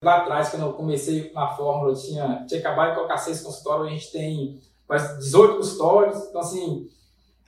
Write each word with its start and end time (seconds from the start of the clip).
Lá 0.00 0.18
atrás, 0.18 0.50
quando 0.50 0.62
eu 0.62 0.74
comecei 0.74 1.32
na 1.32 1.48
Fórmula, 1.48 1.90
eu 1.90 1.96
tinha, 1.96 2.46
tinha 2.46 2.60
acabado 2.60 2.90
de 2.90 2.94
colocar 2.94 3.18
seis 3.18 3.42
consultórios, 3.42 3.88
a 3.88 3.90
gente 3.90 4.12
tem 4.12 4.60
quase 4.86 5.18
18 5.18 5.56
consultórios. 5.56 6.28
Então, 6.28 6.40
assim, 6.40 6.88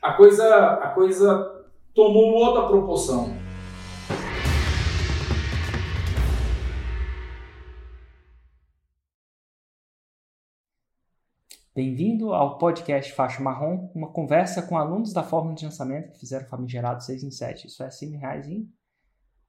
a 0.02 0.14
coisa, 0.14 0.72
a 0.82 0.88
coisa 0.88 1.64
tomou 1.94 2.34
outra 2.34 2.66
proporção. 2.66 3.28
Bem-vindo 11.72 12.34
ao 12.34 12.58
podcast 12.58 13.12
Faixa 13.12 13.40
Marrom, 13.40 13.92
uma 13.94 14.10
conversa 14.10 14.60
com 14.60 14.76
alunos 14.76 15.12
da 15.12 15.22
Fórmula 15.22 15.54
de 15.54 15.66
Lançamento 15.66 16.10
que 16.10 16.18
fizeram 16.18 16.48
famigerado 16.48 17.04
6 17.04 17.22
em 17.22 17.30
7. 17.30 17.68
Isso 17.68 17.80
é 17.84 17.90
100 17.92 18.16
reais 18.16 18.48
em 18.48 18.68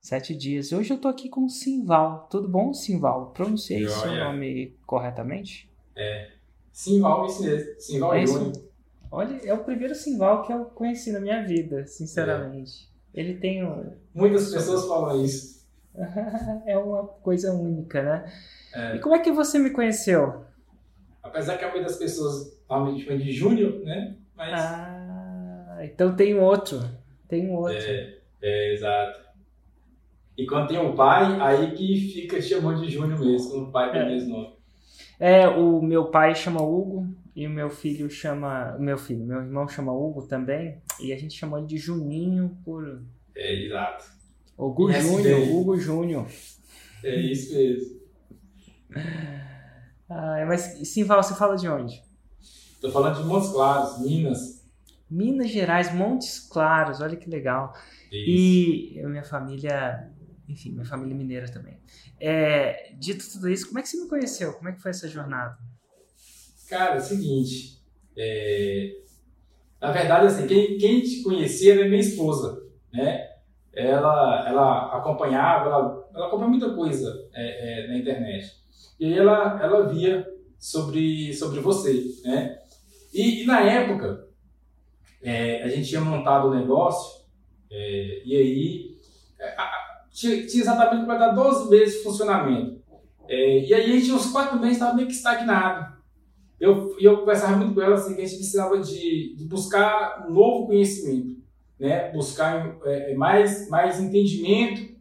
Sete 0.02 0.36
dias. 0.36 0.71
Hoje 0.71 0.91
eu 0.91 0.97
tô 0.97 1.07
aqui 1.07 1.29
com 1.29 1.45
o 1.45 1.49
Simval. 1.49 2.27
Tudo 2.29 2.50
bom, 2.50 2.73
Simval? 2.73 3.27
Pronunciei 3.36 3.83
Joia. 3.83 3.95
seu 3.95 4.15
nome 4.15 4.75
corretamente? 4.83 5.69
É. 5.96 6.32
Simval, 6.71 7.27
isso 7.27 7.43
mesmo. 7.43 7.79
Simval 7.79 8.14
É 8.15 8.19
é 8.19 8.24
isso? 8.24 8.71
Olha, 9.11 9.39
é 9.46 9.54
o 9.54 9.64
primeiro 9.64 9.93
Simval 9.93 10.41
que 10.41 10.51
eu 10.51 10.65
conheci 10.65 11.11
na 11.11 11.19
minha 11.19 11.46
vida, 11.46 11.86
sinceramente. 11.86 12.89
Ele 13.14 13.36
tem 13.36 13.64
um... 13.64 13.93
Muitas 14.11 14.51
pessoas 14.51 14.87
falam 14.87 15.24
isso. 15.24 15.68
é 16.65 16.75
uma 16.75 17.05
coisa 17.05 17.54
única, 17.54 18.02
né? 18.02 18.33
É. 18.74 18.96
E 18.96 18.99
como 18.99 19.15
é 19.15 19.19
que 19.19 19.32
você 19.32 19.60
me 19.60 19.69
conheceu? 19.69 20.46
Apesar 21.21 21.60
que 21.60 21.63
a 21.63 21.68
maioria 21.68 21.88
das 21.88 21.97
pessoas 21.97 22.60
falam 22.68 22.96
de 22.96 23.32
Júnior, 23.32 23.83
né? 23.83 24.15
Mas. 24.36 24.52
Ah, 24.52 25.77
então 25.83 26.15
tem 26.15 26.33
um 26.33 26.41
outro. 26.41 26.79
Tem 27.27 27.47
um 27.47 27.54
outro. 27.54 27.77
É, 27.77 28.18
é, 28.41 28.74
exato. 28.74 29.30
E 30.37 30.45
quando 30.45 30.67
tem 30.69 30.77
o 30.79 30.93
pai, 30.95 31.39
aí 31.41 31.71
que 31.71 32.11
fica 32.13 32.41
chamando 32.41 32.81
de 32.81 32.89
Júnior 32.91 33.19
mesmo, 33.19 33.49
quando 33.52 33.69
o 33.69 33.71
pai 33.71 33.91
tem 33.91 34.02
É. 34.02 34.03
o 34.03 34.08
mesmo 34.08 34.30
nome. 34.38 34.53
É, 35.19 35.47
o 35.47 35.81
meu 35.81 36.05
pai 36.05 36.33
chama 36.33 36.61
Hugo 36.63 37.07
e 37.35 37.45
o 37.45 37.49
meu 37.49 37.69
filho 37.69 38.09
chama. 38.09 38.75
Meu 38.79 38.97
filho, 38.97 39.23
meu 39.23 39.38
irmão 39.39 39.67
chama 39.67 39.91
Hugo 39.93 40.23
também. 40.27 40.81
E 40.99 41.13
a 41.13 41.17
gente 41.17 41.38
chamou 41.38 41.59
ele 41.59 41.67
de 41.67 41.77
Juninho 41.77 42.57
por. 42.65 43.03
É, 43.35 43.53
exato. 43.65 44.05
Hugo 44.57 44.91
Júnior. 44.91 45.41
Hugo 45.51 45.77
Júnior. 45.77 46.25
É 47.03 47.19
isso 47.19 47.53
mesmo. 47.55 48.01
Ah, 50.09 50.43
mas 50.45 50.61
Simval, 50.89 51.23
você 51.23 51.33
fala 51.35 51.55
de 51.55 51.69
onde? 51.69 52.03
Tô 52.81 52.91
falando 52.91 53.21
de 53.21 53.23
Montes 53.23 53.49
Claros, 53.51 53.99
Minas. 54.01 54.61
Minas 55.09 55.49
Gerais, 55.49 55.93
Montes 55.95 56.39
Claros, 56.51 56.99
olha 56.99 57.16
que 57.16 57.29
legal. 57.29 57.73
Isso. 58.11 58.99
E 58.99 59.03
minha 59.05 59.23
família, 59.23 60.10
enfim, 60.52 60.71
minha 60.71 60.85
família 60.85 61.16
mineira 61.16 61.47
também. 61.52 61.80
É, 62.19 62.94
dito 62.99 63.30
tudo 63.31 63.49
isso, 63.49 63.67
como 63.67 63.80
é 63.80 63.81
que 63.81 63.88
você 63.89 63.97
me 64.02 64.07
conheceu? 64.09 64.53
Como 64.53 64.69
é 64.69 64.71
que 64.73 64.81
foi 64.81 64.91
essa 64.91 65.07
jornada? 65.07 65.57
Cara, 66.69 66.95
é 66.95 66.97
o 66.97 67.02
seguinte. 67.02 67.81
é, 68.17 68.94
Na 69.81 69.91
verdade, 69.91 70.27
assim, 70.27 70.47
quem, 70.47 70.77
quem 70.77 71.02
te 71.02 71.22
conhecia 71.23 71.73
era 71.73 71.85
minha 71.89 71.99
esposa, 72.02 72.61
né? 72.94 73.29
Ela, 73.73 74.47
ela 74.49 74.97
acompanhava, 74.97 75.69
ela, 75.69 76.09
ela 76.13 76.27
acompanha 76.27 76.49
muita 76.49 76.73
coisa 76.75 77.29
é, 77.33 77.83
é, 77.83 77.88
na 77.88 77.97
internet. 77.97 78.52
E 78.99 79.05
aí 79.05 79.17
ela, 79.17 79.59
ela 79.63 79.88
via 79.88 80.27
sobre, 80.59 81.33
sobre 81.33 81.59
você, 81.61 82.03
né? 82.23 82.59
E, 83.13 83.44
e 83.44 83.45
na 83.45 83.61
época, 83.61 84.27
é, 85.22 85.63
a 85.63 85.67
gente 85.69 85.88
tinha 85.89 86.02
montado 86.02 86.47
o 86.47 86.55
negócio, 86.55 87.25
é, 87.72 88.22
e 88.25 88.35
aí 88.35 88.99
é, 89.39 89.49
a- 89.57 89.80
tinha, 90.22 90.45
tinha 90.45 90.64
exatamente 90.64 91.02
completado 91.02 91.36
12 91.36 91.69
meses 91.69 91.97
de 91.97 92.03
funcionamento. 92.03 92.80
É, 93.27 93.59
e 93.66 93.73
aí 93.73 93.91
a 93.91 94.00
gente, 94.00 94.11
uns 94.11 94.28
4 94.31 94.59
meses, 94.59 94.78
estava 94.78 94.94
meio 94.94 95.08
que 95.08 95.13
estagnado. 95.13 96.00
Eu, 96.59 96.95
e 97.00 97.05
eu 97.05 97.17
conversava 97.17 97.58
muito 97.58 97.73
com 97.73 97.81
ela 97.81 97.95
assim, 97.95 98.13
que 98.13 98.22
a 98.22 98.25
gente 98.25 98.38
precisava 98.38 98.78
de, 98.80 99.36
de 99.36 99.45
buscar 99.45 100.28
um 100.28 100.33
novo 100.33 100.67
conhecimento, 100.67 101.41
né? 101.79 102.12
buscar 102.12 102.78
é, 102.85 103.16
mais, 103.16 103.68
mais 103.68 104.00
entendimento 104.00 104.91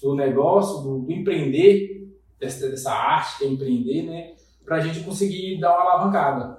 do 0.00 0.14
negócio, 0.14 0.82
do, 0.82 1.00
do 1.00 1.12
empreender, 1.12 2.08
dessa, 2.38 2.68
dessa 2.68 2.92
arte 2.92 3.38
que 3.38 3.44
é 3.44 3.48
empreender, 3.48 4.02
né? 4.04 4.34
para 4.64 4.76
a 4.76 4.80
gente 4.80 5.00
conseguir 5.00 5.58
dar 5.58 5.70
uma 5.72 5.80
alavancada. 5.80 6.58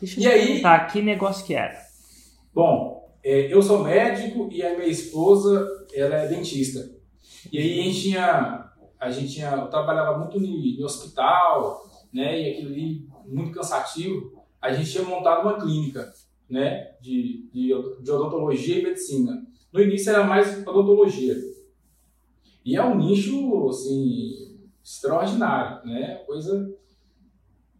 Deixa 0.00 0.18
eu 0.18 0.22
E 0.22 0.22
te 0.22 0.28
aí? 0.28 0.46
perguntar, 0.46 0.86
que 0.86 1.00
negócio 1.02 1.46
que 1.46 1.54
era? 1.54 1.78
Bom, 2.52 3.14
é, 3.22 3.52
eu 3.52 3.62
sou 3.62 3.84
médico 3.84 4.48
e 4.50 4.62
a 4.62 4.76
minha 4.76 4.88
esposa 4.88 5.68
ela 5.94 6.16
é 6.16 6.28
dentista. 6.28 6.90
E 7.52 7.58
aí 7.58 7.80
a 7.80 7.82
gente 7.84 8.02
tinha, 8.02 8.72
a 8.98 9.10
gente 9.10 9.32
tinha, 9.32 9.50
eu 9.52 9.68
trabalhava 9.68 10.18
muito 10.18 10.38
em 10.38 10.82
hospital, 10.84 11.88
né? 12.12 12.40
E 12.40 12.52
aquilo 12.52 12.72
ali 12.72 13.08
muito 13.26 13.52
cansativo. 13.52 14.42
A 14.60 14.72
gente 14.72 14.90
tinha 14.90 15.04
montado 15.04 15.42
uma 15.42 15.58
clínica, 15.58 16.12
né? 16.48 16.92
De, 17.00 17.48
de, 17.52 17.68
de 18.02 18.10
odontologia 18.10 18.78
e 18.78 18.82
medicina. 18.82 19.46
No 19.72 19.80
início 19.80 20.10
era 20.10 20.24
mais 20.24 20.66
odontologia. 20.66 21.36
E 22.64 22.76
é 22.76 22.84
um 22.84 22.96
nicho 22.96 23.68
assim 23.68 24.58
extraordinário, 24.84 25.86
né? 25.86 26.16
Coisa. 26.26 26.74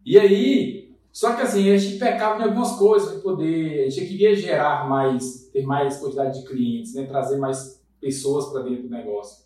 E 0.03 0.17
aí 0.17 0.81
só 1.11 1.35
que 1.35 1.41
assim, 1.41 1.69
a 1.69 1.77
gente 1.77 1.99
pecava 1.99 2.39
em 2.39 2.45
algumas 2.45 2.71
coisas 2.77 3.11
para 3.11 3.21
poder. 3.21 3.85
A 3.85 3.89
gente 3.89 4.07
queria 4.07 4.33
gerar 4.33 4.87
mais, 4.87 5.49
ter 5.51 5.63
mais 5.63 5.97
quantidade 5.97 6.39
de 6.39 6.47
clientes, 6.47 6.93
né? 6.93 7.05
trazer 7.05 7.37
mais 7.37 7.80
pessoas 8.01 8.47
para 8.47 8.63
dentro 8.63 8.83
do 8.83 8.89
negócio. 8.89 9.45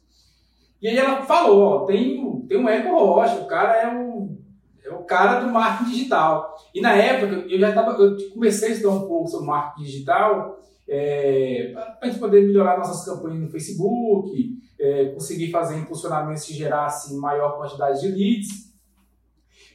E 0.82 0.88
aí 0.88 0.98
ela 0.98 1.22
falou: 1.24 1.62
ó, 1.62 1.86
tem, 1.86 2.42
tem 2.48 2.58
um 2.58 2.68
Érico 2.70 2.98
Rocha, 2.98 3.36
o 3.42 3.48
cara 3.48 3.76
é 3.76 3.96
o, 3.96 4.38
é 4.84 4.90
o 4.92 5.04
cara 5.04 5.42
do 5.42 5.52
marketing 5.52 5.92
digital. 5.92 6.56
E 6.74 6.82
na 6.82 6.94
época 6.94 7.46
eu 7.48 7.60
já 7.60 7.74
tava, 7.74 7.92
eu 8.02 8.32
comecei 8.32 8.70
a 8.70 8.72
estudar 8.72 8.96
um 8.96 9.08
pouco 9.08 9.28
sobre 9.28 9.48
marketing 9.48 9.84
digital 9.84 10.60
para 10.88 11.98
a 12.02 12.06
gente 12.06 12.20
poder 12.20 12.46
melhorar 12.46 12.78
nossas 12.78 13.04
campanhas 13.06 13.42
no 13.42 13.50
Facebook, 13.50 14.56
é, 14.80 15.06
conseguir 15.06 15.52
fazer 15.52 15.78
impulsionamentos 15.78 16.44
que 16.44 16.54
gerassem 16.54 17.18
maior 17.18 17.58
quantidade 17.58 18.02
de 18.02 18.08
leads. 18.08 18.74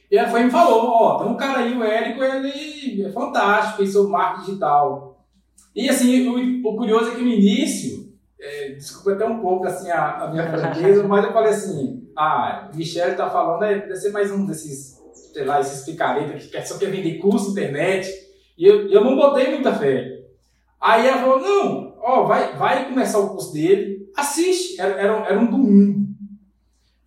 E 0.09 0.17
ela 0.17 0.29
foi 0.29 0.41
e 0.41 0.43
me 0.45 0.51
falou, 0.51 0.85
ó, 0.85 1.19
tem 1.19 1.31
um 1.31 1.37
cara 1.37 1.59
aí, 1.59 1.77
o 1.77 1.83
Érico, 1.83 2.23
ele 2.23 3.03
é 3.03 3.11
fantástico, 3.11 3.77
fez 3.77 3.93
sobre 3.93 4.11
marketing 4.11 4.45
digital. 4.45 5.25
E 5.75 5.89
assim, 5.89 6.27
o, 6.27 6.69
o 6.69 6.75
curioso 6.75 7.11
é 7.11 7.15
que 7.15 7.21
no 7.21 7.29
início, 7.29 8.00
é, 8.41 8.69
desculpa 8.71 9.13
até 9.13 9.25
um 9.25 9.39
pouco 9.39 9.65
assim 9.67 9.89
a, 9.91 10.23
a 10.23 10.31
minha 10.31 10.49
franqueza, 10.49 11.03
mas 11.07 11.23
eu 11.25 11.31
falei 11.33 11.51
assim, 11.51 12.09
ah, 12.17 12.69
Michel 12.73 13.15
tá 13.15 13.29
falando, 13.29 13.63
é, 13.63 13.79
deve 13.79 13.95
ser 13.95 14.11
mais 14.11 14.31
um 14.31 14.45
desses, 14.45 14.97
sei 15.33 15.45
lá, 15.45 15.59
esses 15.61 15.85
picaretas 15.85 16.43
que 16.45 16.49
quer- 16.51 16.65
só 16.65 16.77
quer 16.77 16.89
vender 16.91 17.19
curso 17.19 17.51
internet. 17.51 18.09
E 18.57 18.65
eu, 18.65 18.89
eu 18.89 19.03
não 19.03 19.15
botei 19.15 19.49
muita 19.51 19.73
fé. 19.73 20.19
Aí 20.79 21.07
ela 21.07 21.19
falou, 21.19 21.39
não, 21.39 21.95
ó, 21.99 22.23
vai, 22.25 22.55
vai 22.57 22.89
começar 22.89 23.19
o 23.19 23.29
curso 23.29 23.53
dele, 23.53 24.09
assiste. 24.15 24.79
Era, 24.81 24.93
era, 24.99 25.13
era 25.27 25.39
um 25.39 25.45
domingo. 25.49 26.07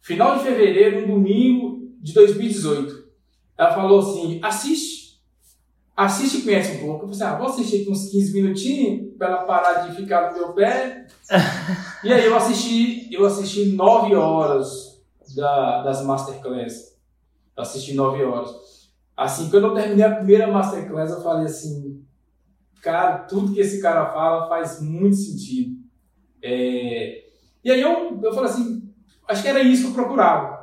Final 0.00 0.36
de 0.38 0.44
fevereiro, 0.44 1.04
um 1.04 1.14
domingo 1.14 1.92
de 2.00 2.12
2018. 2.12 3.04
Ela 3.58 3.74
falou 3.74 3.98
assim, 4.00 4.40
assiste. 4.42 4.93
Assiste 5.96 6.38
e 6.38 6.42
conhece 6.42 6.76
um 6.76 6.80
pouco. 6.80 7.04
Eu 7.04 7.08
falei 7.08 7.14
assim, 7.14 7.22
ah, 7.22 7.38
vou 7.38 7.46
assistir 7.46 7.82
aqui 7.82 7.90
uns 7.90 8.10
15 8.10 8.32
minutinhos 8.32 9.16
para 9.16 9.28
ela 9.28 9.44
parar 9.44 9.86
de 9.86 9.94
ficar 9.94 10.32
no 10.32 10.38
meu 10.38 10.52
pé. 10.52 11.06
e 12.02 12.12
aí 12.12 12.24
eu 12.24 12.36
assisti, 12.36 13.08
eu 13.12 13.24
assisti 13.24 13.66
9 13.66 14.14
horas 14.16 15.00
da, 15.36 15.82
das 15.82 16.04
masterclass. 16.04 16.96
Eu 17.56 17.62
assisti 17.62 17.94
9 17.94 18.24
horas. 18.24 18.50
Assim, 19.16 19.48
quando 19.48 19.68
eu 19.68 19.74
terminei 19.74 20.04
a 20.04 20.16
primeira 20.16 20.48
masterclass, 20.48 21.12
eu 21.12 21.22
falei 21.22 21.46
assim, 21.46 22.04
cara, 22.82 23.18
tudo 23.18 23.52
que 23.52 23.60
esse 23.60 23.80
cara 23.80 24.06
fala 24.06 24.48
faz 24.48 24.80
muito 24.82 25.14
sentido. 25.14 25.76
É, 26.42 27.22
E 27.62 27.70
aí 27.70 27.80
eu, 27.80 28.20
eu 28.20 28.34
falei 28.34 28.50
assim, 28.50 28.92
acho 29.28 29.42
que 29.42 29.48
era 29.48 29.62
isso 29.62 29.84
que 29.84 29.88
eu 29.90 29.94
procurava. 29.94 30.53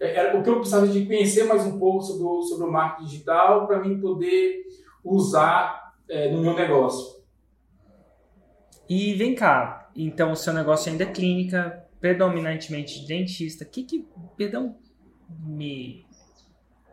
É, 0.00 0.16
Era 0.16 0.38
o 0.38 0.42
que 0.42 0.50
eu 0.50 0.56
precisava 0.56 0.86
de 0.86 1.06
conhecer 1.06 1.44
mais 1.44 1.64
um 1.64 1.78
pouco 1.78 2.02
sobre 2.02 2.24
o, 2.24 2.42
sobre 2.42 2.66
o 2.66 2.72
marketing 2.72 3.08
digital 3.08 3.66
para 3.66 3.80
mim 3.80 4.00
poder 4.00 4.64
usar 5.04 5.94
é, 6.08 6.30
no 6.30 6.40
meu 6.40 6.54
negócio. 6.54 7.16
E 8.88 9.14
vem 9.14 9.34
cá, 9.34 9.90
então 9.96 10.32
o 10.32 10.36
seu 10.36 10.52
negócio 10.52 10.90
ainda 10.90 11.04
é 11.04 11.10
clínica, 11.10 11.84
predominantemente 12.00 13.00
de 13.00 13.06
dentista. 13.06 13.64
O 13.64 13.68
que 13.68 13.82
que, 13.82 14.08
perdão, 14.36 14.76
me 15.44 16.06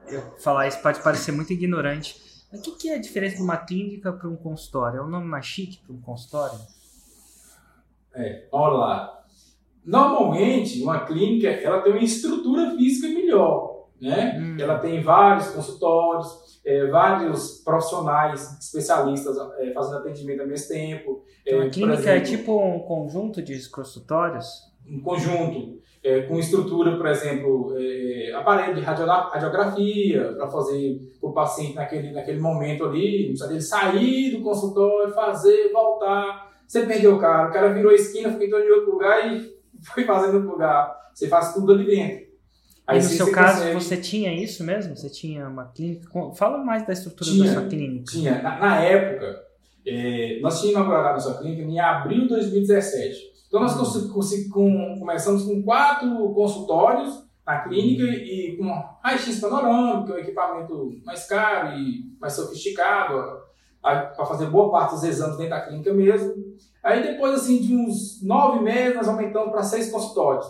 eu 0.07 0.37
falar 0.39 0.67
isso 0.67 0.81
pode 0.81 1.01
parecer 1.01 1.31
muito 1.31 1.53
ignorante. 1.53 2.21
Mas 2.51 2.61
o 2.61 2.63
que, 2.63 2.71
que 2.71 2.89
é 2.89 2.95
a 2.95 3.01
diferença 3.01 3.37
de 3.37 3.41
uma 3.41 3.57
clínica 3.57 4.11
para 4.11 4.29
um 4.29 4.35
consultório? 4.35 4.99
É 4.99 5.03
um 5.03 5.09
nome 5.09 5.25
mais 5.25 5.45
chique 5.45 5.81
para 5.83 5.93
um 5.93 6.01
consultório? 6.01 6.59
É, 8.13 8.47
vamos 8.51 8.79
lá. 8.79 9.22
Normalmente, 9.85 10.81
uma 10.81 11.05
clínica 11.05 11.47
ela 11.49 11.81
tem 11.81 11.91
uma 11.91 12.01
estrutura 12.01 12.71
física 12.71 13.07
melhor, 13.07 13.87
né? 14.01 14.37
Hum. 14.39 14.57
Ela 14.59 14.79
tem 14.79 15.01
vários 15.01 15.47
consultórios, 15.49 16.61
é, 16.65 16.87
vários 16.87 17.61
profissionais, 17.63 18.57
especialistas 18.59 19.35
é, 19.59 19.71
fazendo 19.71 19.97
atendimento 19.97 20.41
ao 20.41 20.47
mesmo 20.47 20.67
tempo. 20.69 21.23
Então, 21.45 21.61
É, 21.61 21.67
a 21.67 21.69
clínica 21.69 22.11
é 22.11 22.17
exemplo, 22.17 22.37
tipo 22.37 22.63
um 22.63 22.79
conjunto 22.79 23.41
de 23.41 23.69
consultórios? 23.69 24.71
um 24.89 25.01
conjunto. 25.01 25.81
é, 26.03 26.23
com 26.23 26.37
estrutura, 26.37 26.97
por 26.97 27.07
exemplo, 27.07 27.73
é, 27.77 28.33
aparelho 28.33 28.75
de 28.75 28.81
radiografia 28.81 30.33
para 30.33 30.49
fazer 30.49 30.99
o 31.21 31.31
paciente 31.31 31.75
naquele, 31.75 32.11
naquele 32.11 32.39
momento 32.41 32.83
ali, 32.83 33.19
não 33.21 33.27
precisa 33.29 33.47
dele 33.47 33.61
sair 33.61 34.31
do 34.31 34.43
consultório, 34.43 35.13
fazer, 35.13 35.71
voltar. 35.71 36.51
Você 36.67 36.85
perdeu 36.85 37.15
o 37.15 37.19
cara, 37.19 37.49
o 37.49 37.53
cara 37.53 37.73
virou 37.73 37.91
a 37.91 37.95
esquina, 37.95 38.33
ficou 38.33 38.59
em 38.59 38.69
outro 38.69 38.91
lugar 38.91 39.31
e 39.33 39.52
foi 39.83 40.05
fazendo 40.05 40.39
lugar. 40.39 40.95
Você 41.13 41.27
faz 41.27 41.53
tudo 41.53 41.73
ali 41.73 41.85
dentro. 41.85 42.33
Aí, 42.85 42.97
no 42.97 43.03
seu 43.03 43.31
caso, 43.31 43.59
consegue... 43.59 43.75
você 43.75 43.97
tinha 43.97 44.33
isso 44.33 44.63
mesmo? 44.63 44.95
Você 44.95 45.09
tinha 45.09 45.47
uma 45.47 45.65
clínica? 45.65 46.09
Fala 46.35 46.57
mais 46.57 46.85
da 46.85 46.91
estrutura 46.91 47.29
tinha, 47.29 47.45
da 47.45 47.53
sua 47.53 47.69
clínica. 47.69 48.11
Tinha. 48.11 48.41
Na, 48.41 48.59
na 48.59 48.81
época, 48.81 49.41
é, 49.85 50.39
nós 50.41 50.59
tínhamos 50.59 50.81
inaugurado 50.81 51.09
a 51.09 51.13
nossa 51.13 51.37
clínica 51.39 51.61
em 51.61 51.79
abril 51.79 52.23
de 52.23 52.29
2017. 52.29 53.33
Então, 53.47 53.61
nós 53.61 53.75
com, 54.51 54.99
começamos 54.99 55.43
com 55.43 55.61
quatro 55.63 56.33
consultórios 56.33 57.23
na 57.45 57.59
clínica 57.59 58.03
e 58.03 58.57
com 58.57 58.65
raio-x 59.03 59.39
panorâmico, 59.39 60.13
um 60.13 60.17
equipamento 60.17 60.89
mais 61.05 61.27
caro 61.27 61.77
e 61.77 62.15
mais 62.19 62.33
sofisticado, 62.33 63.43
para 63.81 64.25
fazer 64.25 64.47
boa 64.47 64.71
parte 64.71 64.95
dos 64.95 65.03
exames 65.03 65.37
dentro 65.37 65.51
da 65.51 65.61
clínica 65.61 65.93
mesmo. 65.93 66.33
Aí, 66.83 67.01
depois 67.01 67.35
assim, 67.35 67.61
de 67.61 67.73
uns 67.73 68.21
nove 68.21 68.59
meses, 68.59 68.95
nós 68.95 69.07
aumentamos 69.07 69.51
para 69.51 69.63
seis 69.63 69.89
consultórios. 69.89 70.45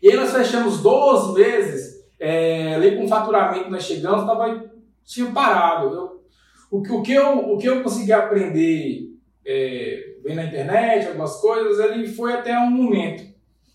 E 0.00 0.08
aí, 0.08 0.16
nós 0.16 0.32
fechamos 0.32 0.80
12 0.80 1.34
meses, 1.34 2.06
é, 2.18 2.74
ali 2.74 2.96
com 2.96 3.08
faturamento 3.08 3.70
nós 3.70 3.82
chegamos, 3.82 4.24
tava, 4.24 4.70
tinha 5.04 5.30
parado. 5.32 5.94
Eu, 5.94 6.24
o, 6.70 6.78
o, 6.78 7.02
que 7.02 7.12
eu, 7.12 7.38
o 7.52 7.58
que 7.58 7.66
eu 7.66 7.82
consegui 7.82 8.12
aprender 8.12 9.16
é, 9.44 10.16
na 10.34 10.44
internet, 10.44 11.08
algumas 11.08 11.40
coisas, 11.40 11.78
ele 11.90 12.06
foi 12.06 12.32
até 12.32 12.56
um 12.58 12.70
momento. 12.70 13.24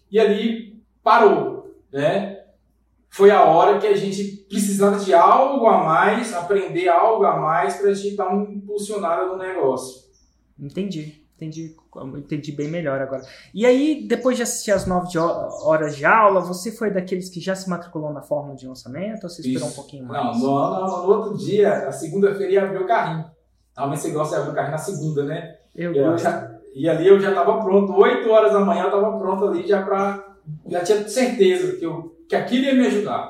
E 0.10 0.20
ali 0.20 0.82
parou, 1.04 1.76
né? 1.92 2.40
Foi 3.10 3.30
a 3.30 3.44
hora 3.44 3.78
que 3.78 3.88
a 3.88 3.96
gente 3.96 4.46
precisava 4.48 4.98
de 4.98 5.14
algo 5.14 5.66
a 5.68 5.84
mais, 5.84 6.34
aprender 6.34 6.88
algo 6.88 7.26
a 7.26 7.38
mais 7.38 7.76
para 7.76 7.90
a 7.90 7.94
gente 7.94 8.16
dar 8.16 8.30
uma 8.30 8.50
impulsionada 8.50 9.26
no 9.26 9.38
negócio. 9.38 10.10
Entendi, 10.58 11.21
entendi, 11.42 11.76
entendi 12.18 12.52
bem 12.52 12.68
melhor 12.68 13.02
agora. 13.02 13.24
E 13.54 13.66
aí, 13.66 14.06
depois 14.08 14.38
de 14.38 14.44
assistir 14.44 14.72
as 14.72 14.86
nove 14.86 15.18
horas 15.18 15.96
de 15.96 16.06
aula, 16.06 16.40
você 16.40 16.72
foi 16.72 16.92
daqueles 16.92 17.30
que 17.30 17.42
já 17.42 17.56
se 17.56 17.68
matriculou 17.68 18.14
na 18.14 18.22
fórmula 18.22 18.56
de 18.56 18.68
lançamento 18.68 19.24
ou 19.24 19.30
você 19.30 19.42
esperou 19.42 19.68
Isso. 19.68 19.80
um 19.80 19.82
pouquinho 19.82 20.06
mais? 20.06 20.40
Não, 20.40 20.48
no, 20.48 21.08
outro 21.08 21.38
dia, 21.38 21.86
na 21.86 21.92
segunda-feira, 21.92 22.52
ia 22.52 22.64
abrir 22.64 22.78
o 22.78 22.88
carrinho. 22.88 23.26
Normalmente 23.76 24.02
você 24.02 24.12
gosta 24.12 24.36
de 24.36 24.42
abrir 24.42 24.52
o 24.52 24.56
carrinho 24.56 24.72
na 24.72 24.78
segunda, 24.78 25.24
né? 25.24 25.58
Eu, 25.76 25.94
eu 25.96 26.18
já, 26.18 26.60
e 26.76 26.88
ali 26.88 27.08
eu 27.08 27.20
já 27.20 27.30
estava 27.30 27.60
pronto, 27.62 27.94
8 27.94 28.30
horas 28.30 28.54
da 28.54 28.60
manhã 28.60 28.84
eu 28.84 28.88
estava 28.88 29.18
pronto 29.18 29.48
ali 29.48 29.68
já 29.68 29.82
para. 29.82 30.32
Já 30.68 30.84
tinha 30.84 31.08
certeza 31.08 31.78
que, 31.78 31.86
eu, 31.86 32.16
que 32.28 32.36
aquilo 32.36 32.66
ia 32.66 32.76
me 32.76 32.88
ajudar. 32.88 33.30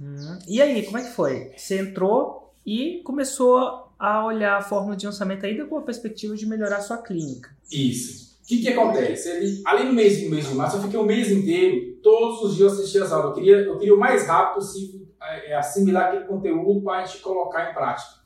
Hum. 0.00 0.38
E 0.46 0.62
aí, 0.62 0.84
como 0.84 0.98
é 0.98 1.02
que 1.02 1.10
foi? 1.10 1.52
Você 1.56 1.78
entrou 1.78 2.52
e 2.64 3.02
começou 3.04 3.87
a 3.98 4.24
olhar 4.24 4.56
a 4.56 4.62
fórmula 4.62 4.96
de 4.96 5.06
lançamento 5.06 5.44
ainda 5.44 5.66
com 5.66 5.76
a 5.76 5.82
perspectiva 5.82 6.36
de 6.36 6.46
melhorar 6.46 6.76
a 6.76 6.82
sua 6.82 6.98
clínica. 6.98 7.50
Isso. 7.70 8.38
O 8.42 8.46
que, 8.46 8.62
que 8.62 8.68
acontece? 8.68 9.28
Ele, 9.28 9.62
além 9.66 9.88
do 9.88 9.92
mês, 9.92 10.22
do 10.22 10.30
mês 10.30 10.48
de 10.48 10.54
março, 10.54 10.76
eu 10.76 10.82
fiquei 10.82 10.98
o 10.98 11.04
mês 11.04 11.30
inteiro, 11.30 11.98
todos 12.02 12.42
os 12.42 12.56
dias 12.56 12.72
assistindo 12.74 13.04
as 13.04 13.12
aulas. 13.12 13.30
Eu 13.30 13.34
queria, 13.34 13.56
eu 13.56 13.78
queria 13.78 13.94
o 13.94 13.98
mais 13.98 14.26
rápido 14.26 14.54
possível 14.54 15.08
é, 15.20 15.54
assimilar 15.54 16.08
aquele 16.08 16.24
conteúdo 16.24 16.80
para 16.82 17.02
a 17.02 17.04
gente 17.04 17.20
colocar 17.20 17.70
em 17.70 17.74
prática. 17.74 18.20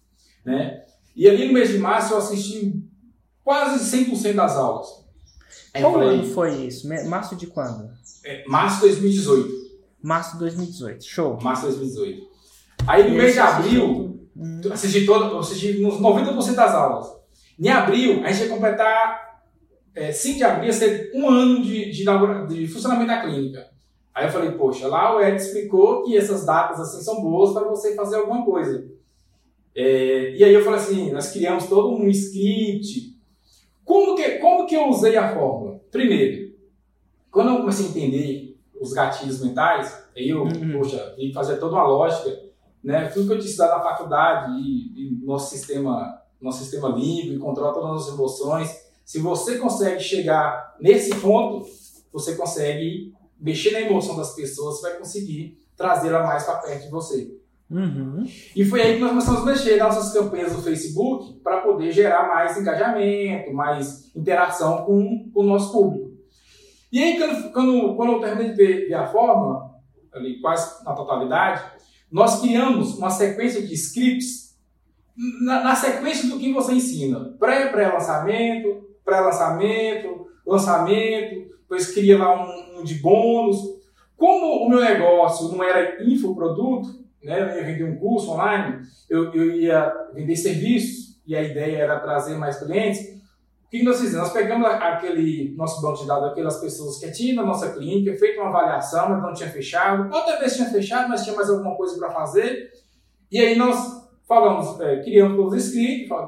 Né? 0.45 0.85
E 1.17 1.29
ali 1.29 1.47
no 1.47 1.55
mês 1.55 1.71
de 1.71 1.79
março 1.79 2.13
eu 2.13 2.19
assisti 2.19 2.83
quase 3.43 3.97
100% 3.97 4.35
das 4.35 4.57
aulas. 4.57 5.03
Qual 5.73 6.01
ano 6.01 6.25
foi 6.25 6.67
isso? 6.67 6.89
Março 7.09 7.35
de 7.35 7.47
quando? 7.47 7.91
É, 8.25 8.45
março 8.47 8.77
de 8.77 8.83
2018. 8.83 9.63
Março 10.03 10.33
de 10.33 10.39
2018, 10.41 11.05
show. 11.05 11.39
Março 11.41 11.63
de 11.63 11.77
2018. 11.79 12.29
Aí 12.87 13.09
no 13.09 13.17
mês 13.17 13.35
de 13.35 13.39
abril, 13.39 14.12
hum. 14.37 14.61
assisti, 14.73 15.07
todo, 15.07 15.39
assisti 15.39 15.79
nos 15.81 16.01
90% 16.01 16.55
das 16.55 16.75
aulas. 16.75 17.13
Em 17.59 17.69
abril, 17.69 18.25
a 18.25 18.33
gente 18.33 18.49
ia 18.49 18.55
completar, 18.55 19.43
é, 19.95 20.13
5 20.13 20.39
de 20.39 20.45
abril, 20.45 20.67
ia 20.67 20.73
ser 20.73 21.11
um 21.15 21.29
ano 21.29 21.63
de, 21.63 21.91
de, 21.91 22.05
de 22.49 22.67
funcionamento 22.67 23.09
da 23.09 23.23
clínica. 23.23 23.71
Aí 24.15 24.27
eu 24.27 24.33
falei, 24.33 24.53
poxa, 24.53 24.89
lá 24.89 25.17
o 25.17 25.21
Ed 25.21 25.37
explicou 25.37 26.03
que 26.03 26.17
essas 26.17 26.45
datas 26.45 26.81
assim 26.81 27.03
são 27.03 27.23
boas 27.23 27.53
para 27.53 27.69
você 27.69 27.95
fazer 27.95 28.17
alguma 28.17 28.45
coisa. 28.45 28.87
É, 29.75 30.35
e 30.37 30.45
aí 30.45 30.53
eu 30.53 30.63
falei 30.63 30.81
assim, 30.81 31.11
nós 31.13 31.31
criamos 31.31 31.67
todo 31.67 31.95
um 31.95 32.09
script 32.09 33.13
como 33.85 34.15
que, 34.15 34.31
como 34.39 34.67
que 34.67 34.75
eu 34.75 34.89
usei 34.89 35.17
a 35.17 35.35
fórmula? 35.35 35.81
Primeiro, 35.91 36.55
quando 37.31 37.51
eu 37.51 37.57
comecei 37.59 37.87
a 37.87 37.89
entender 37.91 38.59
os 38.81 38.93
gatilhos 38.93 39.43
mentais, 39.45 40.07
aí 40.17 40.29
eu, 40.29 40.43
uhum. 40.45 40.73
poxa, 40.73 41.15
e 41.19 41.33
fazer 41.33 41.57
toda 41.57 41.75
uma 41.75 41.87
lógica, 41.87 42.41
né? 42.83 43.09
Tudo 43.09 43.27
que 43.27 43.33
eu 43.35 43.39
tinha 43.39 43.51
estudado 43.51 43.79
na 43.79 43.91
faculdade 43.91 44.53
e, 44.61 45.21
e 45.21 45.25
nosso 45.25 45.51
sistema, 45.51 46.21
nosso 46.41 46.59
sistema 46.59 46.89
limpo 46.89 47.35
e 47.35 47.39
controla 47.39 47.73
todas 47.75 48.09
as 48.09 48.15
emoções. 48.15 48.83
Se 49.05 49.19
você 49.19 49.59
consegue 49.59 50.01
chegar 50.01 50.77
nesse 50.81 51.15
ponto, 51.17 51.67
você 52.13 52.35
consegue 52.35 53.15
mexer 53.39 53.73
na 53.73 53.81
emoção 53.81 54.17
das 54.17 54.35
pessoas, 54.35 54.77
você 54.77 54.91
vai 54.91 54.99
conseguir 54.99 55.59
trazê-la 55.77 56.25
mais 56.25 56.45
para 56.45 56.59
perto 56.59 56.85
de 56.85 56.91
você. 56.91 57.43
Uhum. 57.71 58.25
E 58.55 58.65
foi 58.65 58.83
aí 58.83 58.95
que 58.95 59.01
nós 59.01 59.11
começamos 59.11 59.43
a 59.43 59.47
mexer 59.47 59.77
nas 59.79 59.97
nossas 59.97 60.13
campanhas 60.13 60.53
no 60.53 60.63
Facebook 60.63 61.41
para 61.43 61.63
poder 61.63 61.91
gerar 61.91 62.29
mais 62.29 62.57
engajamento, 62.59 63.53
mais 63.53 64.15
interação 64.15 64.85
com, 64.85 65.31
com 65.33 65.41
o 65.41 65.47
nosso 65.47 65.73
público. 65.73 66.13
E 66.93 67.03
aí, 67.03 67.19
quando, 67.19 67.53
quando, 67.53 67.97
quando 67.97 68.13
eu 68.13 68.21
terminei 68.21 68.51
de 68.51 68.55
ver, 68.55 68.89
ver 68.89 68.95
a 68.95 69.07
fórmula, 69.07 69.71
ali 70.13 70.39
quase 70.41 70.85
na 70.85 70.93
totalidade, 70.93 71.72
nós 72.13 72.41
criamos 72.41 72.99
uma 72.99 73.11
sequência 73.11 73.67
de 73.67 73.73
scripts 73.75 74.55
na, 75.17 75.65
na 75.65 75.75
sequência 75.75 76.29
do 76.29 76.39
que 76.39 76.53
você 76.53 76.73
ensina. 76.75 77.35
Pré-pré-lançamento, 77.39 78.89
pré-lançamento, 79.05 80.27
lançamento, 80.47 81.53
depois 81.63 81.93
cria 81.93 82.19
lá 82.19 82.45
um, 82.45 82.81
um 82.81 82.85
de 82.85 82.97
bônus. 82.97 83.59
Como 84.17 84.67
o 84.67 84.69
meu 84.69 84.81
negócio 84.81 85.49
não 85.49 85.65
era 85.65 86.05
infoproduto, 86.05 87.03
né, 87.25 87.41
eu 87.41 87.57
ia 87.57 87.65
vender 87.65 87.85
um 87.85 87.97
curso 87.97 88.31
online, 88.31 88.83
eu, 89.09 89.33
eu 89.33 89.57
ia 89.57 89.93
vender 90.13 90.37
serviços, 90.37 91.21
e 91.27 91.35
a 91.35 91.43
ideia 91.43 91.79
era 91.79 92.01
trazer 92.01 92.37
mais 92.37 92.59
clientes. 92.59 93.22
O 93.73 93.75
que 93.75 93.83
nós 93.83 93.99
fizemos? 93.99 94.29
Nós 94.29 94.33
pegamos 94.35 94.69
aquele 94.69 95.55
nosso 95.57 95.81
banco 95.81 96.03
de 96.03 96.07
dados, 96.07 96.29
aquelas 96.29 96.61
pessoas 96.61 96.99
que 96.99 97.11
tinham 97.11 97.37
na 97.37 97.47
nossa 97.47 97.73
clínica, 97.73 98.15
feito 98.19 98.39
uma 98.39 98.51
avaliação, 98.51 99.09
mas 99.09 99.23
não 99.23 99.33
tinha 99.33 99.49
fechado, 99.49 100.15
outra 100.15 100.39
vez 100.39 100.55
tinha 100.55 100.69
fechado, 100.69 101.09
mas 101.09 101.25
tinha 101.25 101.35
mais 101.35 101.49
alguma 101.49 101.75
coisa 101.75 101.99
para 101.99 102.11
fazer, 102.11 102.71
e 103.31 103.41
aí 103.41 103.57
nós 103.57 104.07
falamos, 104.29 104.79
é, 104.79 105.01
criamos 105.01 105.39
todos 105.39 105.69
os 105.69 105.75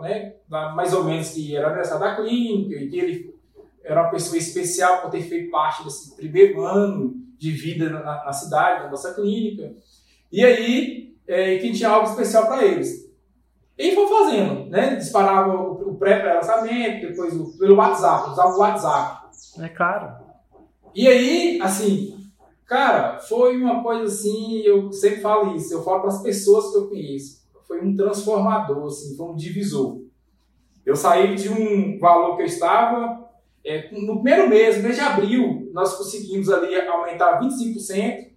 né, 0.01 0.37
mais 0.49 0.95
ou 0.95 1.05
menos 1.05 1.33
que 1.33 1.55
era 1.55 1.67
aniversário 1.67 2.01
da 2.01 2.17
clínica, 2.17 2.77
e 2.77 2.89
que 2.89 2.99
ele 2.99 3.35
era 3.83 4.01
uma 4.01 4.11
pessoa 4.11 4.39
especial 4.39 5.03
por 5.03 5.11
ter 5.11 5.21
feito 5.21 5.51
parte 5.51 5.85
desse 5.85 6.17
primeiro 6.17 6.63
ano 6.63 7.15
de 7.37 7.51
vida 7.51 7.91
na, 7.91 8.25
na 8.25 8.33
cidade, 8.33 8.85
na 8.85 8.91
nossa 8.91 9.13
clínica. 9.13 9.71
E 10.33 10.43
aí, 10.43 11.15
é, 11.27 11.59
que 11.59 11.73
tinha 11.73 11.91
algo 11.91 12.09
especial 12.09 12.47
para 12.47 12.65
eles. 12.65 13.04
E 13.77 13.95
foi 13.95 14.07
fazendo, 14.07 14.71
né? 14.71 14.95
Disparava 14.95 15.53
o 15.53 15.97
pré-lançamento, 15.97 17.09
depois 17.09 17.35
o, 17.35 17.59
pelo 17.59 17.77
WhatsApp, 17.77 18.31
usava 18.31 18.55
o 18.55 18.59
WhatsApp. 18.59 19.25
É 19.61 19.69
claro. 19.69 20.15
E 20.95 21.09
aí, 21.09 21.61
assim, 21.61 22.17
cara, 22.67 23.19
foi 23.19 23.57
uma 23.61 23.83
coisa 23.83 24.05
assim, 24.05 24.61
eu 24.61 24.93
sempre 24.93 25.21
falo 25.21 25.57
isso, 25.57 25.75
eu 25.75 25.83
falo 25.83 26.03
para 26.03 26.11
as 26.11 26.23
pessoas 26.23 26.71
que 26.71 26.79
eu 26.79 26.89
conheço. 26.89 27.43
Foi 27.67 27.85
um 27.85 27.97
transformador, 27.97 28.87
assim, 28.87 29.17
foi 29.17 29.27
um 29.27 29.35
divisor. 29.35 30.03
Eu 30.87 30.95
saí 30.95 31.35
de 31.35 31.49
um 31.49 31.99
valor 31.99 32.37
que 32.37 32.43
eu 32.43 32.47
estava, 32.47 33.29
é, 33.65 33.91
no 33.91 34.23
primeiro 34.23 34.49
mês, 34.49 34.77
no 34.77 34.83
mês 34.85 34.95
de 34.95 35.01
abril, 35.01 35.71
nós 35.73 35.97
conseguimos 35.97 36.49
ali 36.49 36.77
aumentar 36.87 37.41
25%, 37.41 38.35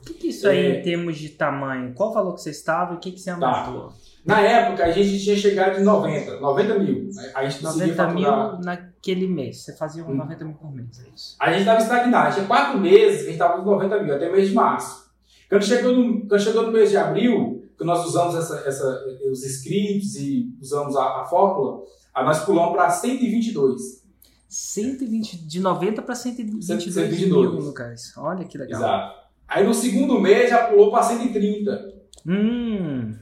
o 0.00 0.06
que, 0.06 0.14
que 0.14 0.28
isso 0.28 0.46
aí 0.46 0.66
é... 0.66 0.78
em 0.78 0.82
termos 0.82 1.16
de 1.16 1.30
tamanho? 1.30 1.94
Qual 1.94 2.10
o 2.10 2.12
valor 2.12 2.34
que 2.34 2.42
você 2.42 2.50
estava 2.50 2.92
e 2.92 2.96
o 2.98 3.00
que, 3.00 3.12
que 3.12 3.20
você 3.20 3.34
tá. 3.34 3.36
aumentou? 3.36 3.88
Tá. 3.88 3.94
Na 4.24 4.40
época 4.40 4.84
a 4.84 4.90
gente 4.90 5.22
tinha 5.22 5.36
chegado 5.36 5.78
em 5.78 5.84
90, 5.84 6.40
90 6.40 6.78
mil. 6.78 7.10
A 7.34 7.46
gente 7.46 7.62
90 7.62 8.08
mil 8.08 8.58
naquele 8.64 9.26
mês. 9.26 9.58
Você 9.62 9.76
fazia 9.76 10.02
hum. 10.04 10.14
90 10.14 10.44
mil 10.44 10.54
por 10.54 10.72
mês, 10.72 11.00
é 11.00 11.08
isso? 11.14 11.36
A 11.38 11.50
gente 11.50 11.60
estava 11.60 11.80
estagnado. 11.80 12.34
Tinha 12.34 12.46
quatro 12.46 12.80
meses 12.80 13.18
que 13.18 13.22
a 13.22 13.30
gente 13.32 13.34
estava 13.34 13.58
com 13.58 13.70
90 13.70 14.02
mil, 14.02 14.14
até 14.14 14.32
mês 14.32 14.48
de 14.48 14.54
março. 14.54 15.04
Quando 15.48 15.64
chegou 15.64 15.92
no, 15.92 16.26
quando 16.26 16.40
chegou 16.40 16.62
no 16.62 16.72
mês 16.72 16.90
de 16.90 16.96
abril, 16.96 17.68
que 17.76 17.84
nós 17.84 18.06
usamos 18.06 18.34
essa, 18.34 18.66
essa, 18.66 19.04
os 19.30 19.44
scripts 19.44 20.16
e 20.16 20.56
usamos 20.60 20.96
a, 20.96 21.20
a 21.20 21.24
fórmula, 21.26 21.82
aí 22.14 22.24
nós 22.24 22.44
pulamos 22.44 22.72
para 22.72 22.88
122. 22.88 24.04
120, 24.48 25.46
de 25.46 25.60
90 25.60 26.00
para 26.00 26.14
122, 26.14 26.66
122 26.66 27.28
mil, 27.28 27.40
Lucas. 27.60 28.12
Olha 28.16 28.44
que 28.44 28.56
legal. 28.56 28.80
Exato. 28.80 29.24
Aí 29.46 29.66
no 29.66 29.74
segundo 29.74 30.20
mês 30.20 30.48
já 30.48 30.66
pulou 30.68 30.90
para 30.90 31.02
130. 31.02 31.92
Hum. 32.26 33.14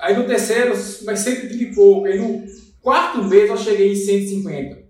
Aí 0.00 0.16
no 0.16 0.26
terceiro, 0.26 0.72
mais 1.04 1.20
130 1.20 1.54
e 1.54 1.74
pouco. 1.74 2.06
Aí 2.06 2.18
no 2.18 2.44
quarto 2.80 3.22
mês 3.24 3.50
eu 3.50 3.56
cheguei 3.56 3.92
em 3.92 3.96
150. 3.96 4.80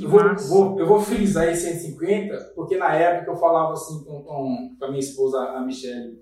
eu 0.00 0.08
vou, 0.08 0.36
vou, 0.36 0.80
eu 0.80 0.86
vou 0.86 1.00
frisar 1.00 1.48
esse 1.48 1.62
150, 1.62 2.52
porque 2.54 2.76
na 2.76 2.94
época 2.94 3.30
eu 3.30 3.36
falava 3.36 3.72
assim 3.72 4.02
com, 4.04 4.22
com, 4.22 4.76
com 4.78 4.84
a 4.84 4.88
minha 4.88 5.00
esposa, 5.00 5.38
a 5.38 5.60
Michelle, 5.60 6.20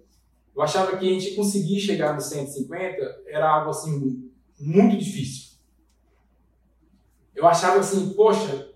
eu 0.55 0.63
achava 0.63 0.97
que 0.97 1.09
a 1.09 1.13
gente 1.13 1.37
conseguir 1.37 1.81
chegar 1.81 2.15
no 2.15 2.21
150 2.21 3.23
era 3.29 3.49
algo 3.49 3.71
assim 3.71 4.29
muito 4.59 4.97
difícil. 4.97 5.57
Eu 7.35 7.47
achava 7.47 7.79
assim, 7.79 8.11
poxa, 8.15 8.69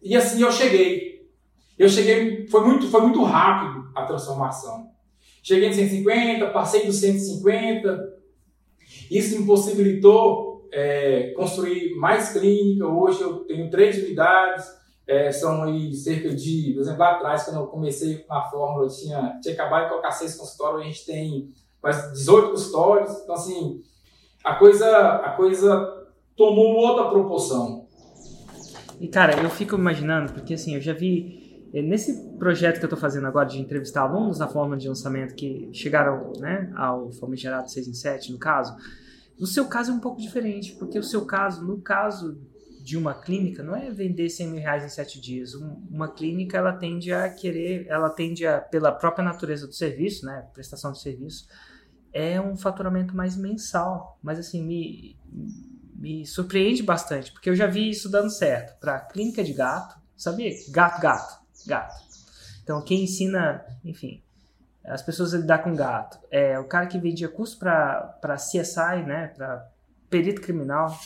e 0.00 0.16
assim 0.16 0.40
eu 0.40 0.52
cheguei. 0.52 1.28
Eu 1.76 1.88
cheguei, 1.88 2.46
foi 2.46 2.64
muito, 2.64 2.88
foi 2.88 3.02
muito 3.02 3.22
rápido 3.24 3.90
a 3.94 4.06
transformação. 4.06 4.87
Cheguei 5.48 5.70
em 5.70 5.72
150, 5.72 6.50
passei 6.50 6.84
dos 6.84 6.96
150. 6.96 8.12
Isso 9.10 9.40
me 9.40 9.46
possibilitou 9.46 10.68
é, 10.70 11.32
construir 11.34 11.94
mais 11.94 12.34
clínica. 12.34 12.86
Hoje 12.86 13.22
eu 13.22 13.36
tenho 13.46 13.70
três 13.70 13.96
unidades. 13.96 14.66
É, 15.06 15.32
são 15.32 15.62
aí 15.62 15.94
cerca 15.94 16.34
de, 16.34 16.72
por 16.74 16.82
exemplo, 16.82 17.00
lá 17.00 17.12
atrás, 17.12 17.44
quando 17.44 17.60
eu 17.60 17.66
comecei 17.68 18.26
na 18.28 18.42
Fórmula, 18.42 18.84
eu 18.84 18.90
tinha, 18.90 19.38
tinha 19.40 19.54
acabado 19.54 19.84
de 19.84 19.88
colocar 19.88 20.10
seis 20.10 20.34
consultórios, 20.34 20.82
a 20.82 20.84
gente 20.84 21.06
tem 21.06 21.50
quase 21.80 22.12
18 22.12 22.50
consultórios. 22.50 23.10
Então, 23.22 23.34
assim, 23.34 23.80
a 24.44 24.54
coisa, 24.54 24.86
a 24.98 25.30
coisa 25.30 26.06
tomou 26.36 26.74
outra 26.74 27.08
proporção. 27.08 27.86
E, 29.00 29.08
cara, 29.08 29.42
eu 29.42 29.48
fico 29.48 29.76
imaginando, 29.76 30.30
porque 30.34 30.52
assim, 30.52 30.74
eu 30.74 30.80
já 30.82 30.92
vi 30.92 31.37
nesse 31.72 32.28
projeto 32.38 32.78
que 32.78 32.84
eu 32.84 32.88
estou 32.88 32.98
fazendo 32.98 33.26
agora 33.26 33.48
de 33.48 33.58
entrevistar 33.58 34.02
alunos 34.02 34.38
na 34.38 34.48
forma 34.48 34.76
de 34.76 34.88
lançamento 34.88 35.34
que 35.34 35.68
chegaram 35.72 36.32
né, 36.38 36.72
ao 36.76 37.10
famigerado 37.12 37.70
6 37.70 37.88
em 37.88 37.94
7, 37.94 38.32
no 38.32 38.38
caso, 38.38 38.74
no 39.38 39.46
seu 39.46 39.66
caso 39.66 39.92
é 39.92 39.94
um 39.94 40.00
pouco 40.00 40.20
diferente, 40.20 40.74
porque 40.76 40.98
o 40.98 41.02
seu 41.02 41.24
caso, 41.24 41.64
no 41.64 41.80
caso 41.80 42.40
de 42.82 42.96
uma 42.96 43.12
clínica 43.12 43.62
não 43.62 43.76
é 43.76 43.90
vender 43.90 44.30
100 44.30 44.48
mil 44.48 44.60
reais 44.60 44.82
em 44.82 44.88
sete 44.88 45.20
dias. 45.20 45.52
uma 45.54 46.08
clínica 46.08 46.56
ela 46.56 46.72
tende 46.72 47.12
a 47.12 47.28
querer, 47.28 47.86
ela 47.86 48.08
tende 48.08 48.46
a, 48.46 48.60
pela 48.60 48.90
própria 48.90 49.22
natureza 49.22 49.66
do 49.66 49.74
serviço, 49.74 50.24
né, 50.24 50.48
prestação 50.54 50.92
de 50.92 51.02
serviço, 51.02 51.46
é 52.12 52.40
um 52.40 52.56
faturamento 52.56 53.14
mais 53.14 53.36
mensal. 53.36 54.18
Mas 54.22 54.38
assim, 54.38 54.64
me, 54.64 55.18
me 55.94 56.24
surpreende 56.24 56.82
bastante, 56.82 57.30
porque 57.30 57.50
eu 57.50 57.54
já 57.54 57.66
vi 57.66 57.90
isso 57.90 58.10
dando 58.10 58.30
certo 58.30 58.80
para 58.80 59.00
clínica 59.00 59.44
de 59.44 59.52
gato, 59.52 60.00
sabia? 60.16 60.50
Gato, 60.70 61.00
gato, 61.02 61.37
gato. 61.66 61.94
Então, 62.62 62.82
quem 62.82 63.04
ensina, 63.04 63.64
enfim, 63.84 64.22
as 64.84 65.02
pessoas 65.02 65.34
a 65.34 65.38
lidar 65.38 65.58
com 65.58 65.74
gato 65.74 66.18
é 66.30 66.58
o 66.58 66.64
cara 66.64 66.86
que 66.86 66.98
vendia 66.98 67.28
curso 67.28 67.58
para 67.58 68.36
CSI, 68.36 69.02
né, 69.06 69.28
para 69.36 69.68
perito 70.10 70.40
criminal, 70.40 70.98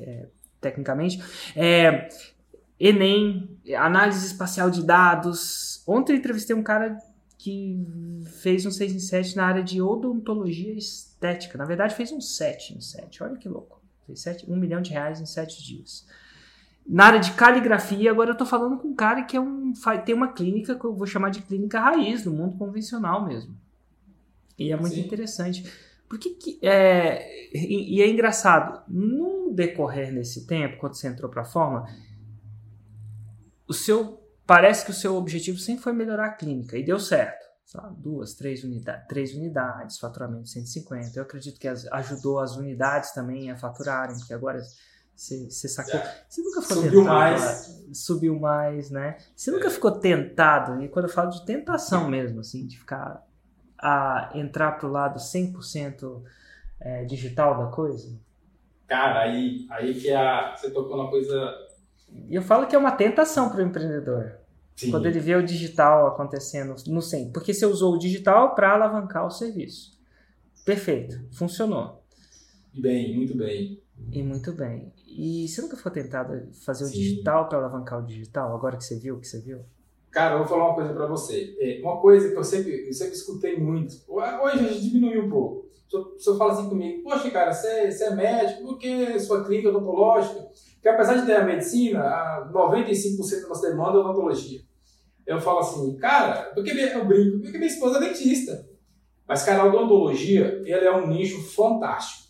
é, 0.00 0.26
tecnicamente. 0.60 1.22
É, 1.56 2.08
Enem, 2.78 3.58
análise 3.76 4.26
espacial 4.26 4.70
de 4.70 4.84
dados. 4.84 5.82
Ontem 5.86 6.16
entrevistei 6.16 6.54
um 6.54 6.62
cara 6.62 6.98
que 7.38 7.86
fez 8.42 8.64
um 8.66 8.70
6 8.70 8.92
em 8.94 8.98
7 8.98 9.36
na 9.36 9.46
área 9.46 9.62
de 9.62 9.80
odontologia 9.80 10.72
estética. 10.72 11.58
Na 11.58 11.64
verdade, 11.64 11.94
fez 11.94 12.10
um 12.10 12.20
7 12.20 12.76
em 12.76 12.80
7. 12.80 13.22
Olha 13.22 13.36
que 13.36 13.48
louco. 13.48 13.82
Fez 14.06 14.20
7, 14.20 14.50
1 14.50 14.56
milhão 14.56 14.80
de 14.80 14.90
reais 14.90 15.20
em 15.20 15.26
7 15.26 15.62
dias. 15.62 16.06
Na 16.86 17.06
área 17.06 17.20
de 17.20 17.32
caligrafia, 17.32 18.10
agora 18.10 18.30
eu 18.30 18.36
tô 18.36 18.44
falando 18.44 18.78
com 18.78 18.88
um 18.88 18.94
cara 18.94 19.22
que 19.24 19.36
é 19.36 19.40
um, 19.40 19.72
tem 20.04 20.14
uma 20.14 20.32
clínica 20.32 20.78
que 20.78 20.84
eu 20.84 20.94
vou 20.94 21.06
chamar 21.06 21.30
de 21.30 21.40
clínica 21.42 21.80
raiz, 21.80 22.24
no 22.24 22.32
mundo 22.32 22.56
convencional 22.58 23.26
mesmo. 23.26 23.56
E 24.58 24.70
é 24.70 24.76
muito 24.76 24.94
Sim. 24.94 25.00
interessante. 25.00 25.64
Porque 26.08 26.30
que, 26.30 26.58
é, 26.62 27.48
e, 27.54 27.96
e, 27.96 28.02
é 28.02 28.08
engraçado, 28.08 28.82
no 28.86 29.52
decorrer 29.52 30.14
desse 30.14 30.46
tempo, 30.46 30.76
quando 30.78 30.94
você 30.94 31.08
entrou 31.08 31.30
para 31.30 31.42
a 31.42 31.46
forma, 31.46 31.88
o 33.66 33.72
seu 33.72 34.22
parece 34.46 34.84
que 34.84 34.90
o 34.90 34.94
seu 34.94 35.16
objetivo 35.16 35.58
sempre 35.58 35.82
foi 35.82 35.92
melhorar 35.92 36.26
a 36.26 36.32
clínica 36.32 36.76
e 36.76 36.84
deu 36.84 37.00
certo. 37.00 37.44
Sabe? 37.64 38.00
Duas, 38.00 38.34
três, 38.34 38.62
unidade, 38.62 39.08
três 39.08 39.34
unidades, 39.34 39.98
faturamento 39.98 40.42
de 40.42 40.50
150. 40.50 41.18
Eu 41.18 41.22
acredito 41.22 41.58
que 41.58 41.66
as, 41.66 41.86
ajudou 41.86 42.38
as 42.38 42.56
unidades 42.56 43.12
também 43.12 43.50
a 43.50 43.56
faturarem, 43.56 44.16
porque 44.18 44.34
agora 44.34 44.60
você, 45.14 45.48
você 45.48 45.68
sacou. 45.68 46.00
Você 46.28 46.42
nunca 46.42 46.62
foi 46.62 46.76
Subiu 46.76 47.00
tentado, 47.00 47.06
mais. 47.06 47.86
Subiu 47.92 48.40
mais, 48.40 48.90
né? 48.90 49.16
Você 49.34 49.50
nunca 49.50 49.70
ficou 49.70 49.92
tentado, 49.92 50.82
e 50.82 50.88
quando 50.88 51.06
eu 51.06 51.12
falo 51.12 51.30
de 51.30 51.44
tentação 51.44 52.08
mesmo, 52.08 52.40
assim, 52.40 52.66
de 52.66 52.78
ficar 52.78 53.24
a 53.78 54.30
entrar 54.34 54.72
pro 54.72 54.90
lado 54.90 55.18
100% 55.18 56.22
é, 56.80 57.04
digital 57.04 57.58
da 57.58 57.66
coisa? 57.70 58.18
Cara, 58.88 59.20
aí, 59.20 59.66
aí 59.70 59.94
que 59.94 60.08
é 60.08 60.16
a, 60.16 60.56
você 60.56 60.70
tocou 60.70 60.96
uma 60.96 61.08
coisa. 61.08 61.54
E 62.28 62.34
eu 62.34 62.42
falo 62.42 62.66
que 62.66 62.74
é 62.74 62.78
uma 62.78 62.92
tentação 62.92 63.48
para 63.48 63.58
o 63.58 63.66
empreendedor. 63.66 64.38
Sim. 64.76 64.90
Quando 64.90 65.06
ele 65.06 65.20
vê 65.20 65.36
o 65.36 65.44
digital 65.44 66.08
acontecendo 66.08 66.74
no 66.88 67.00
100. 67.00 67.30
Porque 67.30 67.54
você 67.54 67.64
usou 67.64 67.94
o 67.94 67.98
digital 67.98 68.54
para 68.54 68.72
alavancar 68.72 69.24
o 69.24 69.30
serviço. 69.30 69.96
Perfeito, 70.64 71.20
funcionou. 71.30 72.02
Bem, 72.72 73.14
muito 73.14 73.36
bem. 73.36 73.83
E 74.12 74.22
muito 74.22 74.52
bem. 74.52 74.92
E 75.06 75.46
você 75.48 75.62
nunca 75.62 75.76
ficou 75.76 75.92
tentado 75.92 76.48
fazer 76.64 76.84
o 76.84 76.88
Sim. 76.88 76.94
digital 76.94 77.48
para 77.48 77.58
alavancar 77.58 78.00
o 78.00 78.06
digital, 78.06 78.54
agora 78.54 78.76
que 78.76 78.84
você 78.84 78.98
viu 78.98 79.16
o 79.16 79.20
que 79.20 79.28
você 79.28 79.40
viu? 79.40 79.60
Cara, 80.10 80.34
eu 80.34 80.38
vou 80.38 80.46
falar 80.46 80.66
uma 80.66 80.74
coisa 80.74 80.92
para 80.92 81.06
você. 81.06 81.56
É, 81.58 81.80
uma 81.82 82.00
coisa 82.00 82.30
que 82.30 82.36
eu 82.36 82.44
sempre, 82.44 82.86
eu 82.86 82.92
sempre 82.92 83.14
escutei 83.14 83.58
muito, 83.58 83.96
hoje 84.08 84.58
a 84.58 84.72
gente 84.72 84.88
diminuiu 84.88 85.24
um 85.24 85.30
pouco. 85.30 85.64
O 85.92 86.18
senhor 86.18 86.36
fala 86.36 86.52
assim 86.52 86.68
comigo, 86.68 87.04
poxa, 87.04 87.30
cara, 87.30 87.52
você, 87.52 87.90
você 87.90 88.04
é 88.04 88.14
médico, 88.14 88.62
por 88.62 88.78
que 88.78 89.18
sua 89.20 89.44
clínica 89.44 89.68
odontológica? 89.68 90.48
Porque 90.74 90.88
apesar 90.88 91.14
de 91.14 91.26
ter 91.26 91.36
a 91.36 91.44
medicina, 91.44 92.50
95% 92.52 93.42
da 93.42 93.48
nossa 93.48 93.68
demanda 93.68 93.98
é 93.98 94.00
odontologia. 94.00 94.60
Eu 95.26 95.40
falo 95.40 95.60
assim, 95.60 95.96
cara, 95.96 96.50
porque 96.54 96.70
eu 96.70 97.04
brinco, 97.04 97.40
porque 97.40 97.58
minha 97.58 97.70
esposa 97.70 97.98
é 97.98 98.08
dentista. 98.08 98.68
Mas, 99.26 99.42
cara, 99.42 99.62
a 99.62 99.66
odontologia, 99.66 100.62
ele 100.64 100.84
é 100.84 100.94
um 100.94 101.06
nicho 101.06 101.42
fantástico. 101.42 102.23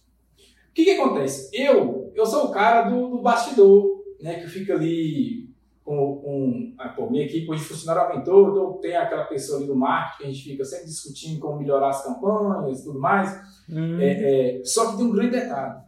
O 0.74 0.76
que 0.76 0.84
que 0.86 0.90
acontece? 0.90 1.50
Eu, 1.52 2.10
eu 2.16 2.26
sou 2.26 2.46
o 2.46 2.50
cara 2.50 2.90
do, 2.90 3.08
do 3.10 3.22
bastidor, 3.22 4.02
né, 4.20 4.40
que 4.40 4.48
fica 4.48 4.74
ali 4.74 5.48
com, 5.84 6.16
com 6.16 6.74
a 6.76 6.88
pô, 6.88 7.08
minha 7.08 7.24
equipe 7.24 7.48
hoje 7.48 7.62
funcionário 7.62 8.10
aumentou, 8.10 8.50
então 8.50 8.80
tem 8.80 8.96
aquela 8.96 9.22
pessoa 9.22 9.58
ali 9.58 9.68
do 9.68 9.76
marketing, 9.76 10.24
a 10.24 10.32
gente 10.32 10.50
fica 10.50 10.64
sempre 10.64 10.86
discutindo 10.86 11.38
como 11.38 11.60
melhorar 11.60 11.90
as 11.90 12.02
campanhas 12.02 12.80
e 12.80 12.84
tudo 12.84 12.98
mais. 12.98 13.40
Hum. 13.70 14.00
É, 14.00 14.56
é, 14.58 14.64
só 14.64 14.90
que 14.90 14.96
tem 14.96 15.06
um 15.06 15.12
grande 15.12 15.38
detalhe. 15.38 15.80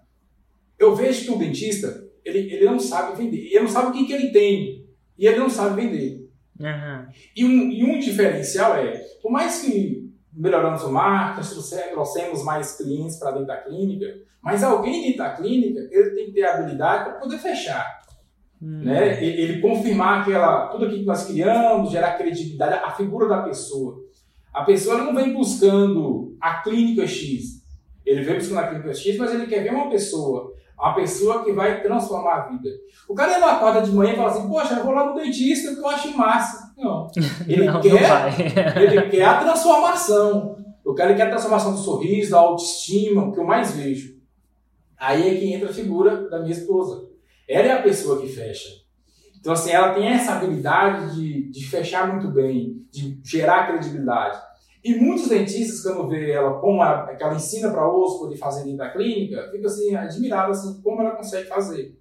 Eu 0.79 0.95
vejo 0.95 1.25
que 1.25 1.33
o 1.33 1.39
dentista, 1.39 2.09
ele, 2.25 2.39
ele 2.53 2.67
não 2.67 2.79
sabe 2.79 3.17
vender. 3.17 3.49
Ele 3.49 3.61
não 3.61 3.69
sabe 3.69 3.89
o 3.89 3.93
que, 3.93 4.07
que 4.07 4.13
ele 4.13 4.31
tem. 4.31 4.87
E 5.19 5.27
ele 5.27 5.39
não 5.41 5.51
sabe 5.51 5.83
vender. 5.83 6.31
Uhum. 6.61 7.07
E, 7.35 7.45
um, 7.45 7.71
e 7.73 7.85
um 7.85 7.99
diferencial 7.99 8.77
é, 8.77 8.99
por 9.21 9.33
mais 9.33 9.63
que 9.63 10.06
melhoramos 10.37 10.83
o 10.83 10.93
marketing, 10.93 11.49
trouxemos 11.93 12.45
mais 12.45 12.77
clientes 12.77 13.17
para 13.17 13.31
dentro 13.31 13.47
da 13.47 13.57
clínica, 13.57 14.07
mas 14.43 14.63
alguém 14.63 15.03
dentro 15.03 15.19
da 15.19 15.31
clínica, 15.31 15.81
ele 15.91 16.11
tem 16.11 16.27
que 16.27 16.33
ter 16.33 16.45
habilidade 16.45 17.05
para 17.05 17.15
poder 17.15 17.39
fechar. 17.39 18.03
Hum. 18.61 18.83
Né? 18.85 19.23
Ele 19.23 19.61
confirmar 19.61 20.21
aquela, 20.21 20.69
tudo 20.69 20.85
aquilo 20.85 21.01
que 21.01 21.07
nós 21.07 21.27
criamos, 21.27 21.91
gerar 21.91 22.17
credibilidade, 22.19 22.75
a 22.85 22.91
figura 22.93 23.29
da 23.29 23.43
pessoa. 23.43 24.05
A 24.53 24.65
pessoa 24.65 24.99
não 24.99 25.15
vem 25.15 25.33
buscando 25.33 26.37
a 26.41 26.63
clínica 26.63 27.07
X. 27.07 27.63
Ele 28.05 28.23
vem 28.23 28.37
buscando 28.37 28.61
a 28.61 28.69
clínica 28.69 28.95
X, 28.95 29.17
mas 29.19 29.35
ele 29.35 29.47
quer 29.47 29.63
ver 29.63 29.73
uma 29.75 29.91
pessoa. 29.91 30.55
Uma 30.79 30.95
pessoa 30.95 31.43
que 31.43 31.53
vai 31.53 31.83
transformar 31.83 32.35
a 32.35 32.49
vida. 32.49 32.69
O 33.09 33.15
cara 33.15 33.39
não 33.39 33.49
acorda 33.49 33.83
de 33.83 33.91
manhã 33.91 34.13
e 34.13 34.17
fala 34.17 34.31
assim, 34.31 34.49
poxa, 34.49 34.75
eu 34.75 34.85
vou 34.85 34.95
lá 34.95 35.07
no 35.07 35.15
dentista 35.15 35.75
que 35.75 35.81
eu 35.81 35.89
acho 35.89 36.17
massa. 36.17 36.66
Não. 36.77 37.11
Ele, 37.49 37.65
não, 37.65 37.81
quer, 37.81 38.75
não 38.75 38.83
ele 38.83 39.03
quer 39.09 39.25
a 39.25 39.41
transformação. 39.41 40.59
O 40.85 40.95
cara 40.95 41.15
quer 41.15 41.23
a 41.23 41.31
transformação 41.31 41.73
do 41.73 41.79
sorriso, 41.79 42.33
da 42.33 42.39
autoestima, 42.39 43.25
o 43.25 43.33
que 43.33 43.41
eu 43.41 43.45
mais 43.45 43.73
vejo. 43.73 44.17
Aí 44.97 45.29
é 45.29 45.39
que 45.39 45.53
entra 45.53 45.71
a 45.71 45.73
figura 45.73 46.29
da 46.29 46.39
minha 46.39 46.53
esposa. 46.53 47.09
Ela 47.49 47.69
é 47.69 47.73
a 47.73 47.83
pessoa 47.83 48.21
que 48.21 48.29
fecha. 48.29 48.69
Então, 49.39 49.53
assim, 49.53 49.71
ela 49.71 49.95
tem 49.95 50.07
essa 50.09 50.33
habilidade 50.33 51.15
de, 51.15 51.51
de 51.51 51.67
fechar 51.67 52.13
muito 52.13 52.29
bem, 52.29 52.85
de 52.91 53.21
gerar 53.25 53.69
credibilidade. 53.69 54.39
E 54.83 54.95
muitos 54.95 55.29
dentistas, 55.29 55.83
quando 55.83 56.09
vê 56.09 56.31
ela, 56.31 56.61
como 56.61 56.83
ela, 56.83 57.15
que 57.15 57.23
ela 57.23 57.35
ensina 57.35 57.71
para 57.71 57.89
outros 57.89 58.19
poder 58.19 58.37
fazer 58.37 58.65
dentro 58.65 58.79
da 58.79 58.91
clínica, 58.91 59.49
fica 59.51 59.67
assim, 59.67 59.95
admirado 59.95 60.53
assim, 60.53 60.81
como 60.83 61.01
ela 61.01 61.17
consegue 61.17 61.49
fazer. 61.49 61.97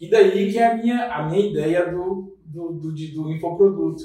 E 0.00 0.10
daí 0.10 0.50
que 0.52 0.58
é 0.58 0.66
a 0.66 0.76
minha, 0.76 1.12
a 1.12 1.28
minha 1.28 1.50
ideia 1.50 1.90
do, 1.90 2.35
do, 2.56 2.72
do, 2.72 2.92
do 2.92 3.30
infoproduto. 3.30 4.02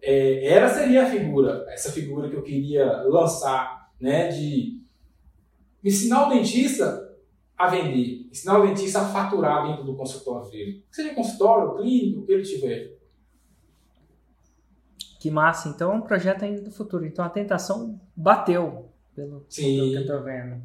É, 0.00 0.46
ela 0.48 0.68
seria 0.68 1.04
a 1.04 1.10
figura, 1.10 1.66
essa 1.68 1.92
figura 1.92 2.28
que 2.28 2.36
eu 2.36 2.42
queria 2.42 3.02
lançar, 3.02 3.92
né, 4.00 4.28
de 4.28 4.80
ensinar 5.84 6.26
o 6.26 6.30
dentista 6.30 7.14
a 7.56 7.68
vender, 7.68 8.28
ensinar 8.30 8.58
o 8.58 8.66
dentista 8.66 9.00
a 9.00 9.08
faturar 9.08 9.66
dentro 9.66 9.84
do 9.84 9.96
consultório 9.96 10.50
dele. 10.50 10.84
Seja 10.90 11.14
consultório, 11.14 11.76
clínico, 11.76 12.20
o 12.20 12.26
que 12.26 12.32
ele 12.32 12.42
tiver. 12.42 12.96
Que 15.18 15.30
massa. 15.30 15.68
Então 15.68 15.92
é 15.92 15.94
um 15.94 16.02
projeto 16.02 16.44
ainda 16.44 16.60
do 16.60 16.70
futuro. 16.70 17.06
Então 17.06 17.24
a 17.24 17.30
tentação 17.30 17.98
bateu, 18.14 18.90
pelo, 19.14 19.40
pelo 19.40 19.46
que 19.48 19.94
eu 19.94 20.00
estou 20.02 20.22
vendo. 20.22 20.62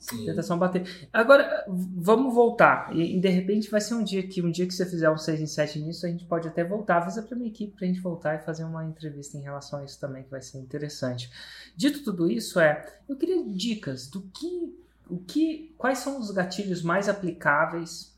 Sim. 0.00 0.26
Bater. 0.56 1.08
Agora, 1.12 1.62
vamos 1.68 2.34
voltar. 2.34 2.96
E, 2.96 3.18
e, 3.18 3.20
de 3.20 3.28
repente 3.28 3.70
vai 3.70 3.82
ser 3.82 3.94
um 3.94 4.02
dia 4.02 4.26
que 4.26 4.40
um 4.40 4.50
dia 4.50 4.66
que 4.66 4.72
você 4.72 4.86
fizer 4.86 5.10
um 5.10 5.18
6 5.18 5.40
em 5.42 5.46
7 5.46 5.78
nisso, 5.78 6.06
a 6.06 6.08
gente 6.08 6.24
pode 6.24 6.48
até 6.48 6.64
voltar. 6.64 6.96
Avisa 6.96 7.22
pra 7.22 7.36
minha 7.36 7.50
equipe 7.50 7.76
pra 7.76 7.86
gente 7.86 8.00
voltar 8.00 8.36
e 8.36 8.38
fazer 8.44 8.64
uma 8.64 8.82
entrevista 8.82 9.36
em 9.36 9.42
relação 9.42 9.78
a 9.78 9.84
isso 9.84 10.00
também, 10.00 10.22
que 10.22 10.30
vai 10.30 10.40
ser 10.40 10.58
interessante. 10.58 11.30
Dito 11.76 12.02
tudo 12.02 12.30
isso, 12.30 12.58
é. 12.58 12.90
Eu 13.06 13.14
queria 13.14 13.44
dicas 13.44 14.08
do 14.08 14.22
que. 14.22 14.74
O 15.06 15.18
que 15.18 15.74
quais 15.76 15.98
são 15.98 16.18
os 16.18 16.30
gatilhos 16.30 16.82
mais 16.82 17.08
aplicáveis 17.08 18.16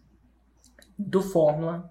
do 0.97 1.21
Fórmula 1.21 1.91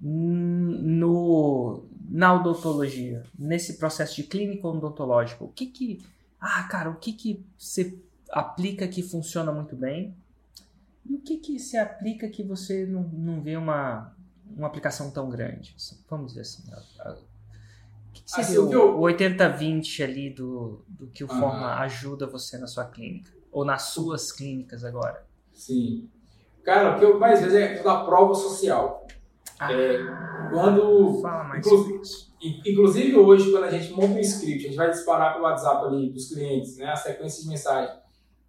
no, 0.00 1.84
na 2.08 2.32
odontologia, 2.32 3.24
nesse 3.36 3.76
processo 3.78 4.16
de 4.16 4.22
clínica 4.22 4.66
odontológica? 4.66 5.44
O 5.44 5.48
que 5.48 5.66
que. 5.66 6.02
Ah, 6.40 6.62
cara, 6.62 6.88
o 6.88 6.96
que 6.96 7.12
que 7.12 7.44
você 7.58 7.98
aplica 8.30 8.86
que 8.86 9.02
funciona 9.02 9.52
muito 9.52 9.76
bem 9.76 10.14
e 11.08 11.14
o 11.14 11.20
que, 11.20 11.38
que 11.38 11.58
se 11.58 11.76
aplica 11.76 12.28
que 12.28 12.42
você 12.42 12.84
não, 12.84 13.02
não 13.02 13.40
vê 13.40 13.56
uma, 13.56 14.14
uma 14.54 14.66
aplicação 14.66 15.10
tão 15.10 15.28
grande? 15.30 15.74
Vamos 16.08 16.32
dizer 16.32 16.42
assim. 16.42 16.70
A, 16.72 17.08
a, 17.08 17.12
o 17.12 18.12
que, 18.12 18.22
que 18.22 18.30
seria 18.30 18.44
assim, 18.44 18.76
o, 18.76 18.98
o 18.98 19.02
80-20 19.02 20.04
ali 20.04 20.30
do, 20.30 20.84
do 20.86 21.06
que 21.06 21.24
o 21.24 21.28
Forma 21.28 21.74
ajuda 21.80 22.26
você 22.26 22.58
na 22.58 22.66
sua 22.66 22.84
clínica? 22.84 23.32
Ou 23.50 23.64
nas 23.64 23.82
suas 23.82 24.30
clínicas 24.30 24.84
agora? 24.84 25.24
Sim. 25.54 26.10
Cara, 26.62 26.94
o 26.94 26.98
que 26.98 27.04
eu 27.06 27.18
mais 27.18 27.40
vejo 27.40 27.56
é 27.56 27.82
da 27.82 28.04
prova 28.04 28.34
social. 28.34 29.06
Ah, 29.58 29.72
é, 29.72 29.98
quando. 30.50 31.20
Fala 31.22 31.44
mais 31.44 31.66
inclusive, 31.66 32.00
inclusive 32.66 33.16
hoje, 33.16 33.50
quando 33.50 33.64
a 33.64 33.70
gente 33.70 33.92
monta 33.92 34.12
um 34.12 34.18
script, 34.20 34.66
a 34.66 34.68
gente 34.68 34.76
vai 34.76 34.90
disparar 34.90 35.32
pelo 35.32 35.44
WhatsApp 35.44 35.86
ali 35.86 36.10
dos 36.10 36.28
clientes, 36.28 36.76
né, 36.76 36.90
a 36.90 36.96
sequência 36.96 37.42
de 37.42 37.48
mensagem. 37.48 37.96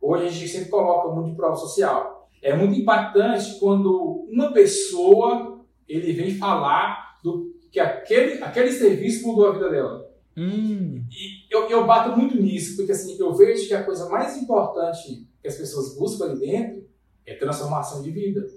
Hoje 0.01 0.25
a 0.25 0.29
gente 0.29 0.47
sempre 0.47 0.69
coloca 0.69 1.13
muito 1.13 1.31
de 1.31 1.35
prova 1.35 1.55
social. 1.55 2.29
É 2.41 2.55
muito 2.55 2.79
impactante 2.79 3.59
quando 3.59 4.25
uma 4.31 4.51
pessoa 4.53 5.59
ele 5.87 6.13
vem 6.13 6.35
falar 6.35 7.19
do 7.23 7.53
que 7.71 7.79
aquele, 7.79 8.41
aquele 8.43 8.71
serviço 8.71 9.27
mudou 9.27 9.47
a 9.47 9.53
vida 9.53 9.69
dela. 9.69 10.09
Hum. 10.37 11.03
E 11.11 11.53
eu, 11.53 11.69
eu 11.69 11.85
bato 11.85 12.17
muito 12.17 12.41
nisso, 12.41 12.77
porque 12.77 12.91
assim, 12.91 13.17
eu 13.19 13.33
vejo 13.33 13.67
que 13.67 13.73
a 13.73 13.83
coisa 13.83 14.07
mais 14.07 14.37
importante 14.37 15.27
que 15.41 15.47
as 15.47 15.55
pessoas 15.55 15.97
buscam 15.97 16.25
ali 16.25 16.39
dentro 16.39 16.87
é 17.25 17.35
transformação 17.35 18.01
de 18.01 18.11
vida. 18.11 18.47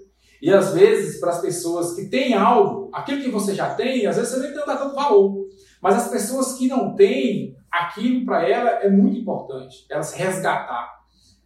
E 0.41 0.51
às 0.51 0.73
vezes, 0.73 1.19
para 1.19 1.31
as 1.31 1.41
pessoas 1.41 1.93
que 1.95 2.09
têm 2.09 2.33
algo, 2.33 2.89
aquilo 2.91 3.21
que 3.21 3.29
você 3.29 3.55
já 3.55 3.73
tem, 3.75 4.05
às 4.05 4.17
vezes 4.17 4.33
você 4.33 4.39
nem 4.39 4.53
dá 4.53 4.77
tanto 4.77 4.95
valor. 4.95 5.47
Mas 5.81 5.95
as 5.95 6.09
pessoas 6.09 6.53
que 6.57 6.67
não 6.67 6.95
têm, 6.95 7.55
aquilo 7.71 8.25
para 8.25 8.47
ela 8.47 8.69
é 8.81 8.89
muito 8.89 9.17
importante. 9.17 9.85
Elas 9.89 10.13
resgatar. 10.13 10.92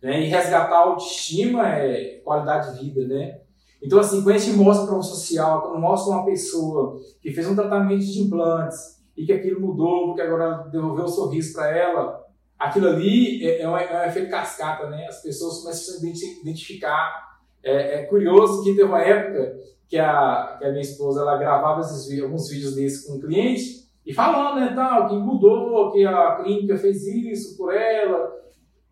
Né? 0.02 0.22
E 0.22 0.26
resgatar 0.26 0.76
a 0.76 0.80
autoestima 0.80 1.68
é 1.70 2.22
qualidade 2.24 2.78
de 2.78 2.86
vida, 2.86 3.08
né? 3.08 3.40
Então, 3.82 4.00
assim, 4.00 4.24
quando 4.24 4.36
a 4.36 4.40
gente 4.40 4.58
mostra 4.58 4.88
prova 4.88 5.04
social, 5.04 5.62
quando 5.62 5.80
mostra 5.80 6.14
uma 6.14 6.26
pessoa 6.26 7.00
que 7.22 7.32
fez 7.32 7.48
um 7.48 7.56
tratamento 7.56 8.04
de 8.04 8.22
implantes 8.22 9.04
e 9.16 9.26
que 9.26 9.34
aquilo 9.34 9.62
mudou, 9.62 10.08
porque 10.08 10.22
agora 10.22 10.68
devolveu 10.72 11.06
o 11.06 11.10
sorriso 11.10 11.54
para 11.54 11.76
ela, 11.76 12.24
aquilo 12.58 12.88
ali 12.88 13.46
é, 13.46 13.62
é, 13.62 13.70
um, 13.70 13.78
é 13.78 14.06
um 14.06 14.10
efeito 14.10 14.30
cascata, 14.30 14.90
né? 14.90 15.06
As 15.08 15.22
pessoas 15.22 15.60
começam 15.60 15.96
a 15.96 15.98
se 15.98 16.42
identificar. 16.42 17.38
É, 17.64 18.02
é 18.02 18.04
curioso 18.06 18.64
que 18.64 18.72
teve 18.72 18.84
uma 18.84 19.02
época 19.02 19.58
que 19.88 19.98
a, 19.98 20.58
que 20.60 20.66
a 20.66 20.70
minha 20.70 20.82
esposa 20.82 21.22
ela 21.22 21.38
gravava 21.38 21.82
esses, 21.82 22.22
alguns 22.22 22.50
vídeos 22.50 22.76
desses 22.76 23.06
com 23.06 23.16
o 23.16 23.20
cliente 23.20 23.88
e 24.06 24.14
falando, 24.14 24.60
né, 24.60 24.72
tal, 24.74 25.08
que 25.08 25.16
mudou, 25.16 25.92
que 25.92 26.06
a 26.06 26.36
clínica 26.36 26.78
fez 26.78 27.06
isso 27.06 27.58
por 27.58 27.74
ela, 27.74 28.34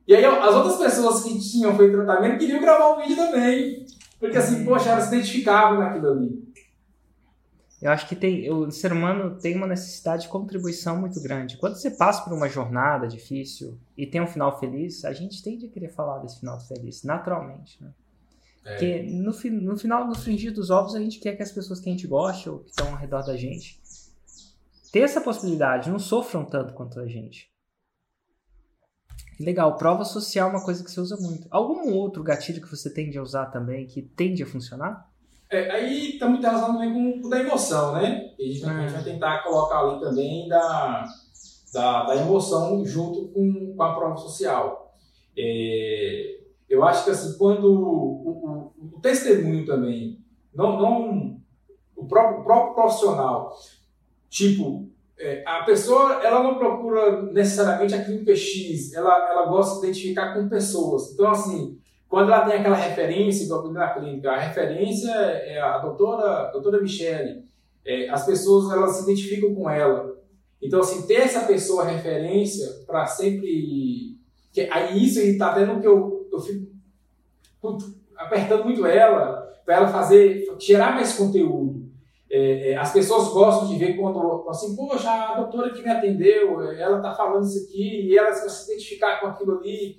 e 0.08 0.16
aí 0.16 0.24
as 0.24 0.56
outras 0.56 0.78
pessoas 0.78 1.24
que 1.24 1.40
tinham 1.40 1.76
feito 1.76 1.94
tratamento 1.94 2.40
queriam 2.40 2.62
gravar 2.62 2.94
um 2.94 3.02
vídeo 3.02 3.16
também. 3.16 3.86
Porque 4.20 4.38
assim, 4.38 4.64
poxa, 4.64 4.90
elas 4.90 5.06
se 5.06 5.16
identificavam 5.16 5.80
naquilo 5.80 6.12
ali. 6.12 6.46
Eu 7.82 7.92
acho 7.92 8.08
que 8.08 8.16
tem, 8.16 8.50
o 8.52 8.72
ser 8.72 8.92
humano 8.92 9.38
tem 9.38 9.56
uma 9.56 9.68
necessidade 9.68 10.24
de 10.24 10.30
contribuição 10.30 11.00
muito 11.00 11.22
grande. 11.22 11.58
Quando 11.58 11.76
você 11.76 11.92
passa 11.92 12.24
por 12.24 12.34
uma 12.34 12.48
jornada 12.48 13.08
difícil 13.08 13.78
e 13.98 14.08
tem 14.08 14.22
um 14.22 14.28
final 14.28 14.60
feliz, 14.60 15.04
a 15.06 15.14
gente 15.14 15.44
tende 15.44 15.66
a 15.66 15.70
querer 15.70 15.90
falar 15.90 16.20
desse 16.20 16.40
final 16.40 16.60
feliz, 16.60 17.04
naturalmente. 17.04 17.78
Né? 17.84 17.92
É. 18.64 18.72
Porque 18.72 19.04
no, 19.04 19.32
no 19.62 19.78
final, 19.78 20.08
no 20.08 20.16
fringir 20.16 20.54
dos 20.54 20.70
ovos, 20.70 20.96
a 20.96 21.00
gente 21.00 21.20
quer 21.20 21.36
que 21.36 21.44
as 21.44 21.52
pessoas 21.52 21.80
que 21.80 21.90
a 21.90 21.92
gente 21.92 22.08
gosta 22.08 22.52
ou 22.52 22.60
que 22.60 22.70
estão 22.70 22.90
ao 22.90 22.96
redor 22.96 23.24
da 23.24 23.36
gente 23.36 23.80
tenham 24.92 25.06
essa 25.06 25.20
possibilidade, 25.20 25.90
não 25.90 26.00
sofram 26.00 26.46
tanto 26.46 26.74
quanto 26.74 27.00
a 27.00 27.06
gente. 27.06 27.52
Legal, 29.40 29.76
prova 29.78 30.06
social 30.06 30.50
é 30.50 30.52
uma 30.52 30.64
coisa 30.64 30.84
que 30.84 30.90
você 30.90 31.00
usa 31.00 31.18
muito. 31.18 31.48
Algum 31.52 31.94
outro 31.94 32.24
gatilho 32.24 32.62
que 32.62 32.70
você 32.70 32.90
tende 32.90 33.18
a 33.18 33.22
usar 33.22 33.48
também 33.48 33.86
que 33.86 34.02
tende 34.02 34.44
a 34.44 34.48
funcionar? 34.48 35.10
É, 35.50 35.70
aí 35.72 36.14
está 36.14 36.28
muito 36.28 36.42
relacionado 36.42 36.74
também 36.74 36.94
com 36.94 37.28
o 37.28 37.30
da 37.30 37.40
emoção, 37.40 37.94
né? 37.94 38.34
E 38.40 38.50
a 38.50 38.54
gente, 38.54 38.94
vai 38.94 39.04
tentar 39.04 39.44
colocar 39.44 39.80
ali 39.80 40.00
também 40.00 40.48
da, 40.48 41.06
da, 41.74 42.04
da 42.06 42.16
emoção 42.16 42.86
junto 42.86 43.28
com, 43.30 43.76
com 43.76 43.84
a 43.84 43.96
prova 43.96 44.18
social. 44.18 44.94
É, 45.38 46.40
eu 46.70 46.84
acho 46.84 47.04
que 47.04 47.12
assim, 47.12 47.38
quando 47.38 47.66
o, 47.66 48.72
o, 48.80 48.96
o 48.96 49.00
testemunho 49.02 49.66
também, 49.66 50.20
não, 50.54 50.80
não 50.80 51.42
o, 51.96 52.06
próprio, 52.08 52.42
o 52.42 52.44
próprio 52.44 52.74
profissional, 52.74 53.56
tipo, 54.30 54.90
é, 55.18 55.44
a 55.46 55.64
pessoa 55.64 56.22
ela 56.24 56.44
não 56.44 56.56
procura 56.56 57.22
necessariamente 57.24 57.96
aquilo 57.96 58.24
que 58.24 58.32
é 58.32 58.36
X, 58.36 58.94
ela, 58.94 59.30
ela 59.30 59.46
gosta 59.46 59.80
de 59.80 59.88
identificar 59.88 60.34
com 60.34 60.50
pessoas. 60.50 61.12
Então, 61.14 61.30
assim, 61.32 61.78
quando 62.08 62.32
ela 62.32 62.46
tem 62.46 62.60
aquela 62.60 62.76
referência, 62.76 63.46
igual 63.46 63.72
na 63.72 63.94
clínica, 63.94 64.32
a 64.32 64.40
referência 64.40 65.12
é 65.12 65.60
a 65.60 65.78
doutora, 65.78 66.48
a 66.48 66.52
doutora 66.52 66.82
Michele, 66.82 67.44
é, 67.86 68.10
as 68.10 68.26
pessoas 68.26 68.72
elas 68.72 68.98
se 68.98 69.04
identificam 69.04 69.54
com 69.54 69.70
ela. 69.70 70.16
Então, 70.62 70.80
assim, 70.80 71.06
ter 71.06 71.22
essa 71.22 71.42
pessoa 71.42 71.86
referência 71.86 72.68
para 72.88 73.06
sempre. 73.06 74.18
Que, 74.52 74.62
aí 74.72 75.04
isso 75.04 75.20
está 75.20 75.52
vendo 75.52 75.80
que 75.80 75.88
eu, 75.88 76.28
eu 76.32 76.40
fico 76.40 76.66
apertando 78.18 78.64
muito 78.64 78.86
ela, 78.86 79.54
para 79.66 79.76
ela 79.76 79.88
fazer, 79.88 80.46
gerar 80.60 80.96
mais 80.96 81.14
conteúdo. 81.14 81.85
É, 82.38 82.72
é, 82.72 82.76
as 82.76 82.92
pessoas 82.92 83.30
gostam 83.30 83.70
de 83.70 83.78
ver 83.78 83.96
quando, 83.96 84.46
assim, 84.50 84.76
poxa, 84.76 85.10
a 85.10 85.36
doutora 85.36 85.72
que 85.72 85.82
me 85.82 85.90
atendeu, 85.90 86.62
ela 86.74 86.98
está 86.98 87.16
falando 87.16 87.46
isso 87.46 87.64
aqui, 87.64 88.10
e 88.10 88.18
elas 88.18 88.42
vão 88.42 88.50
se 88.50 88.70
identificar 88.70 89.22
com 89.22 89.28
aquilo 89.28 89.58
ali. 89.58 89.98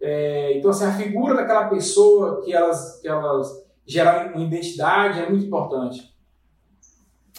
É, 0.00 0.58
então, 0.58 0.72
assim, 0.72 0.84
a 0.84 0.92
figura 0.92 1.36
daquela 1.36 1.68
pessoa 1.68 2.44
que 2.44 2.52
elas, 2.52 3.00
que 3.00 3.06
elas 3.06 3.64
geram 3.86 4.34
uma 4.34 4.44
identidade 4.44 5.20
é 5.20 5.30
muito 5.30 5.46
importante. 5.46 6.12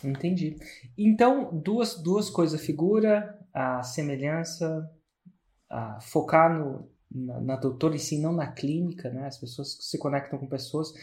Entendi. 0.02 0.56
Então, 0.98 1.50
duas, 1.52 2.02
duas 2.02 2.30
coisas, 2.30 2.58
a 2.58 2.64
figura, 2.64 3.38
a 3.54 3.84
semelhança, 3.84 4.90
a 5.70 6.00
focar 6.00 6.58
no, 6.58 6.90
na, 7.12 7.42
na 7.42 7.56
doutora 7.58 7.98
e 7.98 8.00
sim, 8.00 8.22
não 8.22 8.32
na 8.32 8.48
clínica, 8.48 9.10
né? 9.10 9.28
As 9.28 9.38
pessoas 9.38 9.78
se 9.82 9.98
conectam 9.98 10.40
com 10.40 10.48
pessoas. 10.48 10.94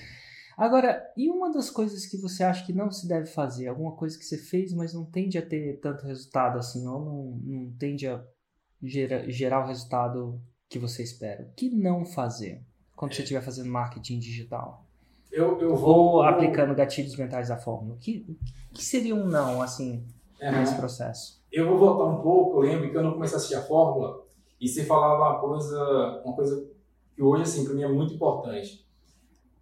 Agora, 0.57 1.03
e 1.17 1.29
uma 1.29 1.53
das 1.53 1.71
coisas 1.71 2.07
que 2.07 2.17
você 2.17 2.45
acha 2.45 2.65
que 2.65 2.73
não 2.73 2.91
se 2.91 3.09
deve 3.09 3.27
fazer? 3.27 3.67
Alguma 3.67 3.93
coisa 3.93 4.19
que 4.19 4.25
você 4.25 4.39
fez, 4.39 4.73
mas 4.73 4.95
não 4.95 5.05
tende 5.05 5.37
a 5.37 5.45
ter 5.45 5.81
tanto 5.81 6.07
resultado 6.07 6.59
assim, 6.59 6.87
ou 6.87 7.05
não, 7.05 7.41
não 7.43 7.73
tende 7.73 8.07
a 8.07 8.25
gera, 8.83 9.31
gerar 9.31 9.65
o 9.65 9.67
resultado 9.67 10.41
que 10.69 10.79
você 10.79 11.03
espera? 11.03 11.45
O 11.45 11.55
que 11.55 11.71
não 11.71 12.05
fazer 12.05 12.63
quando 12.95 13.15
você 13.15 13.23
estiver 13.23 13.43
fazendo 13.43 13.71
marketing 13.71 14.19
digital? 14.19 14.85
Eu, 15.31 15.61
eu 15.61 15.75
vou. 15.75 15.97
Ou 15.97 16.23
aplicando 16.23 16.75
gatilhos 16.75 17.17
mentais 17.17 17.49
da 17.49 17.57
fórmula. 17.57 17.97
O 17.97 17.99
que, 17.99 18.39
que 18.73 18.85
seria 18.85 19.15
um 19.15 19.27
não, 19.27 19.61
assim, 19.61 20.07
uhum. 20.41 20.53
nesse 20.53 20.77
processo? 20.77 21.43
Eu 21.51 21.69
vou 21.69 21.79
voltar 21.79 22.05
um 22.05 22.23
pouco. 22.23 22.59
Eu 22.59 22.69
lembro 22.69 22.91
que 22.91 22.97
eu 22.97 23.03
não 23.03 23.15
comecei 23.15 23.35
a 23.35 23.39
assistir 23.39 23.57
a 23.57 23.63
fórmula 23.63 24.25
e 24.61 24.69
você 24.69 24.85
falava 24.85 25.33
uma 25.33 25.41
coisa, 25.41 26.23
uma 26.25 26.35
coisa 26.35 26.71
que 27.15 27.23
hoje, 27.23 27.43
assim, 27.43 27.65
para 27.65 27.75
mim 27.75 27.83
é 27.83 27.89
muito 27.89 28.15
importante. 28.15 28.87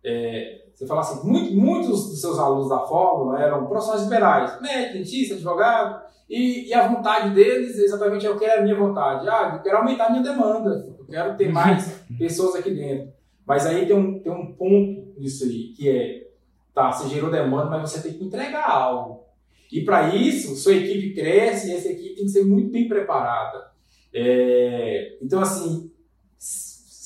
É, 0.04 0.61
você 0.82 0.88
fala 0.88 1.00
assim, 1.00 1.28
muito, 1.28 1.54
muitos 1.54 2.08
dos 2.08 2.20
seus 2.20 2.38
alunos 2.40 2.68
da 2.68 2.80
fórmula 2.80 3.40
eram 3.40 3.66
profissionais 3.66 4.02
liberais, 4.02 4.60
médico, 4.60 4.94
dentista, 4.94 5.34
advogado, 5.34 6.02
e, 6.28 6.68
e, 6.68 6.74
a 6.74 6.88
vontade 6.88 7.34
deles 7.34 7.78
exatamente 7.78 8.26
é 8.26 8.30
o 8.30 8.38
que 8.38 8.44
é 8.44 8.58
a 8.58 8.62
minha 8.62 8.74
vontade. 8.74 9.28
Ah, 9.28 9.52
eu 9.54 9.62
quero 9.62 9.76
aumentar 9.76 10.06
a 10.06 10.10
minha 10.10 10.22
demanda, 10.22 10.92
eu 10.98 11.04
quero 11.04 11.36
ter 11.36 11.52
mais 11.52 12.02
pessoas 12.18 12.56
aqui 12.56 12.70
dentro. 12.70 13.12
Mas 13.46 13.66
aí 13.66 13.86
tem 13.86 13.94
um, 13.94 14.18
tem 14.18 14.32
um 14.32 14.52
ponto 14.54 15.14
nisso 15.18 15.44
aí, 15.44 15.72
que 15.76 15.88
é, 15.88 16.26
tá, 16.74 16.90
você 16.90 17.08
gerou 17.08 17.30
demanda, 17.30 17.66
mas 17.66 17.90
você 17.90 18.02
tem 18.02 18.18
que 18.18 18.24
entregar 18.24 18.68
algo. 18.68 19.24
E 19.70 19.82
para 19.82 20.14
isso, 20.14 20.56
sua 20.56 20.74
equipe 20.74 21.14
cresce 21.14 21.70
e 21.70 21.76
essa 21.76 21.88
equipe 21.88 22.16
tem 22.16 22.24
que 22.24 22.30
ser 22.30 22.44
muito 22.44 22.72
bem 22.72 22.88
preparada. 22.88 23.70
É, 24.12 25.18
então, 25.22 25.40
assim, 25.40 25.91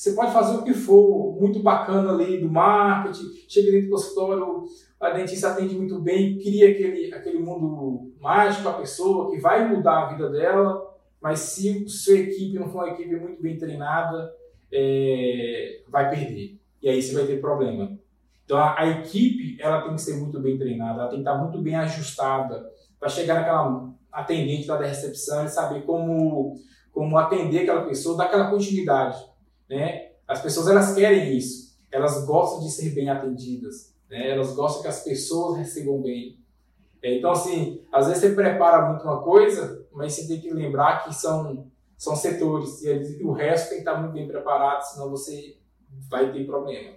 você 0.07 0.15
pode 0.15 0.31
fazer 0.31 0.57
o 0.57 0.63
que 0.63 0.73
for 0.73 1.37
muito 1.39 1.59
bacana 1.59 2.11
ali 2.11 2.39
do 2.39 2.49
marketing, 2.49 3.25
chega 3.47 3.71
dentro 3.71 3.89
do 3.89 3.95
consultório, 3.95 4.65
a 4.99 5.09
dentista 5.09 5.49
atende 5.49 5.75
muito 5.75 5.99
bem, 5.99 6.39
cria 6.39 6.71
aquele, 6.71 7.13
aquele 7.13 7.39
mundo 7.39 8.13
mágico 8.19 8.69
a 8.69 8.73
pessoa 8.73 9.29
que 9.29 9.39
vai 9.39 9.67
mudar 9.67 10.03
a 10.03 10.09
vida 10.13 10.29
dela, 10.29 10.81
mas 11.21 11.39
se 11.39 11.87
sua 11.89 12.17
equipe 12.17 12.57
não 12.57 12.69
for 12.69 12.83
uma 12.83 12.93
equipe 12.93 13.15
muito 13.15 13.41
bem 13.41 13.57
treinada, 13.57 14.31
é, 14.71 15.81
vai 15.87 16.09
perder. 16.09 16.57
E 16.81 16.89
aí 16.89 17.01
você 17.01 17.13
vai 17.13 17.25
ter 17.25 17.41
problema. 17.41 17.97
Então 18.45 18.57
a, 18.57 18.79
a, 18.79 18.87
equipe 18.87 19.57
ela 19.59 19.81
tem 19.81 19.95
que 19.95 20.01
ser 20.01 20.15
muito 20.15 20.39
bem 20.39 20.57
treinada, 20.57 21.01
ela 21.01 21.09
tem 21.09 21.21
que 21.21 21.29
estar 21.29 21.37
muito 21.37 21.61
bem 21.61 21.75
ajustada 21.75 22.65
para 22.99 23.09
chegar 23.09 23.35
naquela 23.35 23.93
atendente 24.11 24.67
lá 24.67 24.77
da 24.77 24.85
recepção 24.85 25.45
e 25.45 25.49
saber 25.49 25.81
como, 25.83 26.55
como 26.91 27.17
atender 27.17 27.59
aquela 27.59 27.85
pessoa, 27.85 28.17
dar 28.17 28.25
aquela 28.25 28.49
continuidade. 28.49 29.17
Né? 29.69 30.11
As 30.27 30.41
pessoas 30.41 30.67
elas 30.67 30.93
querem 30.93 31.35
isso, 31.35 31.77
elas 31.91 32.25
gostam 32.25 32.61
de 32.61 32.71
ser 32.71 32.89
bem 32.89 33.09
atendidas, 33.09 33.93
né? 34.09 34.31
elas 34.31 34.53
gostam 34.53 34.81
que 34.81 34.87
as 34.87 35.03
pessoas 35.03 35.57
recebam 35.57 36.01
bem. 36.01 36.39
É, 37.01 37.17
então, 37.17 37.31
assim, 37.31 37.81
às 37.91 38.07
vezes 38.07 38.21
você 38.21 38.33
prepara 38.33 38.89
muito 38.89 39.03
uma 39.03 39.21
coisa, 39.21 39.85
mas 39.93 40.13
você 40.13 40.27
tem 40.27 40.41
que 40.41 40.51
lembrar 40.51 41.03
que 41.03 41.13
são, 41.13 41.71
são 41.97 42.15
setores 42.15 42.83
e 42.83 43.23
o 43.23 43.31
resto 43.31 43.69
tem 43.69 43.77
que 43.77 43.89
estar 43.89 43.99
muito 43.99 44.13
bem 44.13 44.27
preparado, 44.27 44.81
senão 44.83 45.09
você 45.09 45.57
vai 46.09 46.31
ter 46.31 46.45
problema. 46.45 46.95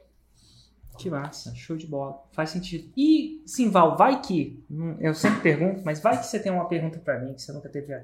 Que 0.98 1.08
massa, 1.08 1.54
show 1.54 1.76
de 1.76 1.86
bola. 1.86 2.22
Faz 2.32 2.50
sentido. 2.50 2.92
E, 2.96 3.42
Simval, 3.46 3.96
vai 3.96 4.20
que, 4.20 4.62
hum, 4.70 4.96
eu 5.00 5.14
sempre 5.14 5.40
pergunto, 5.40 5.82
mas 5.84 6.00
vai 6.00 6.18
que 6.18 6.26
você 6.26 6.38
tem 6.38 6.52
uma 6.52 6.66
pergunta 6.66 6.98
para 6.98 7.18
mim 7.20 7.32
que 7.32 7.40
você 7.40 7.52
nunca 7.52 7.68
teve 7.68 7.94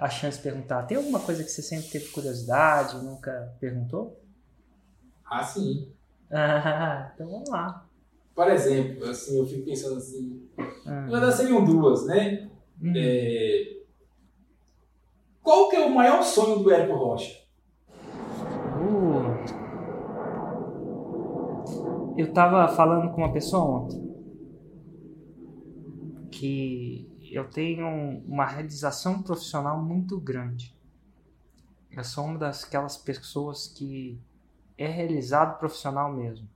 a, 0.00 0.08
chance 0.08 0.38
de 0.38 0.42
perguntar. 0.42 0.82
Tem 0.84 0.96
alguma 0.96 1.20
coisa 1.20 1.44
que 1.44 1.50
você 1.50 1.62
sempre 1.62 1.88
teve 1.90 2.08
curiosidade, 2.08 2.96
nunca 3.04 3.54
perguntou? 3.60 4.18
Ah, 5.24 5.44
sim. 5.44 5.92
Ah, 6.30 7.10
então 7.14 7.30
vamos 7.30 7.48
lá. 7.50 7.86
Por 8.34 8.48
exemplo, 8.48 9.08
assim, 9.08 9.38
eu 9.38 9.46
fico 9.46 9.64
pensando 9.66 9.98
assim, 9.98 10.48
ah. 10.86 11.02
na 11.02 11.10
verdade 11.10 11.36
seriam 11.36 11.64
duas, 11.64 12.06
né? 12.06 12.48
Uhum. 12.80 12.92
É... 12.96 13.76
Qual 15.42 15.68
que 15.68 15.76
é 15.76 15.84
o 15.84 15.94
maior 15.94 16.22
sonho 16.22 16.60
do 16.60 16.70
Érico 16.70 16.96
Rocha? 16.96 17.38
Uh. 18.80 19.60
Eu 22.16 22.26
estava 22.26 22.68
falando 22.68 23.10
com 23.12 23.22
uma 23.22 23.32
pessoa 23.32 23.64
ontem 23.64 24.10
que 26.30 27.09
eu 27.30 27.48
tenho 27.48 27.86
uma 28.26 28.46
realização 28.46 29.22
profissional 29.22 29.82
muito 29.82 30.18
grande. 30.18 30.74
Eu 31.90 32.04
sou 32.04 32.24
uma 32.24 32.38
daquelas 32.38 32.96
pessoas 32.96 33.66
que 33.66 34.18
é 34.76 34.86
realizado 34.86 35.58
profissional 35.58 36.12
mesmo. 36.12 36.48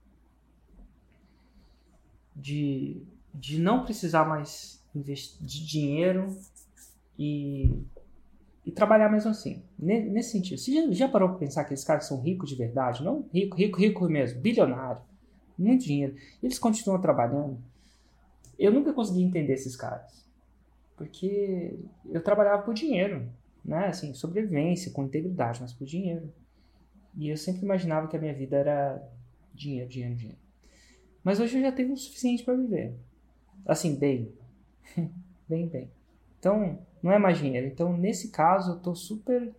De, 2.34 3.02
de 3.32 3.58
não 3.60 3.84
precisar 3.84 4.24
mais 4.24 4.82
de 4.94 5.66
dinheiro 5.66 6.36
e, 7.18 7.72
e 8.64 8.72
trabalhar 8.72 9.08
mesmo 9.08 9.30
assim. 9.30 9.62
Nesse 9.78 10.32
sentido. 10.32 10.58
Você 10.58 10.72
já, 10.72 10.92
já 10.92 11.08
parou 11.08 11.30
para 11.30 11.38
pensar 11.38 11.62
que 11.62 11.66
aqueles 11.66 11.84
caras 11.84 12.06
são 12.06 12.20
ricos 12.20 12.48
de 12.48 12.56
verdade? 12.56 13.02
Não 13.02 13.28
rico, 13.32 13.56
rico, 13.56 13.78
rico 13.78 14.08
mesmo, 14.08 14.40
bilionário 14.40 15.02
muito 15.58 15.84
dinheiro. 15.84 16.16
Eles 16.42 16.58
continuam 16.58 17.00
trabalhando. 17.00 17.58
Eu 18.58 18.72
nunca 18.72 18.92
consegui 18.92 19.22
entender 19.22 19.54
esses 19.54 19.76
caras. 19.76 20.23
Porque 20.96 21.78
eu 22.06 22.22
trabalhava 22.22 22.62
por 22.62 22.74
dinheiro, 22.74 23.28
né? 23.64 23.86
Assim, 23.86 24.14
sobrevivência, 24.14 24.92
com 24.92 25.04
integridade, 25.04 25.60
mas 25.60 25.72
por 25.72 25.86
dinheiro. 25.86 26.32
E 27.16 27.28
eu 27.28 27.36
sempre 27.36 27.62
imaginava 27.62 28.08
que 28.08 28.16
a 28.16 28.20
minha 28.20 28.34
vida 28.34 28.56
era 28.56 29.02
dinheiro, 29.52 29.88
dinheiro, 29.88 30.14
dinheiro. 30.14 30.38
Mas 31.22 31.40
hoje 31.40 31.56
eu 31.56 31.62
já 31.62 31.72
tenho 31.72 31.92
o 31.92 31.96
suficiente 31.96 32.44
para 32.44 32.54
viver. 32.54 32.94
Assim, 33.66 33.96
bem. 33.96 34.32
bem, 35.48 35.66
bem. 35.66 35.90
Então, 36.38 36.78
não 37.02 37.12
é 37.12 37.18
mais 37.18 37.38
dinheiro. 37.38 37.66
Então, 37.66 37.96
nesse 37.96 38.30
caso, 38.30 38.72
eu 38.72 38.80
tô 38.80 38.94
super, 38.94 39.54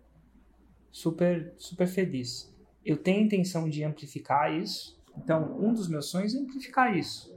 super, 0.90 1.52
super 1.58 1.86
feliz. 1.86 2.54
Eu 2.84 2.96
tenho 2.96 3.24
intenção 3.24 3.68
de 3.68 3.82
amplificar 3.82 4.52
isso 4.54 4.96
então, 5.16 5.58
um 5.58 5.72
dos 5.72 5.88
meus 5.88 6.06
sonhos 6.06 6.34
é 6.34 6.38
amplificar 6.38 6.96
isso. 6.96 7.34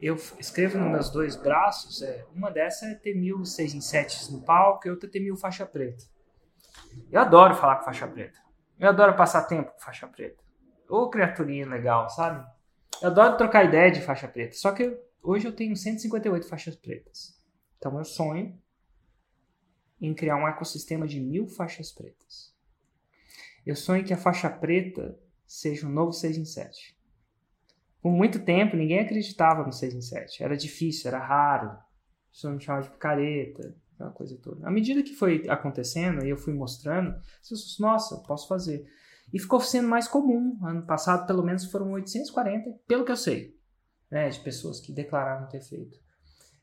Eu 0.00 0.14
escrevo 0.38 0.78
nos 0.78 0.90
meus 0.90 1.10
dois 1.10 1.34
braços, 1.34 2.02
é, 2.02 2.24
uma 2.32 2.50
dessas 2.50 2.88
é 2.90 2.94
ter 2.94 3.14
mil 3.14 3.44
seis 3.44 3.74
em 3.74 3.80
sete 3.80 4.30
no 4.32 4.42
palco 4.42 4.86
e 4.86 4.90
outra 4.90 5.08
é 5.08 5.12
ter 5.12 5.20
mil 5.20 5.36
faixa 5.36 5.66
preta. 5.66 6.04
Eu 7.10 7.20
adoro 7.20 7.54
falar 7.56 7.76
com 7.76 7.84
faixa 7.84 8.06
preta. 8.06 8.38
Eu 8.78 8.88
adoro 8.88 9.16
passar 9.16 9.42
tempo 9.44 9.72
com 9.72 9.80
faixa 9.80 10.06
preta. 10.06 10.42
Ô 10.88 11.10
criaturinha 11.10 11.66
legal, 11.66 12.08
sabe? 12.10 12.46
Eu 13.02 13.08
adoro 13.08 13.36
trocar 13.36 13.64
ideia 13.64 13.90
de 13.90 14.00
faixa 14.00 14.28
preta. 14.28 14.54
Só 14.56 14.70
que 14.70 14.96
hoje 15.20 15.48
eu 15.48 15.52
tenho 15.52 15.76
158 15.76 16.46
faixas 16.46 16.76
pretas. 16.76 17.36
Então 17.76 17.98
eu 17.98 18.04
sonho 18.04 18.56
em 20.00 20.14
criar 20.14 20.36
um 20.36 20.46
ecossistema 20.46 21.08
de 21.08 21.20
mil 21.20 21.48
faixas 21.48 21.90
pretas. 21.90 22.54
Eu 23.66 23.74
sonho 23.74 24.04
que 24.04 24.14
a 24.14 24.18
faixa 24.18 24.48
preta 24.48 25.18
seja 25.44 25.86
um 25.86 25.90
novo 25.90 26.12
6 26.12 26.38
em 26.38 26.44
7. 26.44 26.97
Por 28.00 28.12
muito 28.12 28.44
tempo, 28.44 28.76
ninguém 28.76 29.00
acreditava 29.00 29.64
no 29.64 29.72
6 29.72 29.94
em 29.94 30.00
7. 30.00 30.42
Era 30.42 30.56
difícil, 30.56 31.08
era 31.08 31.18
raro. 31.18 31.68
O 31.68 32.30
pessoas 32.30 32.54
me 32.54 32.62
chamavam 32.62 32.88
de 32.88 32.94
picareta, 32.94 33.74
aquela 33.94 34.10
coisa 34.10 34.38
toda. 34.40 34.66
À 34.66 34.70
medida 34.70 35.02
que 35.02 35.14
foi 35.14 35.44
acontecendo 35.48 36.24
e 36.24 36.30
eu 36.30 36.36
fui 36.36 36.54
mostrando, 36.54 37.10
eu 37.10 37.20
disse, 37.56 37.80
nossa, 37.80 38.22
posso 38.22 38.46
fazer. 38.46 38.86
E 39.32 39.40
ficou 39.40 39.60
sendo 39.60 39.88
mais 39.88 40.06
comum. 40.06 40.58
Ano 40.64 40.86
passado, 40.86 41.26
pelo 41.26 41.42
menos, 41.42 41.64
foram 41.70 41.90
840, 41.92 42.70
pelo 42.86 43.04
que 43.04 43.10
eu 43.10 43.16
sei, 43.16 43.56
né, 44.10 44.28
de 44.28 44.38
pessoas 44.40 44.80
que 44.80 44.92
declararam 44.92 45.48
ter 45.48 45.60
feito. 45.60 45.98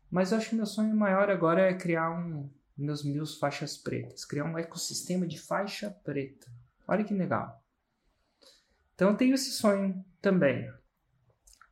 Mas 0.09 0.31
eu 0.31 0.37
acho 0.37 0.49
que 0.49 0.55
meu 0.55 0.65
sonho 0.65 0.95
maior 0.95 1.29
agora 1.29 1.69
é 1.69 1.73
criar 1.73 2.11
um, 2.11 2.49
meus 2.77 3.03
mil 3.03 3.25
faixas 3.25 3.77
pretas, 3.77 4.23
criar 4.23 4.45
um 4.45 4.57
ecossistema 4.57 5.27
de 5.27 5.39
faixa 5.39 5.91
preta. 6.03 6.47
Olha 6.87 7.03
que 7.03 7.13
legal. 7.13 7.61
Então 8.93 9.09
eu 9.09 9.17
tenho 9.17 9.35
esse 9.35 9.51
sonho 9.51 10.03
também 10.21 10.65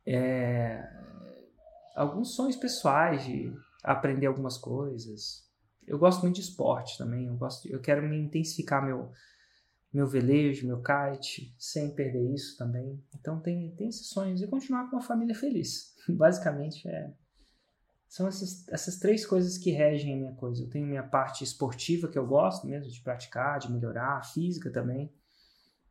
é, 0.06 0.86
alguns 1.94 2.34
sonhos 2.34 2.56
pessoais 2.56 3.24
de 3.24 3.52
aprender 3.82 4.26
algumas 4.26 4.58
coisas. 4.58 5.44
Eu 5.86 5.98
gosto 5.98 6.22
muito 6.22 6.36
de 6.36 6.42
esporte 6.42 6.96
também. 6.98 7.26
Eu 7.26 7.36
gosto, 7.36 7.68
eu 7.68 7.80
quero 7.80 8.02
me 8.02 8.18
intensificar 8.18 8.84
meu 8.84 9.10
meu 9.92 10.08
velejo, 10.08 10.66
meu 10.66 10.82
kite, 10.82 11.54
sem 11.56 11.94
perder 11.94 12.34
isso 12.34 12.56
também. 12.58 13.00
Então 13.14 13.40
tem 13.40 13.72
tem 13.76 13.88
esses 13.88 14.08
sonhos 14.08 14.42
e 14.42 14.46
continuar 14.48 14.90
com 14.90 14.96
uma 14.96 15.02
família 15.02 15.34
feliz. 15.34 15.94
Basicamente 16.08 16.88
é 16.88 17.12
são 18.08 18.28
essas, 18.28 18.68
essas 18.68 18.96
três 18.98 19.26
coisas 19.26 19.58
que 19.58 19.72
regem 19.72 20.14
a 20.14 20.16
minha 20.16 20.34
coisa. 20.34 20.62
Eu 20.62 20.70
tenho 20.70 20.86
minha 20.86 21.02
parte 21.02 21.42
esportiva 21.42 22.06
que 22.06 22.16
eu 22.16 22.24
gosto 22.24 22.64
mesmo 22.64 22.88
de 22.88 23.00
praticar, 23.00 23.58
de 23.58 23.72
melhorar, 23.72 24.18
a 24.18 24.22
física 24.22 24.70
também 24.70 25.12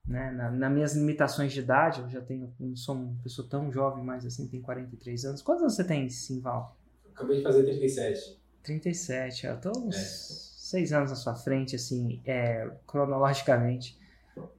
né? 0.07 0.31
Na, 0.31 0.51
nas 0.51 0.71
minhas 0.71 0.95
limitações 0.95 1.53
de 1.53 1.59
idade, 1.59 2.01
eu 2.01 2.09
já 2.09 2.21
tenho, 2.21 2.53
não 2.59 2.75
sou 2.75 2.95
uma 2.95 3.15
pessoa 3.23 3.47
tão 3.47 3.71
jovem, 3.71 4.03
mas 4.03 4.25
assim, 4.25 4.47
tenho 4.47 4.63
43 4.63 5.25
anos. 5.25 5.41
Quantos 5.41 5.63
anos 5.63 5.75
você 5.75 5.83
tem, 5.83 6.09
Simval? 6.09 6.77
Acabei 7.13 7.37
de 7.37 7.43
fazer 7.43 7.63
37. 7.63 8.41
37, 8.63 9.45
eu 9.45 9.59
tô 9.59 9.71
uns 9.77 9.95
é. 9.95 9.99
6 9.99 10.93
anos 10.93 11.11
na 11.11 11.15
sua 11.15 11.35
frente, 11.35 11.75
assim, 11.75 12.21
é, 12.25 12.69
cronologicamente. 12.87 13.99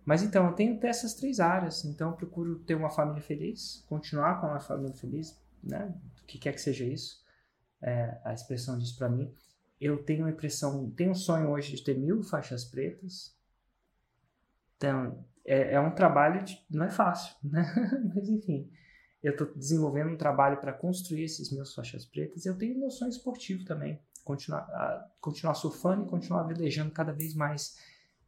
Mas 0.05 0.23
então, 0.23 0.47
eu 0.47 0.53
tenho 0.53 0.79
essas 0.87 1.15
três 1.15 1.41
áreas, 1.41 1.85
então 1.85 2.11
eu 2.11 2.17
procuro 2.17 2.61
ter 2.61 2.75
uma 2.75 2.91
família 2.91 3.23
feliz, 3.23 3.85
continuar 3.89 4.41
com 4.41 4.47
uma 4.47 4.61
família 4.61 4.95
feliz, 4.95 5.37
né? 5.63 5.93
O 6.23 6.27
que 6.27 6.39
quer 6.39 6.53
que 6.53 6.61
seja 6.61 6.85
isso, 6.85 7.25
é, 7.83 8.19
a 8.25 8.33
expressão 8.33 8.79
disso 8.79 8.97
para 8.97 9.09
mim. 9.09 9.35
Eu 9.81 10.03
tenho 10.05 10.27
a 10.27 10.31
impressão, 10.31 10.89
tenho 10.91 11.11
um 11.11 11.15
sonho 11.15 11.51
hoje 11.51 11.75
de 11.75 11.83
ter 11.83 11.99
mil 11.99 12.23
faixas 12.23 12.65
pretas. 12.65 13.37
Então, 14.77 15.25
é, 15.45 15.75
é 15.75 15.81
um 15.81 15.91
trabalho, 15.91 16.45
de, 16.45 16.59
não 16.71 16.85
é 16.85 16.91
fácil, 16.91 17.35
né? 17.43 17.65
Mas 18.15 18.29
enfim, 18.29 18.71
eu 19.23 19.33
estou 19.33 19.53
desenvolvendo 19.55 20.11
um 20.11 20.17
trabalho 20.17 20.59
para 20.59 20.73
construir 20.73 21.25
esses 21.25 21.51
meus 21.53 21.75
faixas 21.75 22.05
pretas. 22.05 22.45
Eu 22.45 22.57
tenho 22.57 22.79
meu 22.79 22.91
sonho 22.91 23.11
esportivo 23.11 23.65
também, 23.65 24.01
continuar, 24.25 24.67
continuar 25.21 25.55
surfando 25.55 26.05
e 26.05 26.09
continuar 26.09 26.43
velejando 26.45 26.91
cada 26.91 27.13
vez 27.13 27.35
mais 27.35 27.79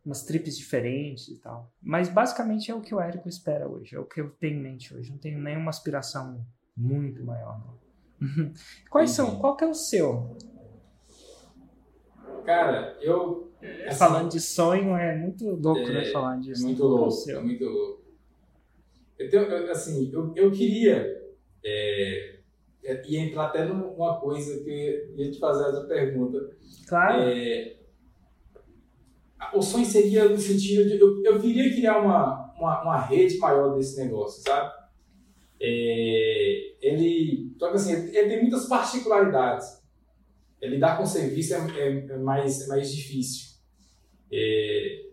umas 0.05 0.22
trips 0.22 0.57
diferentes 0.57 1.29
e 1.29 1.37
tal. 1.38 1.72
Mas 1.83 2.09
basicamente 2.09 2.70
é 2.70 2.74
o 2.74 2.81
que 2.81 2.94
o 2.94 3.00
Érico 3.00 3.29
espera 3.29 3.68
hoje, 3.68 3.96
é 3.96 3.98
o 3.98 4.05
que 4.05 4.20
eu 4.20 4.31
tenho 4.31 4.59
em 4.59 4.62
mente 4.62 4.94
hoje. 4.94 5.11
Não 5.11 5.18
tenho 5.18 5.40
nenhuma 5.40 5.70
aspiração 5.70 6.46
muito 6.76 7.24
maior. 7.24 7.61
Quais 8.88 9.11
são? 9.11 9.38
Qual 9.38 9.57
que 9.57 9.64
é 9.64 9.66
o 9.66 9.74
seu? 9.74 10.37
Cara, 12.44 12.96
eu 13.02 13.45
Assim, 13.87 13.99
Falando 13.99 14.31
de 14.31 14.40
sonho 14.40 14.97
é 14.97 15.16
muito 15.16 15.49
louco, 15.51 15.81
né, 15.81 16.03
é, 16.03 16.05
né? 16.05 16.05
Falar 16.12 16.38
disso. 16.38 16.62
É 16.62 16.66
muito 16.66 16.85
louco, 16.85 17.31
é 17.31 17.40
muito 17.40 17.64
louco. 17.64 18.03
Eu 19.19 19.73
assim, 19.73 20.11
eu, 20.12 20.33
eu 20.37 20.51
queria 20.51 21.23
é, 21.64 22.37
é, 22.85 23.03
ia 23.09 23.21
entrar 23.21 23.47
até 23.47 23.64
numa 23.64 24.21
coisa 24.21 24.62
que 24.62 24.71
eu 24.71 25.25
ia 25.25 25.31
te 25.31 25.38
fazer 25.38 25.69
essa 25.69 25.85
pergunta. 25.87 26.51
Claro. 26.87 27.23
É, 27.23 27.77
o 29.53 29.62
sonho 29.62 29.85
seria 29.85 30.29
no 30.29 30.38
sentido 30.38 30.88
de 30.88 31.01
eu, 31.01 31.23
eu 31.25 31.40
queria 31.40 31.75
criar 31.75 31.99
uma, 31.99 32.55
uma, 32.59 32.83
uma 32.83 33.01
rede 33.01 33.38
maior 33.38 33.75
desse 33.75 33.99
negócio, 34.03 34.42
sabe? 34.42 34.73
É, 35.61 36.75
ele, 36.81 37.55
só 37.59 37.71
que 37.71 37.77
assim, 37.77 37.92
ele 37.92 38.29
tem 38.29 38.40
muitas 38.42 38.66
particularidades. 38.66 39.83
Lidar 40.62 40.99
com 40.99 41.07
serviço 41.07 41.55
é, 41.55 41.59
é, 41.79 42.07
é 42.09 42.16
mais, 42.19 42.62
é 42.62 42.66
mais 42.66 42.92
difícil. 42.92 43.57
É, 44.33 45.07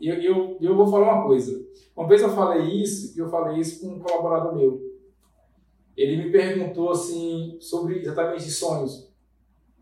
eu, 0.00 0.14
eu, 0.14 0.58
eu 0.60 0.76
vou 0.76 0.86
falar 0.86 1.14
uma 1.14 1.26
coisa. 1.26 1.60
Uma 1.94 2.08
vez 2.08 2.22
eu 2.22 2.30
falei 2.30 2.82
isso, 2.82 3.16
e 3.16 3.20
eu 3.20 3.28
falei 3.28 3.60
isso 3.60 3.80
com 3.80 3.94
um 3.94 3.98
colaborador 3.98 4.56
meu. 4.56 4.90
Ele 5.96 6.16
me 6.16 6.30
perguntou 6.30 6.90
assim 6.90 7.58
sobre 7.60 7.98
exatamente 7.98 8.50
sonhos. 8.50 9.10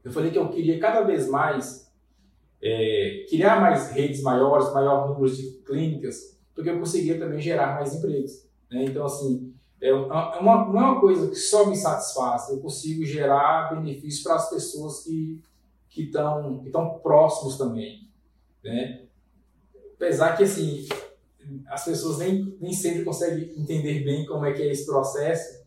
Eu 0.02 0.10
falei 0.10 0.30
que 0.30 0.38
eu 0.38 0.48
queria 0.48 0.78
cada 0.80 1.02
vez 1.02 1.28
mais 1.28 1.92
é, 2.60 3.26
criar 3.28 3.60
mais 3.60 3.92
redes 3.92 4.22
maiores, 4.22 4.72
maior 4.72 5.08
número 5.08 5.32
de 5.32 5.60
clínicas, 5.64 6.38
porque 6.54 6.70
eu 6.70 6.78
conseguia 6.78 7.18
também 7.18 7.40
gerar 7.40 7.74
mais 7.74 7.94
empregos. 7.94 8.48
Né? 8.70 8.84
Então, 8.84 9.04
assim, 9.04 9.54
é 9.80 9.92
uma, 9.92 10.66
não 10.66 10.80
é 10.80 10.84
uma 10.90 11.00
coisa 11.00 11.28
que 11.28 11.36
só 11.36 11.66
me 11.66 11.76
satisfaz, 11.76 12.48
eu 12.50 12.58
consigo 12.58 13.04
gerar 13.04 13.74
benefícios 13.74 14.22
para 14.22 14.34
as 14.34 14.50
pessoas 14.50 15.04
que 15.04 15.40
que 15.88 16.02
estão 16.02 16.60
que 16.62 16.70
próximos 17.02 17.56
também. 17.56 18.08
Né? 18.62 19.02
Apesar 19.96 20.36
que, 20.36 20.44
assim, 20.44 20.86
as 21.66 21.84
pessoas 21.84 22.18
nem, 22.18 22.56
nem 22.60 22.72
sempre 22.72 23.04
conseguem 23.04 23.52
entender 23.56 24.04
bem 24.04 24.24
como 24.26 24.44
é 24.44 24.52
que 24.52 24.62
é 24.62 24.70
esse 24.70 24.86
processo, 24.86 25.64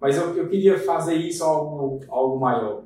mas 0.00 0.16
eu, 0.16 0.36
eu 0.36 0.48
queria 0.48 0.78
fazer 0.78 1.14
isso 1.14 1.42
algo, 1.42 2.00
algo 2.08 2.38
maior. 2.38 2.84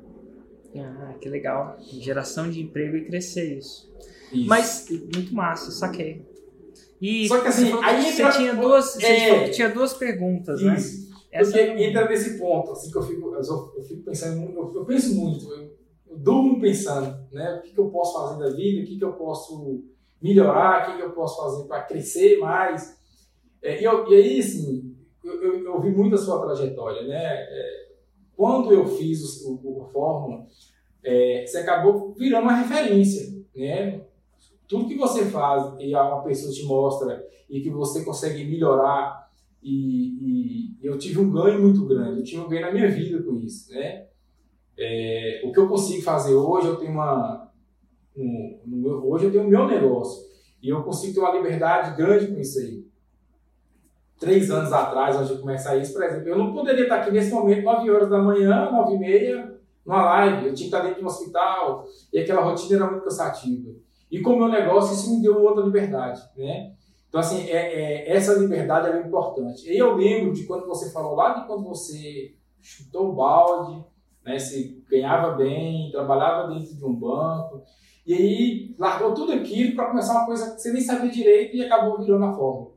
Ah, 0.75 1.15
que 1.19 1.29
legal. 1.29 1.77
Geração 1.79 2.49
de 2.49 2.61
emprego 2.61 2.97
e 2.97 3.05
crescer 3.05 3.57
isso. 3.57 3.91
isso. 4.31 4.47
Mas, 4.47 4.87
muito 4.89 5.33
massa, 5.33 5.71
saquei. 5.71 6.25
E 6.99 7.27
Só 7.27 7.41
que 7.41 7.47
assim, 7.47 7.71
você, 7.71 7.85
aí 7.85 8.01
você 8.01 8.21
entra, 8.21 8.31
tinha 8.37 8.55
duas, 8.55 8.85
você 8.93 9.05
é, 9.05 9.49
tinha 9.49 9.69
duas 9.69 9.93
perguntas, 9.93 10.61
né? 10.61 10.75
isso. 10.75 11.07
Essa 11.31 11.51
Porque 11.51 11.63
é... 11.63 11.89
entra 11.89 12.07
nesse 12.07 12.39
ponto, 12.39 12.71
assim, 12.71 12.91
que 12.91 12.97
eu 12.97 13.03
fico, 13.03 13.35
eu, 13.35 13.83
fico 13.83 14.01
pensando, 14.03 14.41
eu, 14.41 14.73
eu 14.73 14.85
penso 14.85 15.15
muito, 15.15 15.51
eu, 15.51 15.71
eu 16.09 16.17
durmo 16.17 16.59
pensando, 16.59 17.15
né? 17.31 17.55
O 17.55 17.61
que, 17.61 17.73
que 17.73 17.79
eu 17.79 17.89
posso 17.89 18.13
fazer 18.13 18.39
da 18.39 18.49
vida, 18.55 18.81
o 18.81 18.85
que, 18.85 18.97
que 18.97 19.03
eu 19.03 19.13
posso 19.13 19.83
melhorar, 20.21 20.81
o 20.81 20.91
que, 20.91 20.97
que 20.97 21.03
eu 21.03 21.11
posso 21.11 21.37
fazer 21.37 21.67
para 21.67 21.83
crescer 21.83 22.39
mais. 22.39 22.97
É, 23.61 23.79
e, 23.79 23.83
eu, 23.83 24.07
e, 24.07 24.15
aí, 24.15 24.39
assim, 24.39 24.95
eu, 25.23 25.43
eu, 25.43 25.65
eu, 25.65 25.81
vi 25.81 25.91
muito 25.91 26.15
a 26.15 26.17
sua 26.17 26.41
trajetória, 26.41 27.03
né? 27.03 27.19
É, 27.23 27.87
quando 28.35 28.71
eu 28.71 28.87
fiz 28.87 29.43
o, 29.43 29.55
o, 29.63 29.83
o 29.83 29.85
Fórmula, 29.85 30.47
é, 31.03 31.45
você 31.45 31.59
acabou 31.59 32.13
virando 32.13 32.43
uma 32.43 32.55
referência, 32.55 33.27
né? 33.55 34.01
Tudo 34.67 34.87
que 34.87 34.97
você 34.97 35.25
faz 35.25 35.73
e 35.79 35.95
uma 35.95 36.23
pessoa 36.23 36.51
te 36.51 36.65
mostra 36.65 37.25
e 37.49 37.61
que 37.61 37.69
você 37.69 38.03
consegue 38.03 38.43
melhorar 38.43 39.27
e, 39.61 40.75
e 40.77 40.77
eu 40.81 40.97
tive 40.97 41.19
um 41.19 41.31
ganho 41.31 41.61
muito 41.61 41.85
grande, 41.85 42.19
eu 42.19 42.23
tive 42.23 42.41
um 42.41 42.47
ganho 42.47 42.67
na 42.67 42.71
minha 42.71 42.89
vida 42.89 43.21
com 43.23 43.37
isso, 43.37 43.71
né? 43.73 44.07
É, 44.77 45.41
o 45.43 45.51
que 45.51 45.59
eu 45.59 45.67
consigo 45.67 46.03
fazer 46.03 46.35
hoje, 46.35 46.67
eu 46.67 46.75
tenho 46.75 46.91
uma. 46.91 47.51
Um, 48.15 48.59
um, 48.65 48.85
hoje 49.05 49.25
eu 49.25 49.31
tenho 49.31 49.45
o 49.45 49.49
meu 49.49 49.67
negócio. 49.67 50.27
E 50.61 50.69
eu 50.69 50.83
consigo 50.83 51.13
ter 51.13 51.19
uma 51.19 51.35
liberdade 51.35 51.97
grande 51.97 52.27
com 52.27 52.39
isso 52.39 52.59
aí. 52.59 52.85
Três 54.19 54.49
anos 54.49 54.71
atrás, 54.71 55.15
antes 55.15 55.35
de 55.35 55.41
começar 55.41 55.77
isso, 55.77 55.93
por 55.93 56.03
exemplo, 56.03 56.27
eu 56.27 56.37
não 56.37 56.53
poderia 56.53 56.83
estar 56.83 56.97
aqui 56.97 57.11
nesse 57.11 57.31
momento, 57.31 57.63
9 57.63 57.89
horas 57.91 58.09
da 58.09 58.19
manhã, 58.19 58.71
9 58.71 58.95
e 58.95 58.99
meia, 58.99 59.59
numa 59.85 60.03
live. 60.03 60.47
Eu 60.47 60.53
tinha 60.53 60.69
que 60.69 60.75
estar 60.75 60.81
dentro 60.81 60.99
de 60.99 61.03
um 61.03 61.07
hospital 61.07 61.85
e 62.11 62.19
aquela 62.19 62.41
rotina 62.41 62.77
era 62.77 62.91
muito 62.91 63.03
cansativa. 63.03 63.71
E 64.11 64.21
com 64.21 64.33
o 64.33 64.37
meu 64.37 64.47
negócio, 64.47 64.93
isso 64.93 65.15
me 65.15 65.21
deu 65.21 65.41
outra 65.41 65.63
liberdade, 65.63 66.21
né? 66.37 66.73
Então, 67.09 67.19
assim, 67.19 67.49
é, 67.49 67.55
é, 67.55 68.15
essa 68.15 68.33
liberdade 68.33 68.89
é 68.89 69.07
importante. 69.07 69.69
E 69.69 69.77
eu 69.77 69.95
lembro 69.95 70.33
de 70.33 70.43
quando 70.43 70.65
você 70.65 70.91
falou 70.91 71.15
lá 71.15 71.33
de 71.33 71.47
quando 71.47 71.63
você 71.63 72.35
chutou 72.61 73.09
o 73.09 73.15
balde, 73.15 73.83
né? 74.25 74.37
Se 74.37 74.83
ganhava 74.89 75.35
bem, 75.35 75.91
trabalhava 75.91 76.53
dentro 76.53 76.75
de 76.75 76.85
um 76.85 76.93
banco, 76.93 77.63
e 78.05 78.13
aí 78.13 78.75
largou 78.77 79.13
tudo 79.13 79.33
aquilo 79.33 79.75
para 79.75 79.89
começar 79.89 80.13
uma 80.13 80.25
coisa 80.25 80.55
que 80.55 80.61
você 80.61 80.71
nem 80.71 80.81
sabia 80.81 81.11
direito 81.11 81.57
e 81.57 81.65
acabou 81.65 81.97
virando 81.99 82.25
a 82.25 82.33
forma. 82.33 82.71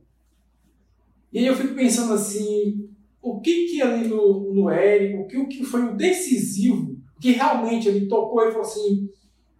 E 1.31 1.39
aí 1.39 1.45
eu 1.45 1.55
fico 1.55 1.73
pensando 1.73 2.13
assim, 2.13 2.89
o 3.21 3.39
que 3.39 3.67
que 3.67 3.81
ali 3.81 4.07
no, 4.09 4.53
no 4.53 4.69
Érico, 4.69 5.21
o 5.21 5.27
que, 5.27 5.37
o 5.37 5.47
que 5.47 5.63
foi 5.63 5.83
o 5.83 5.95
decisivo, 5.95 6.97
que 7.19 7.31
realmente 7.31 7.87
ele 7.87 8.07
tocou 8.07 8.43
e 8.43 8.51
falou 8.51 8.67
assim, 8.67 9.09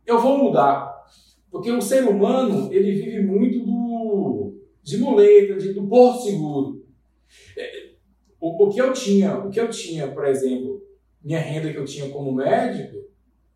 eu 0.06 0.20
vou 0.20 0.38
mudar. 0.38 1.01
Porque 1.52 1.70
o 1.70 1.82
ser 1.82 2.08
humano, 2.08 2.72
ele 2.72 2.94
vive 2.94 3.22
muito 3.22 3.60
do, 3.66 4.56
de 4.82 4.98
muleta, 4.98 5.58
de, 5.58 5.74
do 5.74 5.86
porto 5.86 6.24
seguro. 6.24 6.86
É, 7.58 7.92
o, 8.40 8.66
o 8.66 8.70
que 8.70 8.82
eu 8.82 8.94
tinha, 8.94 9.38
o 9.38 9.50
que 9.50 9.60
eu 9.60 9.70
tinha, 9.70 10.08
por 10.08 10.26
exemplo, 10.26 10.82
minha 11.22 11.40
renda 11.40 11.72
que 11.72 11.78
eu 11.78 11.86
tinha 11.86 12.10
como 12.10 12.32
médico, 12.32 12.98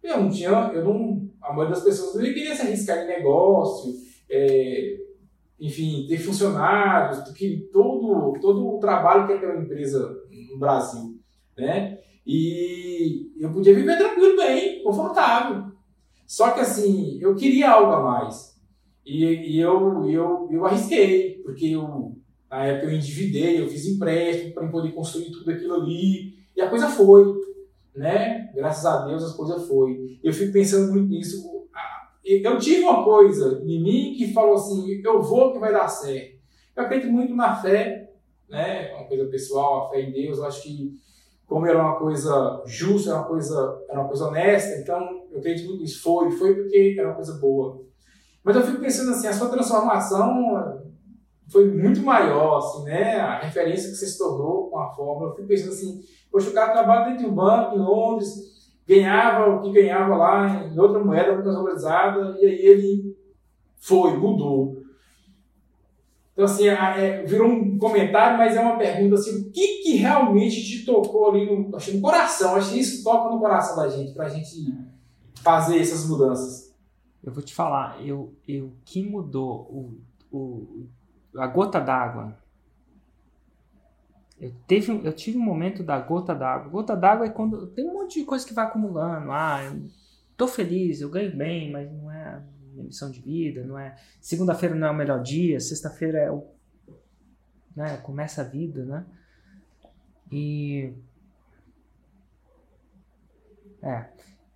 eu 0.03 0.21
não 0.21 0.29
tinha, 0.29 0.49
eu 0.49 0.83
não, 0.83 1.27
a 1.41 1.53
maioria 1.53 1.73
das 1.73 1.83
pessoas 1.83 2.15
não 2.15 2.21
queria 2.21 2.53
se 2.53 2.61
arriscar 2.61 3.03
em 3.03 3.07
negócio, 3.07 3.93
é, 4.29 4.97
enfim, 5.59 6.05
ter 6.07 6.17
funcionários, 6.17 7.31
que 7.31 7.69
todo, 7.71 8.33
todo 8.41 8.75
o 8.75 8.79
trabalho 8.79 9.25
que 9.25 9.45
é 9.45 9.47
uma 9.47 9.63
empresa 9.63 10.15
no 10.51 10.59
Brasil, 10.59 11.17
né? 11.57 11.97
E 12.27 13.31
eu 13.39 13.51
podia 13.51 13.73
viver 13.73 13.97
tranquilo, 13.97 14.35
bem, 14.35 14.83
confortável. 14.83 15.74
Só 16.25 16.51
que 16.51 16.59
assim, 16.59 17.19
eu 17.21 17.35
queria 17.35 17.71
algo 17.71 17.91
a 17.91 18.01
mais. 18.01 18.55
E, 19.05 19.23
e 19.23 19.59
eu, 19.59 20.05
eu, 20.09 20.49
eu 20.51 20.65
arrisquei, 20.65 21.41
porque 21.43 21.67
eu, 21.67 22.15
na 22.49 22.65
época 22.65 22.87
eu 22.87 22.95
endividei, 22.95 23.61
eu 23.61 23.67
fiz 23.67 23.85
empréstimo 23.85 24.53
para 24.53 24.67
poder 24.67 24.91
construir 24.93 25.31
tudo 25.31 25.51
aquilo 25.51 25.75
ali, 25.75 26.33
e 26.55 26.61
a 26.61 26.69
coisa 26.69 26.87
foi 26.87 27.45
né? 27.95 28.51
Graças 28.53 28.85
a 28.85 29.05
Deus 29.05 29.23
as 29.23 29.33
coisas 29.33 29.67
foi. 29.67 30.19
Eu 30.23 30.33
fico 30.33 30.51
pensando 30.51 30.91
muito 30.91 31.09
nisso. 31.09 31.43
Eu 32.23 32.57
tive 32.57 32.81
uma 32.81 33.03
coisa 33.03 33.61
em 33.65 33.81
mim 33.81 34.15
que 34.17 34.33
falou 34.33 34.55
assim, 34.55 35.01
eu 35.03 35.21
vou 35.21 35.53
que 35.53 35.59
vai 35.59 35.71
dar 35.71 35.87
certo. 35.87 36.39
Eu 36.75 36.83
acredito 36.83 37.11
muito 37.11 37.35
na 37.35 37.55
fé, 37.55 38.11
né? 38.49 38.93
Uma 38.95 39.05
coisa 39.05 39.25
pessoal, 39.25 39.85
a 39.85 39.89
fé 39.89 40.01
em 40.01 40.11
Deus. 40.11 40.39
Eu 40.39 40.45
acho 40.45 40.63
que 40.63 40.93
como 41.47 41.65
era 41.65 41.79
uma 41.79 41.95
coisa 41.95 42.63
justa, 42.65 43.11
era 43.11 43.19
uma 43.19 43.27
coisa, 43.27 43.83
era 43.89 43.99
uma 43.99 44.07
coisa 44.07 44.27
honesta, 44.27 44.79
então 44.81 44.99
eu 45.31 45.39
acredito 45.39 45.67
muito 45.67 45.81
nisso. 45.81 46.01
Foi, 46.01 46.31
foi 46.31 46.55
porque 46.55 46.95
era 46.97 47.09
uma 47.09 47.15
coisa 47.15 47.33
boa. 47.39 47.81
Mas 48.43 48.55
eu 48.55 48.63
fico 48.63 48.79
pensando 48.79 49.11
assim, 49.11 49.27
a 49.27 49.33
sua 49.33 49.49
transformação 49.49 50.81
foi 51.47 51.67
muito 51.71 52.01
maior, 52.01 52.57
assim, 52.57 52.83
né? 52.83 53.19
A 53.19 53.39
referência 53.39 53.89
que 53.89 53.95
você 53.95 54.07
se 54.07 54.17
tornou 54.17 54.69
com 54.69 54.79
a 54.79 54.89
fórmula. 54.89 55.29
Eu 55.29 55.35
fico 55.35 55.47
pensando 55.47 55.73
assim, 55.73 56.01
poxa, 56.31 56.49
o 56.49 56.53
cara 56.53 56.73
trabalha 56.73 57.05
dentro 57.05 57.25
de 57.25 57.31
um 57.31 57.35
banco 57.35 57.75
em 57.75 57.79
Londres, 57.79 58.55
ganhava 58.87 59.55
o 59.55 59.61
que 59.61 59.71
ganhava 59.71 60.15
lá 60.15 60.65
em 60.65 60.79
outra 60.79 61.03
moeda 61.03 61.33
muito 61.33 61.45
mais 61.45 61.57
valorizada, 61.57 62.37
e 62.39 62.45
aí 62.45 62.65
ele 62.65 63.17
foi, 63.79 64.17
mudou. 64.17 64.84
Então, 66.35 66.43
assim, 66.43 66.67
é, 66.67 67.23
virou 67.23 67.47
um 67.47 67.77
comentário, 67.77 68.37
mas 68.37 68.57
é 68.57 68.59
uma 68.59 68.77
pergunta 68.77 69.15
assim, 69.15 69.39
o 69.39 69.51
que, 69.51 69.83
que 69.83 69.95
realmente 69.95 70.61
te 70.65 70.85
tocou 70.85 71.29
ali 71.29 71.45
no, 71.45 71.73
acho, 71.73 71.95
no 71.95 72.01
coração? 72.01 72.55
Acho 72.55 72.73
que 72.73 72.79
isso 72.79 73.05
toca 73.05 73.33
no 73.33 73.39
coração 73.39 73.77
da 73.77 73.87
gente, 73.87 74.13
pra 74.13 74.27
gente 74.27 74.77
fazer 75.41 75.79
essas 75.79 76.05
mudanças. 76.05 76.75
Eu 77.23 77.31
vou 77.31 77.41
te 77.41 77.55
falar, 77.55 78.05
eu, 78.05 78.33
eu 78.45 78.73
que 78.83 79.01
mudou 79.01 79.61
o, 80.29 80.37
o 80.37 80.87
a 81.37 81.47
gota 81.47 81.79
d'água. 81.79 82.37
Eu, 84.37 84.51
teve, 84.67 84.91
eu 85.05 85.13
tive 85.13 85.37
um 85.37 85.41
momento 85.41 85.83
da 85.83 85.97
gota 85.99 86.35
d'água. 86.35 86.69
Gota 86.69 86.97
d'água 86.97 87.27
é 87.27 87.29
quando 87.29 87.67
tem 87.67 87.87
um 87.87 87.93
monte 87.93 88.19
de 88.19 88.25
coisa 88.25 88.45
que 88.45 88.53
vai 88.53 88.65
acumulando. 88.65 89.31
Ah, 89.31 89.63
eu 89.63 89.87
tô 90.35 90.49
feliz, 90.49 90.99
eu 90.99 91.09
ganho 91.09 91.33
bem, 91.33 91.71
mas 91.71 91.89
não 91.89 92.11
é 92.11 92.43
minha 92.75 92.87
missão 92.87 93.09
de 93.09 93.21
vida, 93.21 93.63
não 93.63 93.79
é. 93.79 93.95
Segunda-feira 94.19 94.75
não 94.75 94.87
é 94.87 94.91
o 94.91 94.95
melhor 94.95 95.21
dia, 95.21 95.59
sexta-feira 95.59 96.19
é 96.19 96.31
o. 96.31 96.45
Né, 97.75 97.97
começa 97.97 98.41
a 98.41 98.45
vida, 98.45 98.85
né? 98.85 99.05
E. 100.31 100.93
É. 103.81 104.09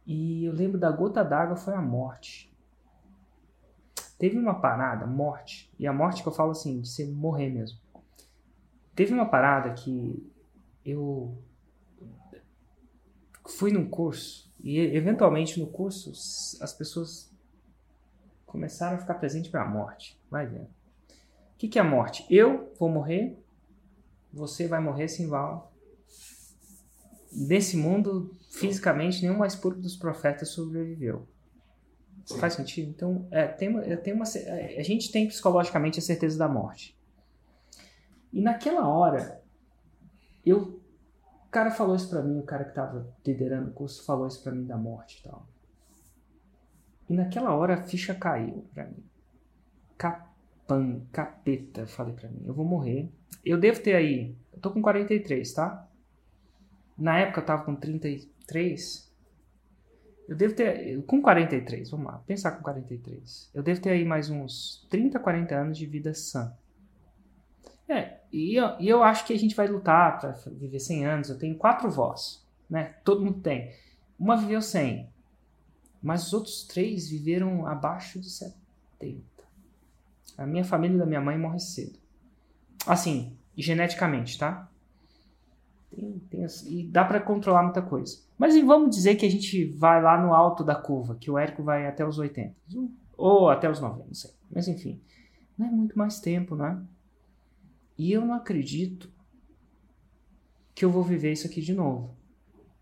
E 0.05 0.45
eu 0.45 0.53
lembro 0.53 0.79
da 0.79 0.91
gota 0.91 1.23
d'água 1.23 1.55
foi 1.55 1.73
a 1.73 1.82
morte. 1.82 2.49
Teve 4.17 4.38
uma 4.38 4.60
parada, 4.60 5.05
morte, 5.05 5.71
e 5.79 5.88
a 5.88 5.93
morte 5.93 6.21
que 6.21 6.27
eu 6.27 6.34
falo 6.34 6.51
assim, 6.51 6.82
de 6.82 6.89
você 6.89 7.05
morrer 7.05 7.49
mesmo. 7.49 7.79
Teve 8.93 9.13
uma 9.13 9.29
parada 9.29 9.71
que 9.71 10.29
eu 10.84 11.38
fui 13.47 13.71
num 13.71 13.89
curso, 13.89 14.51
e 14.60 14.77
eventualmente 14.77 15.58
no 15.58 15.67
curso 15.67 16.12
as 16.62 16.73
pessoas 16.73 17.32
começaram 18.49 18.97
a 18.97 18.99
ficar 18.99 19.13
presentes 19.15 19.49
para 19.49 19.62
a 19.62 19.67
morte. 19.67 20.19
Vai 20.29 20.47
vendo. 20.47 20.65
O 20.65 21.57
que, 21.57 21.67
que 21.67 21.77
é 21.77 21.81
a 21.81 21.85
morte? 21.85 22.25
Eu 22.29 22.73
vou 22.79 22.89
morrer, 22.89 23.38
você 24.33 24.67
vai 24.67 24.81
morrer, 24.81 25.07
Simval. 25.07 25.71
Nesse 27.31 27.77
mundo, 27.77 28.35
fisicamente, 28.49 29.21
nenhum 29.21 29.38
mais 29.38 29.55
puro 29.55 29.79
dos 29.79 29.95
profetas 29.95 30.49
sobreviveu. 30.49 31.27
Sim. 32.25 32.39
Faz 32.39 32.53
sentido? 32.53 32.89
Então, 32.89 33.27
é, 33.29 33.47
tem, 33.47 33.69
uma, 33.69 33.81
tem 33.97 34.13
uma, 34.13 34.23
a 34.23 34.83
gente 34.83 35.12
tem 35.12 35.27
psicologicamente 35.27 35.99
a 35.99 36.01
certeza 36.01 36.38
da 36.38 36.47
morte. 36.47 36.97
E 38.33 38.41
naquela 38.41 38.88
hora, 38.88 39.41
eu, 40.45 40.81
o 41.45 41.49
cara 41.51 41.71
falou 41.71 41.95
isso 41.95 42.09
pra 42.09 42.21
mim, 42.21 42.39
o 42.39 42.43
cara 42.43 42.63
que 42.63 42.73
tava 42.73 43.07
liderando 43.25 43.69
o 43.69 43.73
curso 43.73 44.03
falou 44.03 44.27
isso 44.27 44.41
pra 44.41 44.51
mim 44.51 44.65
da 44.65 44.77
morte 44.77 45.19
e 45.19 45.29
tal. 45.29 45.47
E 47.10 47.13
naquela 47.15 47.56
hora 47.56 47.74
a 47.74 47.82
ficha 47.82 48.13
caiu 48.13 48.65
pra 48.74 48.86
mim. 48.86 49.04
pan, 50.67 51.02
capeta, 51.12 51.88
falei 51.88 52.13
pra 52.13 52.30
mim, 52.30 52.43
eu 52.45 52.54
vou 52.54 52.65
morrer. 52.65 53.10
Eu 53.43 53.58
devo 53.58 53.82
ter 53.82 53.95
aí, 53.95 54.36
eu 54.54 54.60
tô 54.60 54.69
com 54.69 54.82
43, 54.82 55.52
tá? 55.54 55.88
Na 56.95 57.17
época 57.17 57.41
eu 57.41 57.45
tava 57.45 57.63
com 57.63 57.76
33. 57.76 59.10
Eu 60.28 60.36
devo 60.36 60.54
ter, 60.54 61.04
com 61.06 61.19
43, 61.19 61.89
vamos 61.89 62.06
lá, 62.06 62.22
pensar 62.28 62.52
com 62.52 62.62
43. 62.62 63.50
Eu 63.52 63.63
devo 63.63 63.82
ter 63.82 63.89
aí 63.89 64.06
mais 64.06 64.30
uns 64.30 64.86
30, 64.91 65.19
40 65.19 65.56
anos 65.56 65.78
de 65.78 65.88
vida 65.88 66.13
sã. 66.13 66.54
É, 67.88 68.19
e 68.32 68.56
eu, 68.56 68.80
e 68.80 68.88
eu 68.88 69.02
acho 69.02 69.26
que 69.26 69.34
a 69.34 69.39
gente 69.39 69.56
vai 69.56 69.67
lutar 69.67 70.19
para 70.19 70.32
viver 70.52 70.80
100 70.80 71.06
anos. 71.08 71.30
Eu 71.32 71.39
tenho 71.39 71.58
quatro 71.58 71.89
vós, 71.89 72.45
né? 72.69 72.93
Todo 73.04 73.26
mundo 73.26 73.41
tem. 73.41 73.74
Uma 74.19 74.38
viveu 74.38 74.62
100, 74.62 75.10
mas 76.01 76.27
os 76.27 76.33
outros 76.33 76.63
três 76.63 77.09
viveram 77.09 77.65
abaixo 77.65 78.19
de 78.19 78.29
70. 78.29 79.21
A 80.38 80.45
minha 80.45 80.63
família 80.63 80.97
da 80.97 81.05
minha 81.05 81.21
mãe 81.21 81.38
morre 81.38 81.59
cedo. 81.59 81.99
Assim, 82.88 83.35
geneticamente, 83.57 84.38
tá? 84.38 84.69
Tem, 85.91 86.19
tem, 86.29 86.45
e 86.67 86.83
dá 86.83 87.03
para 87.03 87.19
controlar 87.19 87.63
muita 87.63 87.81
coisa. 87.81 88.19
Mas 88.38 88.55
vamos 88.62 88.95
dizer 88.95 89.15
que 89.15 89.25
a 89.25 89.29
gente 89.29 89.65
vai 89.65 90.01
lá 90.01 90.21
no 90.21 90.33
alto 90.33 90.63
da 90.63 90.75
curva, 90.75 91.15
que 91.15 91.29
o 91.29 91.38
Érico 91.38 91.63
vai 91.63 91.88
até 91.88 92.05
os 92.05 92.17
80. 92.17 92.55
Ou 93.17 93.49
até 93.49 93.69
os 93.69 93.81
90, 93.81 94.05
não 94.07 94.13
sei. 94.13 94.31
Mas 94.49 94.67
enfim, 94.67 95.01
não 95.57 95.67
é 95.67 95.71
muito 95.71 95.97
mais 95.97 96.19
tempo, 96.21 96.55
né? 96.55 96.81
E 97.97 98.13
eu 98.13 98.25
não 98.25 98.33
acredito 98.33 99.12
que 100.73 100.85
eu 100.85 100.89
vou 100.89 101.03
viver 101.03 101.33
isso 101.33 101.45
aqui 101.45 101.62
de 101.62 101.73
novo. 101.73 102.15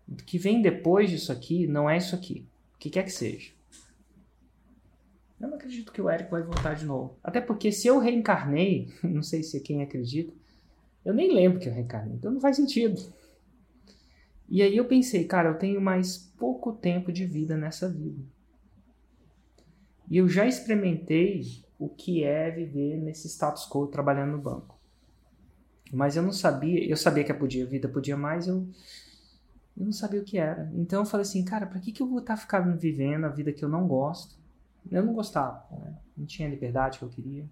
O 0.08 0.14
que 0.14 0.38
vem 0.38 0.62
depois 0.62 1.10
disso 1.10 1.32
aqui 1.32 1.66
não 1.66 1.90
é 1.90 1.96
isso 1.96 2.14
aqui. 2.14 2.46
O 2.78 2.80
que 2.80 2.90
quer 2.90 3.02
que 3.02 3.10
seja. 3.10 3.50
Eu 5.40 5.48
não 5.48 5.56
acredito 5.56 5.92
que 5.92 6.00
o 6.00 6.08
Eric 6.08 6.30
vai 6.30 6.42
voltar 6.42 6.74
de 6.74 6.86
novo. 6.86 7.18
Até 7.24 7.40
porque 7.40 7.72
se 7.72 7.88
eu 7.88 7.98
reencarnei, 7.98 8.92
não 9.02 9.22
sei 9.22 9.42
se 9.42 9.58
quem 9.58 9.82
acredita, 9.82 10.32
eu 11.04 11.12
nem 11.12 11.34
lembro 11.34 11.58
que 11.58 11.68
eu 11.68 11.72
reencarnei, 11.72 12.14
então 12.14 12.30
não 12.30 12.40
faz 12.40 12.54
sentido. 12.54 13.00
E 14.48 14.62
aí 14.62 14.76
eu 14.76 14.84
pensei, 14.84 15.24
cara, 15.24 15.48
eu 15.48 15.58
tenho 15.58 15.80
mais 15.80 16.16
pouco 16.38 16.72
tempo 16.72 17.10
de 17.12 17.26
vida 17.26 17.56
nessa 17.56 17.88
vida. 17.88 18.22
E 20.08 20.16
eu 20.16 20.28
já 20.28 20.46
experimentei 20.46 21.64
o 21.80 21.88
que 21.88 22.22
é 22.22 22.48
viver 22.48 22.96
nesse 22.96 23.28
status 23.28 23.68
quo 23.68 23.88
trabalhando 23.88 24.32
no 24.32 24.38
banco. 24.38 24.78
Mas 25.92 26.16
eu 26.16 26.22
não 26.22 26.32
sabia, 26.32 26.88
eu 26.88 26.96
sabia 26.96 27.24
que 27.24 27.34
podia, 27.34 27.64
a 27.64 27.68
vida 27.68 27.88
podia 27.88 28.16
mais, 28.16 28.46
eu, 28.46 28.68
eu 29.78 29.84
não 29.84 29.92
sabia 29.92 30.20
o 30.20 30.24
que 30.24 30.36
era. 30.36 30.70
Então 30.74 31.00
eu 31.02 31.06
falei 31.06 31.22
assim, 31.22 31.44
cara, 31.44 31.66
para 31.66 31.78
que, 31.78 31.92
que 31.92 32.02
eu 32.02 32.08
vou 32.08 32.18
estar 32.18 32.34
tá 32.34 32.40
ficando 32.40 32.76
vivendo 32.76 33.24
a 33.24 33.28
vida 33.28 33.52
que 33.52 33.64
eu 33.64 33.68
não 33.68 33.86
gosto? 33.86 34.36
Eu 34.90 35.04
não 35.04 35.12
gostava, 35.12 35.64
né? 35.78 35.96
não 36.16 36.26
tinha 36.26 36.48
a 36.48 36.50
liberdade 36.50 36.98
que 36.98 37.04
eu 37.04 37.08
queria. 37.08 37.48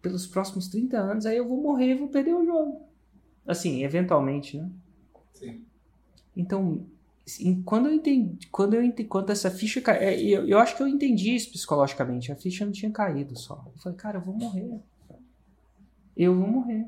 Pelos 0.00 0.26
próximos 0.26 0.68
30 0.68 0.98
anos, 0.98 1.26
aí 1.26 1.36
eu 1.36 1.48
vou 1.48 1.60
morrer 1.60 1.92
e 1.92 1.94
vou 1.94 2.08
perder 2.08 2.34
o 2.34 2.44
jogo. 2.44 2.82
Assim, 3.46 3.82
eventualmente, 3.82 4.56
né? 4.58 4.70
Sim. 5.32 5.64
Então, 6.36 6.86
quando 7.64 7.88
eu 7.88 7.94
entendi, 7.94 8.46
quando 8.48 8.74
eu 8.74 8.82
entendi, 8.82 9.08
quando 9.08 9.30
essa 9.30 9.50
ficha 9.50 9.82
é, 9.92 10.20
eu, 10.20 10.46
eu 10.46 10.58
acho 10.58 10.76
que 10.76 10.82
eu 10.82 10.88
entendi 10.88 11.34
isso 11.34 11.50
psicologicamente, 11.50 12.30
a 12.30 12.36
ficha 12.36 12.64
não 12.64 12.72
tinha 12.72 12.90
caído 12.90 13.36
só. 13.36 13.64
Eu 13.74 13.80
falei, 13.80 13.98
cara, 13.98 14.18
eu 14.18 14.22
vou 14.22 14.34
morrer. 14.34 14.80
Eu 16.16 16.34
vou 16.34 16.46
morrer. 16.46 16.86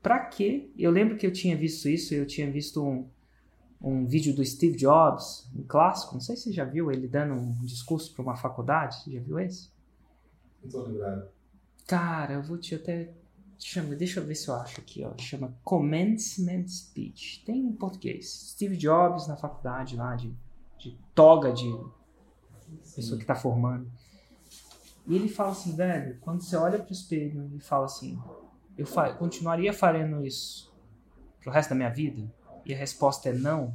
Pra 0.00 0.20
quê? 0.20 0.70
Eu 0.78 0.90
lembro 0.90 1.16
que 1.16 1.26
eu 1.26 1.32
tinha 1.32 1.56
visto 1.56 1.88
isso, 1.88 2.14
eu 2.14 2.24
tinha 2.24 2.50
visto 2.50 2.82
um, 2.82 3.04
um 3.80 4.06
vídeo 4.06 4.34
do 4.34 4.44
Steve 4.44 4.76
Jobs, 4.76 5.48
um 5.54 5.62
clássico, 5.62 6.14
não 6.14 6.20
sei 6.20 6.36
se 6.36 6.44
você 6.44 6.52
já 6.52 6.64
viu 6.64 6.90
ele 6.90 7.06
dando 7.06 7.34
um 7.34 7.52
discurso 7.64 8.12
para 8.12 8.22
uma 8.22 8.36
faculdade, 8.36 9.02
você 9.02 9.12
já 9.12 9.20
viu 9.20 9.38
esse? 9.38 9.70
Não 10.62 10.70
tô 10.70 10.82
lembrado. 10.82 11.28
Cara, 11.86 12.34
eu 12.34 12.42
vou 12.42 12.58
te 12.58 12.74
até 12.74 13.12
chama, 13.58 13.94
deixa 13.94 14.20
eu 14.20 14.24
ver 14.24 14.34
se 14.34 14.48
eu 14.48 14.54
acho 14.54 14.80
aqui, 14.80 15.04
ó, 15.04 15.12
chama 15.18 15.54
Commencement 15.64 16.68
Speech. 16.68 17.44
Tem 17.44 17.58
em 17.58 17.72
português. 17.72 18.52
Steve 18.52 18.76
Jobs 18.76 19.26
na 19.26 19.36
faculdade 19.36 19.96
lá 19.96 20.14
de, 20.14 20.32
de 20.78 20.96
toga 21.14 21.52
de 21.52 21.68
pessoa 22.94 23.16
que 23.16 23.24
está 23.24 23.34
formando. 23.34 23.90
E 25.06 25.16
ele 25.16 25.28
fala 25.28 25.52
assim, 25.52 25.74
velho, 25.74 26.18
quando 26.20 26.42
você 26.42 26.56
olha 26.56 26.78
pro 26.78 26.92
espelho 26.92 27.50
e 27.56 27.60
fala 27.60 27.86
assim, 27.86 28.20
eu 28.76 28.86
fa 28.86 29.12
continuaria 29.14 29.72
fazendo 29.72 30.24
isso 30.24 30.72
pro 31.40 31.50
resto 31.50 31.70
da 31.70 31.76
minha 31.76 31.88
vida? 31.88 32.30
E 32.68 32.74
a 32.74 32.76
resposta 32.76 33.30
é 33.30 33.32
não, 33.32 33.74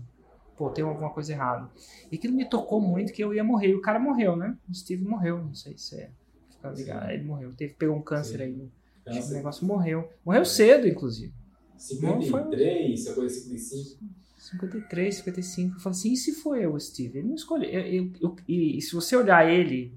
pô, 0.55 0.69
tem 0.69 0.83
alguma 0.83 1.09
coisa 1.09 1.33
errada. 1.33 1.69
E 2.11 2.15
aquilo 2.15 2.33
me 2.33 2.45
tocou 2.45 2.79
muito 2.79 3.11
que 3.11 3.23
eu 3.23 3.33
ia 3.33 3.43
morrer. 3.43 3.69
E 3.69 3.75
o 3.75 3.81
cara 3.81 3.99
morreu, 3.99 4.35
né? 4.35 4.55
O 4.69 4.73
Steve 4.73 5.03
morreu, 5.03 5.39
não 5.39 5.53
sei 5.55 5.75
se 5.77 5.95
é. 5.95 6.09
Ficar 6.51 6.71
ligado. 6.71 7.09
Ele 7.09 7.23
morreu. 7.23 7.51
Teve, 7.53 7.73
pegou 7.73 7.95
um 7.95 8.01
câncer 8.01 8.37
Sim. 8.37 8.43
aí. 8.43 8.69
Acho 9.05 9.27
que 9.27 9.33
o 9.33 9.37
negócio 9.37 9.65
morreu. 9.65 10.09
Morreu 10.23 10.45
cedo, 10.45 10.87
inclusive. 10.87 11.33
53, 11.75 13.05
foi... 13.05 13.15
coisa 13.15 13.35
55. 13.35 14.03
53, 14.37 15.15
55. 15.15 15.75
Eu 15.75 15.79
falei 15.79 15.97
assim, 15.97 16.13
e 16.13 16.17
se 16.17 16.33
foi 16.33 16.63
eu, 16.63 16.79
Steve? 16.79 17.19
Ele 17.19 17.27
não 17.29 17.35
escolheu. 17.35 17.69
Eu, 17.69 17.81
eu, 17.81 18.11
eu, 18.21 18.35
e 18.47 18.81
se 18.81 18.93
você 18.93 19.15
olhar 19.15 19.49
ele 19.49 19.91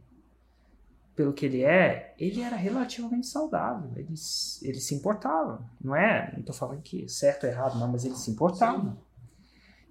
pelo 1.17 1.33
que 1.33 1.47
ele 1.47 1.63
é, 1.63 2.15
ele 2.19 2.43
era 2.43 2.55
relativamente 2.55 3.27
saudável. 3.27 3.91
Ele, 3.97 4.15
ele 4.63 4.81
se 4.81 4.95
importava. 4.95 5.65
Não 5.83 5.97
é? 5.97 6.33
Não 6.37 6.43
tô 6.43 6.53
falando 6.53 6.83
que 6.83 7.09
certo 7.09 7.45
ou 7.45 7.51
errado, 7.51 7.79
não, 7.81 7.89
mas 7.89 8.05
ele 8.05 8.15
se 8.15 8.31
importava. 8.31 8.91
Sim. 8.91 8.97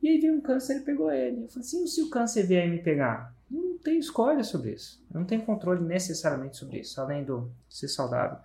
E 0.04 0.10
aí 0.10 0.20
veio 0.20 0.36
um 0.36 0.42
câncer 0.42 0.78
e 0.78 0.82
pegou 0.82 1.12
ele. 1.12 1.44
Eu 1.44 1.50
falei 1.50 1.68
assim: 1.68 1.88
se 1.88 2.04
o 2.04 2.12
câncer 2.12 2.46
vier 2.46 2.70
me 2.70 2.78
pegar? 2.78 3.36
Não 3.50 3.78
tenho 3.80 4.00
escolha 4.00 4.44
sobre 4.44 4.74
isso. 4.74 5.04
Eu 5.12 5.20
não 5.20 5.28
tenho 5.28 5.44
controle 5.44 5.84
necessariamente 5.84 6.58
sobre 6.58 6.80
isso, 6.80 7.02
além 7.02 7.24
do 7.24 7.52
ser 7.68 7.88
saudável. 7.88 8.38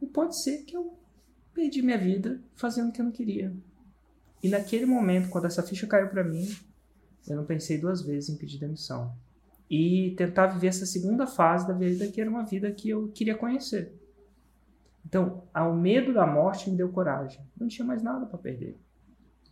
E 0.00 0.06
pode 0.06 0.38
ser 0.38 0.64
que 0.64 0.76
eu 0.76 0.98
perdi 1.54 1.80
minha 1.80 1.98
vida 1.98 2.40
fazendo 2.54 2.90
o 2.90 2.92
que 2.92 3.00
eu 3.00 3.06
não 3.06 3.12
queria. 3.12 3.52
E 4.42 4.48
naquele 4.48 4.84
momento, 4.84 5.30
quando 5.30 5.46
essa 5.46 5.62
ficha 5.62 5.86
caiu 5.86 6.08
para 6.08 6.22
mim, 6.22 6.46
eu 7.26 7.36
não 7.36 7.44
pensei 7.44 7.78
duas 7.78 8.02
vezes 8.02 8.28
em 8.28 8.36
pedir 8.36 8.58
demissão 8.58 9.14
e 9.70 10.14
tentar 10.16 10.46
viver 10.46 10.68
essa 10.68 10.86
segunda 10.86 11.26
fase 11.26 11.66
da 11.66 11.74
vida 11.74 12.06
que 12.08 12.20
era 12.20 12.30
uma 12.30 12.44
vida 12.44 12.70
que 12.72 12.88
eu 12.88 13.08
queria 13.08 13.34
conhecer. 13.34 13.92
Então, 15.04 15.44
ao 15.52 15.74
medo 15.74 16.12
da 16.12 16.26
morte 16.26 16.70
me 16.70 16.76
deu 16.76 16.90
coragem. 16.90 17.40
Não 17.58 17.68
tinha 17.68 17.86
mais 17.86 18.02
nada 18.02 18.26
para 18.26 18.38
perder. 18.38 18.76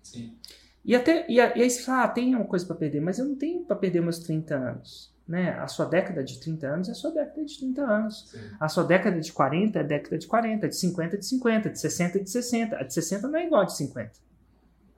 Sim. 0.03 0.37
E 0.85 0.95
até 0.95 1.27
e, 1.29 1.41
aí 1.41 1.69
você 1.69 1.83
fala, 1.83 2.05
ah, 2.05 2.09
tem 2.09 2.35
uma 2.35 2.45
coisa 2.45 2.65
para 2.65 2.77
perder, 2.77 3.01
mas 3.01 3.19
eu 3.19 3.25
não 3.25 3.37
tenho 3.37 3.65
para 3.65 3.77
perder 3.77 4.01
meus 4.01 4.19
30 4.21 4.55
anos. 4.55 5.15
Né? 5.27 5.51
A 5.59 5.67
sua 5.67 5.87
década 5.87 6.23
de 6.23 6.39
30 6.39 6.67
anos 6.67 6.89
é 6.89 6.93
a 6.93 6.95
sua 6.95 7.11
década 7.11 7.45
de 7.45 7.59
30 7.59 7.83
anos. 7.83 8.31
Sim. 8.31 8.39
A 8.61 8.69
sua 8.69 8.85
década 8.85 9.19
de 9.19 9.33
40 9.33 9.79
é 9.79 9.83
a 9.83 9.85
década 9.85 10.19
de 10.19 10.27
40, 10.27 10.69
de 10.69 10.77
50 10.77 11.19
de 11.19 11.27
50, 11.27 11.71
de 11.71 11.81
60 11.81 12.21
de 12.21 12.31
60. 12.31 12.77
A 12.77 12.83
de 12.85 12.95
60 12.95 13.29
não 13.29 13.39
é 13.39 13.47
igual 13.47 13.63
a 13.63 13.65
de 13.65 13.77
50. 13.77 14.13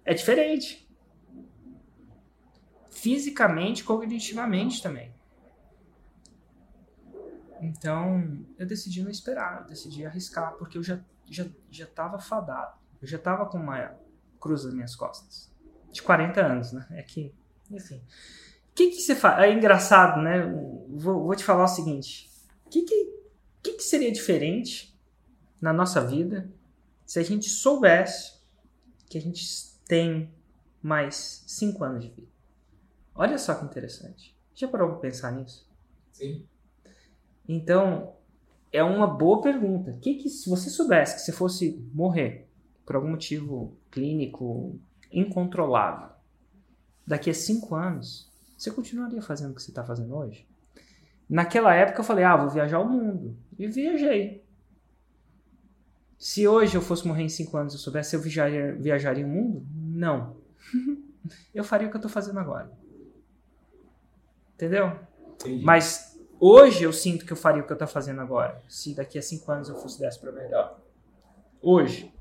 É 0.04 0.12
diferente 0.12 0.87
fisicamente, 3.00 3.84
cognitivamente 3.84 4.82
também. 4.82 5.12
Então, 7.60 8.44
eu 8.58 8.66
decidi 8.66 9.02
não 9.02 9.10
esperar, 9.10 9.62
eu 9.62 9.66
decidi 9.66 10.04
arriscar, 10.04 10.54
porque 10.54 10.78
eu 10.78 10.82
já 10.82 11.00
já 11.30 11.46
já 11.70 11.84
estava 11.84 12.18
fadado. 12.18 12.76
Eu 13.00 13.06
já 13.06 13.16
estava 13.16 13.46
com 13.46 13.58
uma 13.58 13.94
cruz 14.40 14.64
nas 14.64 14.74
minhas 14.74 14.96
costas. 14.96 15.52
De 15.92 16.02
40 16.02 16.44
anos, 16.44 16.72
né? 16.72 16.86
É 16.90 17.02
que, 17.02 17.34
enfim. 17.70 18.02
O 18.70 18.74
que 18.74 18.90
que 18.90 19.00
você 19.00 19.14
faz? 19.14 19.44
É 19.44 19.52
engraçado, 19.52 20.20
né? 20.20 20.42
Vou, 20.88 21.24
vou 21.24 21.36
te 21.36 21.44
falar 21.44 21.64
o 21.64 21.68
seguinte. 21.68 22.30
O 22.66 22.70
que 22.70 22.82
que, 22.82 23.12
que 23.62 23.72
que 23.74 23.82
seria 23.82 24.12
diferente 24.12 24.96
na 25.60 25.72
nossa 25.72 26.04
vida 26.04 26.50
se 27.04 27.18
a 27.18 27.22
gente 27.22 27.48
soubesse 27.48 28.38
que 29.08 29.18
a 29.18 29.20
gente 29.20 29.44
tem 29.86 30.32
mais 30.82 31.44
5 31.46 31.84
anos 31.84 32.04
de 32.04 32.10
vida? 32.10 32.37
Olha 33.18 33.36
só 33.36 33.52
que 33.56 33.64
interessante. 33.64 34.32
Já 34.54 34.68
parou 34.68 34.90
para 34.90 35.00
pensar 35.00 35.32
nisso? 35.32 35.68
Sim. 36.12 36.46
Então, 37.48 38.14
é 38.72 38.82
uma 38.84 39.08
boa 39.08 39.42
pergunta. 39.42 39.98
Que, 40.00 40.14
que 40.14 40.30
se 40.30 40.48
você 40.48 40.70
soubesse 40.70 41.16
que 41.16 41.22
você 41.22 41.32
fosse 41.32 41.84
morrer 41.92 42.48
por 42.86 42.94
algum 42.94 43.10
motivo 43.10 43.76
clínico 43.90 44.78
incontrolável, 45.10 46.10
daqui 47.04 47.28
a 47.28 47.34
cinco 47.34 47.74
anos, 47.74 48.30
você 48.56 48.70
continuaria 48.70 49.20
fazendo 49.20 49.50
o 49.50 49.54
que 49.56 49.62
você 49.62 49.72
está 49.72 49.82
fazendo 49.82 50.14
hoje? 50.14 50.46
Naquela 51.28 51.74
época 51.74 51.98
eu 52.00 52.04
falei, 52.04 52.24
ah, 52.24 52.36
vou 52.36 52.50
viajar 52.50 52.78
o 52.78 52.88
mundo. 52.88 53.36
E 53.58 53.66
viajei. 53.66 54.44
Se 56.16 56.46
hoje 56.46 56.76
eu 56.76 56.82
fosse 56.82 57.06
morrer 57.06 57.24
em 57.24 57.28
cinco 57.28 57.56
anos 57.56 57.72
eu 57.72 57.80
soubesse, 57.80 58.14
eu 58.14 58.20
viajaria, 58.20 58.76
viajaria 58.76 59.26
o 59.26 59.28
mundo? 59.28 59.66
Não. 59.74 60.36
eu 61.52 61.64
faria 61.64 61.88
o 61.88 61.90
que 61.90 61.96
eu 61.96 62.00
estou 62.00 62.10
fazendo 62.10 62.38
agora. 62.38 62.70
Entendeu? 64.58 64.98
Entendi. 65.34 65.64
Mas 65.64 66.20
hoje 66.40 66.82
eu 66.82 66.92
sinto 66.92 67.24
que 67.24 67.32
eu 67.32 67.36
faria 67.36 67.62
o 67.62 67.64
que 67.64 67.70
eu 67.70 67.76
estou 67.76 67.86
fazendo 67.86 68.20
agora. 68.20 68.60
Se 68.66 68.92
daqui 68.92 69.16
a 69.16 69.22
cinco 69.22 69.52
anos 69.52 69.68
eu 69.68 69.76
fosse 69.76 70.00
dessa 70.00 70.18
para 70.18 70.32
melhor. 70.32 70.80
Hoje. 71.62 72.12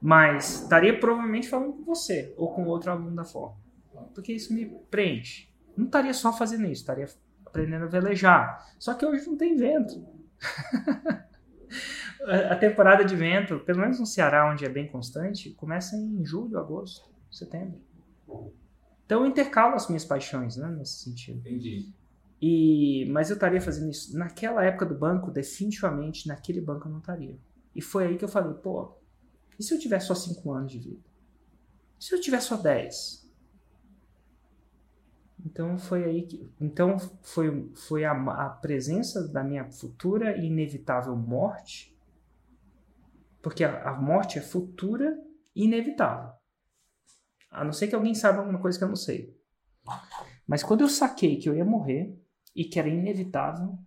Mas 0.00 0.62
estaria 0.62 0.98
provavelmente 0.98 1.46
falando 1.46 1.74
com 1.74 1.84
você 1.84 2.32
ou 2.38 2.54
com 2.54 2.64
outro 2.66 2.90
aluno 2.90 3.14
da 3.14 3.24
forma. 3.24 3.58
Porque 4.14 4.32
isso 4.32 4.54
me 4.54 4.64
preenche. 4.90 5.50
Não 5.76 5.84
estaria 5.84 6.14
só 6.14 6.32
fazendo 6.32 6.64
isso, 6.64 6.80
estaria 6.80 7.06
aprendendo 7.44 7.84
a 7.84 7.88
velejar. 7.88 8.66
Só 8.78 8.94
que 8.94 9.04
hoje 9.04 9.26
não 9.26 9.36
tem 9.36 9.54
vento. 9.54 10.02
a 12.50 12.56
temporada 12.56 13.04
de 13.04 13.14
vento, 13.14 13.58
pelo 13.60 13.80
menos 13.80 14.00
no 14.00 14.06
Ceará, 14.06 14.50
onde 14.50 14.64
é 14.64 14.68
bem 14.70 14.88
constante, 14.88 15.50
começa 15.50 15.94
em 15.94 16.24
julho, 16.24 16.58
agosto, 16.58 17.10
setembro. 17.30 17.78
Então 19.08 19.22
eu 19.22 19.26
intercalo 19.26 19.74
as 19.74 19.88
minhas 19.88 20.04
paixões, 20.04 20.58
né, 20.58 20.68
nesse 20.68 21.02
sentido. 21.02 21.38
Entendi. 21.38 21.90
E, 22.42 23.06
mas 23.10 23.30
eu 23.30 23.34
estaria 23.34 23.58
fazendo 23.58 23.90
isso. 23.90 24.14
Naquela 24.18 24.62
época 24.62 24.84
do 24.84 24.94
banco, 24.94 25.30
definitivamente, 25.30 26.28
naquele 26.28 26.60
banco 26.60 26.86
eu 26.86 26.92
não 26.92 26.98
estaria. 26.98 27.38
E 27.74 27.80
foi 27.80 28.06
aí 28.06 28.18
que 28.18 28.24
eu 28.26 28.28
falei, 28.28 28.52
pô, 28.52 28.98
e 29.58 29.62
se 29.62 29.72
eu 29.72 29.80
tiver 29.80 29.98
só 30.00 30.14
5 30.14 30.52
anos 30.52 30.72
de 30.72 30.78
vida? 30.78 31.00
E 31.98 32.04
se 32.04 32.14
eu 32.14 32.20
tiver 32.20 32.40
só 32.40 32.58
10? 32.58 33.32
Então 35.46 35.78
foi 35.78 36.04
aí 36.04 36.26
que. 36.26 36.46
Então 36.60 36.98
foi, 37.22 37.72
foi 37.74 38.04
a, 38.04 38.12
a 38.12 38.50
presença 38.50 39.26
da 39.26 39.42
minha 39.42 39.64
futura 39.70 40.36
e 40.36 40.48
inevitável 40.48 41.16
morte. 41.16 41.98
Porque 43.40 43.64
a, 43.64 43.88
a 43.88 43.98
morte 43.98 44.38
é 44.38 44.42
futura 44.42 45.18
e 45.56 45.64
inevitável. 45.64 46.37
A 47.50 47.64
não 47.64 47.72
ser 47.72 47.88
que 47.88 47.94
alguém 47.94 48.14
saiba 48.14 48.38
alguma 48.38 48.60
coisa 48.60 48.78
que 48.78 48.84
eu 48.84 48.88
não 48.88 48.96
sei. 48.96 49.36
Mas 50.46 50.62
quando 50.62 50.82
eu 50.82 50.88
saquei 50.88 51.38
que 51.38 51.48
eu 51.48 51.54
ia 51.54 51.64
morrer 51.64 52.18
e 52.58 52.64
que 52.64 52.78
era 52.78 52.88
inevitável. 52.88 53.78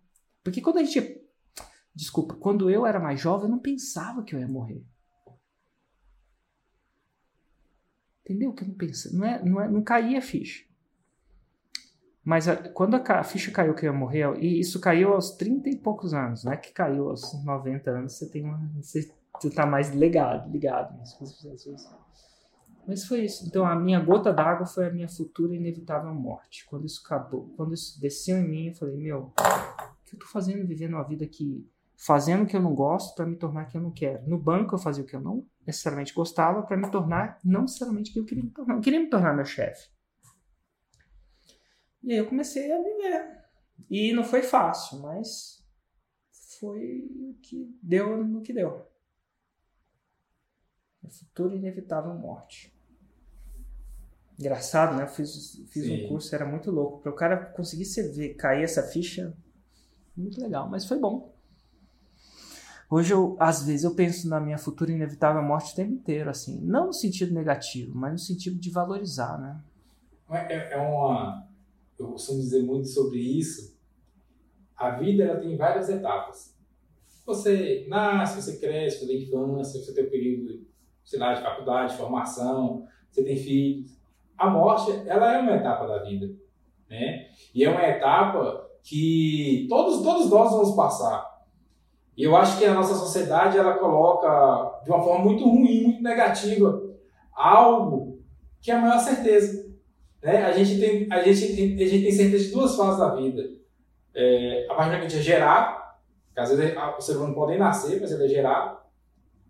Porque 0.41 0.61
quando 0.61 0.77
a 0.77 0.83
gente. 0.83 1.21
Desculpa, 1.93 2.35
quando 2.35 2.69
eu 2.69 2.85
era 2.85 3.01
mais 3.01 3.19
jovem, 3.19 3.47
eu 3.47 3.51
não 3.51 3.59
pensava 3.59 4.23
que 4.23 4.33
eu 4.33 4.39
ia 4.39 4.47
morrer. 4.47 4.81
Entendeu? 8.23 8.53
Que 8.53 8.63
eu 8.63 8.69
não 8.69 8.75
pensava. 8.75 9.15
Não, 9.15 9.25
é, 9.25 9.43
não, 9.43 9.61
é, 9.61 9.69
não 9.69 9.83
caía 9.83 10.19
a 10.19 10.21
ficha. 10.21 10.63
Mas 12.23 12.47
a, 12.47 12.55
quando 12.69 12.95
a, 12.95 12.99
a, 12.99 13.23
ficha 13.23 13.51
caiu 13.51 13.75
que 13.75 13.85
eu 13.85 13.91
ia 13.91 13.97
morrer, 13.97 14.25
e 14.39 14.59
isso 14.59 14.79
caiu 14.79 15.13
aos 15.13 15.31
30 15.31 15.69
e 15.69 15.75
poucos 15.75 16.13
anos, 16.13 16.45
não 16.45 16.53
é 16.53 16.57
que 16.57 16.71
caiu 16.71 17.09
aos 17.09 17.43
90 17.43 17.91
anos, 17.91 18.13
você 18.13 18.29
tem 18.29 18.45
uma. 18.45 18.57
Você, 18.77 19.13
você 19.37 19.49
tá 19.49 19.65
mais 19.65 19.89
ligado, 19.89 20.49
ligado. 20.49 20.97
Mas 20.97 21.13
foi 23.07 23.25
isso. 23.25 23.45
Então 23.47 23.65
a 23.65 23.75
minha 23.75 23.99
gota 23.99 24.33
d'água 24.33 24.65
foi 24.65 24.87
a 24.87 24.91
minha 24.91 25.07
futura 25.07 25.55
inevitável 25.55 26.13
morte. 26.13 26.65
Quando 26.65 26.85
isso 26.85 27.01
acabou, 27.05 27.53
quando 27.55 27.73
isso 27.73 27.99
desceu 27.99 28.37
em 28.37 28.47
mim, 28.47 28.67
eu 28.67 28.73
falei, 28.73 28.97
meu, 28.97 29.31
o 29.37 30.05
que 30.05 30.15
eu 30.15 30.19
tô 30.19 30.25
fazendo 30.27 30.67
vivendo 30.67 30.93
uma 30.93 31.07
vida 31.07 31.25
que 31.27 31.67
fazendo 31.95 32.43
o 32.43 32.47
que 32.47 32.55
eu 32.55 32.61
não 32.61 32.73
gosto 32.73 33.15
para 33.15 33.27
me 33.27 33.35
tornar 33.35 33.65
quem 33.65 33.79
eu 33.79 33.83
não 33.83 33.91
quero. 33.91 34.27
No 34.27 34.37
banco 34.37 34.73
eu 34.73 34.79
fazia 34.79 35.03
o 35.03 35.07
que 35.07 35.15
eu 35.15 35.21
não 35.21 35.45
necessariamente 35.65 36.13
gostava 36.13 36.63
para 36.63 36.75
me 36.75 36.89
tornar 36.89 37.39
não 37.43 37.61
necessariamente 37.61 38.09
o 38.09 38.13
que 38.13 38.19
eu 38.19 38.25
queria 38.25 38.43
me 38.43 38.49
tornar. 38.49 38.75
Eu 38.75 38.81
queria 38.81 38.99
me 38.99 39.09
tornar 39.09 39.35
meu 39.35 39.45
chefe. 39.45 39.89
E 42.03 42.11
aí 42.11 42.17
eu 42.17 42.27
comecei 42.27 42.71
a 42.71 42.77
viver. 42.81 43.41
E 43.89 44.11
não 44.13 44.23
foi 44.23 44.41
fácil, 44.41 44.99
mas 44.99 45.63
foi 46.59 47.07
o 47.19 47.35
que 47.41 47.77
deu 47.81 48.23
no 48.25 48.41
que 48.41 48.53
deu. 48.53 48.90
A 51.03 51.09
futura 51.09 51.55
inevitável 51.55 52.13
morte. 52.13 52.73
Engraçado, 54.39 54.95
né? 54.95 55.03
Eu 55.03 55.07
fiz, 55.07 55.61
fiz 55.69 55.89
um 55.89 56.07
curso, 56.07 56.33
era 56.33 56.45
muito 56.45 56.71
louco. 56.71 56.99
Para 57.01 57.11
o 57.11 57.15
cara 57.15 57.37
conseguir 57.37 57.85
ver, 58.11 58.33
cair 58.35 58.63
essa 58.63 58.83
ficha, 58.83 59.33
muito 60.17 60.41
legal, 60.41 60.69
mas 60.69 60.85
foi 60.85 60.99
bom. 60.99 61.31
Hoje, 62.89 63.13
eu, 63.13 63.37
às 63.39 63.63
vezes, 63.63 63.83
eu 63.85 63.95
penso 63.95 64.27
na 64.27 64.39
minha 64.39 64.57
futura 64.57 64.91
inevitável 64.91 65.41
morte 65.41 65.71
o 65.71 65.75
tempo 65.75 65.93
inteiro, 65.93 66.29
assim. 66.29 66.59
Não 66.59 66.87
no 66.87 66.93
sentido 66.93 67.33
negativo, 67.33 67.97
mas 67.97 68.11
no 68.11 68.19
sentido 68.19 68.59
de 68.59 68.69
valorizar, 68.69 69.39
né? 69.39 69.61
É, 70.29 70.73
é 70.73 70.77
uma... 70.77 71.47
Eu 71.97 72.07
costumo 72.07 72.39
dizer 72.39 72.63
muito 72.63 72.89
sobre 72.89 73.19
isso. 73.19 73.77
A 74.75 74.91
vida, 74.91 75.23
ela 75.23 75.39
tem 75.39 75.55
várias 75.55 75.87
etapas. 75.87 76.53
Você 77.25 77.85
nasce, 77.87 78.41
você 78.41 78.57
cresce, 78.57 78.99
você 78.99 79.07
tem 79.07 79.23
infância, 79.23 79.79
você 79.79 79.93
tem 79.93 80.03
o 80.03 80.09
período, 80.09 80.65
sei 81.03 81.19
de 81.19 81.41
faculdade, 81.41 81.91
de 81.91 81.97
formação, 81.97 82.85
você 83.09 83.23
tem 83.23 83.35
filhos. 83.35 83.99
A 84.37 84.49
morte, 84.49 84.91
ela 85.07 85.35
é 85.35 85.39
uma 85.39 85.55
etapa 85.55 85.85
da 85.87 85.99
vida, 85.99 86.27
né? 86.89 87.27
E 87.53 87.63
é 87.63 87.69
uma 87.69 87.83
etapa 87.83 88.69
que 88.83 89.67
todos, 89.69 90.01
todos 90.01 90.29
nós 90.29 90.51
vamos 90.51 90.75
passar. 90.75 91.29
E 92.17 92.23
eu 92.23 92.35
acho 92.35 92.57
que 92.57 92.65
a 92.65 92.73
nossa 92.73 92.93
sociedade 92.93 93.57
ela 93.57 93.75
coloca 93.75 94.81
de 94.83 94.89
uma 94.89 95.01
forma 95.01 95.25
muito 95.25 95.43
ruim, 95.43 95.83
muito 95.83 96.03
negativa, 96.03 96.81
algo 97.33 98.19
que 98.61 98.71
é 98.71 98.75
a 98.75 98.81
maior 98.81 98.99
certeza. 98.99 99.71
Né? 100.21 100.45
A, 100.45 100.51
gente 100.51 100.79
tem, 100.79 101.07
a, 101.11 101.21
gente 101.23 101.43
a 101.43 101.87
gente 101.87 102.03
tem 102.03 102.11
certeza 102.11 102.45
de 102.45 102.51
duas 102.51 102.75
fases 102.75 102.99
da 102.99 103.15
vida. 103.15 103.43
É, 104.13 104.67
a 104.69 104.89
que 104.89 104.95
a 104.95 105.01
gente 105.01 105.17
é 105.17 105.21
gerado, 105.21 105.81
que 106.33 106.39
às 106.39 106.49
vezes 106.49 106.75
o 106.97 107.01
ser 107.01 107.17
humano 107.17 107.33
pode 107.33 107.51
nem 107.51 107.59
nascer, 107.59 107.99
mas 107.99 108.11
ele 108.11 108.25
é 108.25 108.27
gerado, 108.27 108.77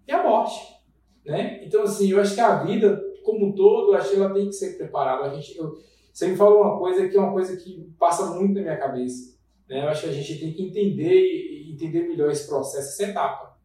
e 0.08 0.12
a 0.12 0.24
morte. 0.24 0.81
Né? 1.26 1.64
Então, 1.66 1.84
assim, 1.84 2.10
eu 2.12 2.20
acho 2.20 2.34
que 2.34 2.42
a 2.42 2.64
vida, 2.64 3.02
como 3.24 3.48
um 3.48 3.52
todo, 3.54 3.94
acho 3.94 4.12
que 4.12 4.16
ela 4.16 4.34
tem 4.34 4.48
que 4.48 4.54
ser 4.54 4.78
preparada. 4.78 5.24
A 5.24 5.34
gente, 5.34 5.58
eu, 5.58 5.78
você 6.12 6.28
me 6.28 6.36
falou 6.36 6.62
uma 6.62 6.78
coisa 6.78 7.08
que 7.08 7.16
é 7.16 7.20
uma 7.20 7.32
coisa 7.32 7.56
que 7.58 7.94
passa 8.00 8.34
muito 8.36 8.56
na 8.56 8.62
minha 8.62 8.78
cabeça. 8.78 9.38
Né? 9.70 9.84
Eu 9.84 9.90
acho 9.90 10.04
que 10.04 10.10
a 10.10 10.14
gente 10.14 10.40
tem 10.40 10.54
que 10.54 10.64
entender 10.64 11.52
entender 11.72 12.08
melhor 12.08 12.30
esse 12.30 12.48
processo, 12.48 12.90
essa 12.90 13.12
etapa. 13.12 13.58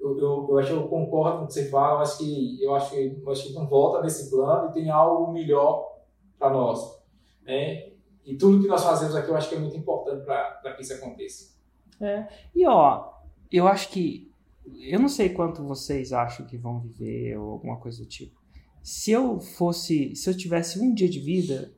Eu, 0.00 0.18
eu, 0.18 0.46
eu 0.50 0.58
acho 0.58 0.68
que 0.68 0.76
eu 0.76 0.88
concordo 0.88 1.38
com 1.38 1.44
o 1.44 1.46
que 1.46 1.54
você 1.54 1.68
fala, 1.68 1.98
eu 1.98 2.02
acho 2.02 2.18
que, 2.18 2.62
eu 2.62 2.74
acho 2.74 2.90
que, 2.90 3.22
eu 3.24 3.30
acho 3.30 3.46
que 3.46 3.52
não 3.54 3.66
volta 3.66 4.02
nesse 4.02 4.30
plano 4.30 4.70
e 4.70 4.72
tem 4.72 4.90
algo 4.90 5.32
melhor 5.32 5.98
para 6.38 6.50
nós. 6.50 7.02
Né? 7.42 7.92
E 8.24 8.36
tudo 8.36 8.60
que 8.60 8.68
nós 8.68 8.82
fazemos 8.82 9.14
aqui 9.14 9.28
eu 9.28 9.36
acho 9.36 9.48
que 9.48 9.54
é 9.54 9.58
muito 9.58 9.76
importante 9.76 10.24
para 10.24 10.74
que 10.74 10.82
isso 10.82 10.94
aconteça. 10.94 11.54
É. 12.00 12.26
E 12.54 12.66
ó, 12.66 13.10
eu 13.50 13.66
acho 13.66 13.88
que. 13.90 14.32
Eu 14.80 14.98
não 14.98 15.08
sei 15.08 15.28
quanto 15.28 15.62
vocês 15.62 16.12
acham 16.12 16.46
que 16.46 16.56
vão 16.56 16.80
viver 16.80 17.36
ou 17.38 17.52
alguma 17.52 17.76
coisa 17.76 17.98
do 17.98 18.06
tipo. 18.06 18.40
Se 18.82 19.10
eu 19.10 19.40
fosse. 19.40 20.14
Se 20.14 20.28
eu 20.28 20.36
tivesse 20.36 20.78
um 20.78 20.92
dia 20.92 21.08
de 21.08 21.20
vida, 21.20 21.72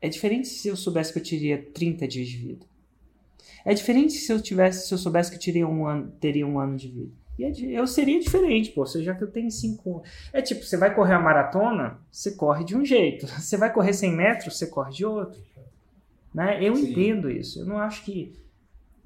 é 0.00 0.08
diferente 0.08 0.48
se 0.48 0.68
eu 0.68 0.76
soubesse 0.76 1.12
que 1.12 1.18
eu 1.18 1.22
teria 1.22 1.62
30 1.72 2.06
dias 2.06 2.28
de 2.28 2.36
vida. 2.36 2.66
É 3.64 3.74
diferente 3.74 4.14
se 4.14 4.32
eu 4.32 4.40
tivesse, 4.40 4.86
se 4.86 4.94
eu 4.94 4.98
soubesse 4.98 5.30
que 5.30 5.36
eu 5.36 5.40
teria 5.40 5.66
um 5.66 5.86
ano, 5.86 6.10
teria 6.20 6.46
um 6.46 6.58
ano 6.58 6.76
de 6.76 6.88
vida. 6.88 7.12
É 7.40 7.52
eu 7.60 7.86
seria 7.86 8.18
diferente, 8.18 8.70
pô. 8.70 8.84
Já 8.84 9.14
que 9.14 9.22
eu 9.22 9.30
tenho 9.30 9.50
cinco. 9.50 10.02
É 10.32 10.42
tipo, 10.42 10.64
você 10.64 10.76
vai 10.76 10.92
correr 10.92 11.14
a 11.14 11.20
maratona, 11.20 12.00
você 12.10 12.32
corre 12.32 12.64
de 12.64 12.76
um 12.76 12.84
jeito. 12.84 13.26
Você 13.38 13.56
vai 13.56 13.72
correr 13.72 13.92
100 13.92 14.12
metros, 14.12 14.56
você 14.56 14.66
corre 14.66 14.92
de 14.92 15.04
outro. 15.04 15.40
Né? 16.34 16.62
Eu 16.62 16.74
Sim. 16.74 16.90
entendo 16.90 17.30
isso. 17.30 17.60
Eu 17.60 17.66
não 17.66 17.78
acho 17.78 18.04
que. 18.04 18.32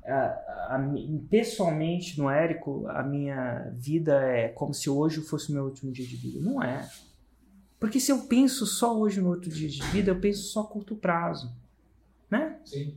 A, 0.04 0.76
a, 0.76 0.90
pessoalmente, 1.30 2.18
no 2.18 2.28
Érico, 2.28 2.86
a 2.88 3.02
minha 3.02 3.70
vida 3.74 4.20
é 4.20 4.48
como 4.48 4.74
se 4.74 4.90
hoje 4.90 5.20
fosse 5.20 5.50
o 5.50 5.54
meu 5.54 5.64
último 5.64 5.92
dia 5.92 6.06
de 6.06 6.16
vida. 6.16 6.40
Não 6.40 6.62
é. 6.62 6.88
Porque 7.78 7.98
se 7.98 8.12
eu 8.12 8.26
penso 8.26 8.66
só 8.66 8.96
hoje 8.96 9.20
no 9.20 9.28
outro 9.28 9.50
dia 9.50 9.68
de 9.68 9.82
vida, 9.86 10.10
eu 10.10 10.20
penso 10.20 10.42
só 10.44 10.60
a 10.60 10.66
curto 10.66 10.96
prazo. 10.96 11.54
Né? 12.30 12.58
Sim. 12.64 12.96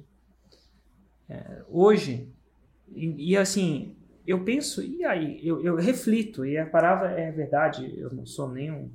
É, 1.27 1.63
hoje, 1.67 2.31
e, 2.93 3.31
e, 3.31 3.37
assim, 3.37 3.95
eu 4.25 4.43
penso, 4.43 4.81
e 4.81 5.03
aí? 5.03 5.39
Eu, 5.45 5.61
eu 5.63 5.75
reflito, 5.75 6.45
e 6.45 6.57
a 6.57 6.65
palavra 6.65 7.11
é 7.19 7.31
verdade, 7.31 7.93
eu 7.97 8.13
não 8.13 8.25
sou 8.25 8.49
nenhum 8.51 8.89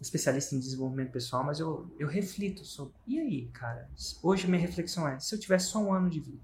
especialista 0.00 0.54
em 0.54 0.58
desenvolvimento 0.58 1.12
pessoal, 1.12 1.44
mas 1.44 1.60
eu, 1.60 1.86
eu 1.98 2.08
reflito 2.08 2.64
sobre, 2.64 2.94
e 3.06 3.20
aí, 3.20 3.46
cara? 3.52 3.88
Hoje 4.22 4.46
minha 4.46 4.60
reflexão 4.60 5.06
é, 5.06 5.18
se 5.20 5.34
eu 5.34 5.38
tivesse 5.38 5.66
só 5.66 5.78
um 5.78 5.92
ano 5.92 6.08
de 6.08 6.20
vida, 6.20 6.40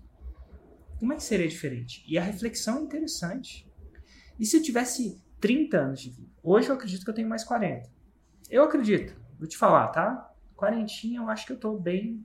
como 0.98 1.12
é 1.12 1.16
que 1.16 1.22
seria 1.22 1.48
diferente? 1.48 2.04
E 2.06 2.18
a 2.18 2.22
reflexão 2.22 2.78
é 2.78 2.82
interessante. 2.82 3.70
E 4.38 4.44
se 4.44 4.56
eu 4.56 4.62
tivesse 4.62 5.22
30 5.40 5.78
anos 5.78 6.00
de 6.00 6.10
vida? 6.10 6.30
Hoje 6.42 6.68
eu 6.68 6.74
acredito 6.74 7.04
que 7.04 7.10
eu 7.10 7.14
tenho 7.14 7.28
mais 7.28 7.44
40. 7.44 7.90
Eu 8.50 8.62
acredito, 8.62 9.18
vou 9.38 9.48
te 9.48 9.56
falar, 9.56 9.88
tá? 9.88 10.32
Quarentinha 10.54 11.20
eu 11.20 11.28
acho 11.28 11.46
que 11.46 11.52
eu 11.52 11.58
tô 11.58 11.78
bem 11.78 12.24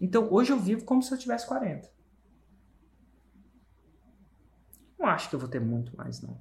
então 0.00 0.32
hoje 0.32 0.50
eu 0.50 0.58
vivo 0.58 0.84
como 0.84 1.02
se 1.02 1.12
eu 1.12 1.18
tivesse 1.18 1.46
40. 1.46 1.88
Não 4.98 5.06
acho 5.06 5.28
que 5.28 5.34
eu 5.34 5.40
vou 5.40 5.48
ter 5.48 5.60
muito 5.60 5.94
mais, 5.96 6.22
não. 6.22 6.40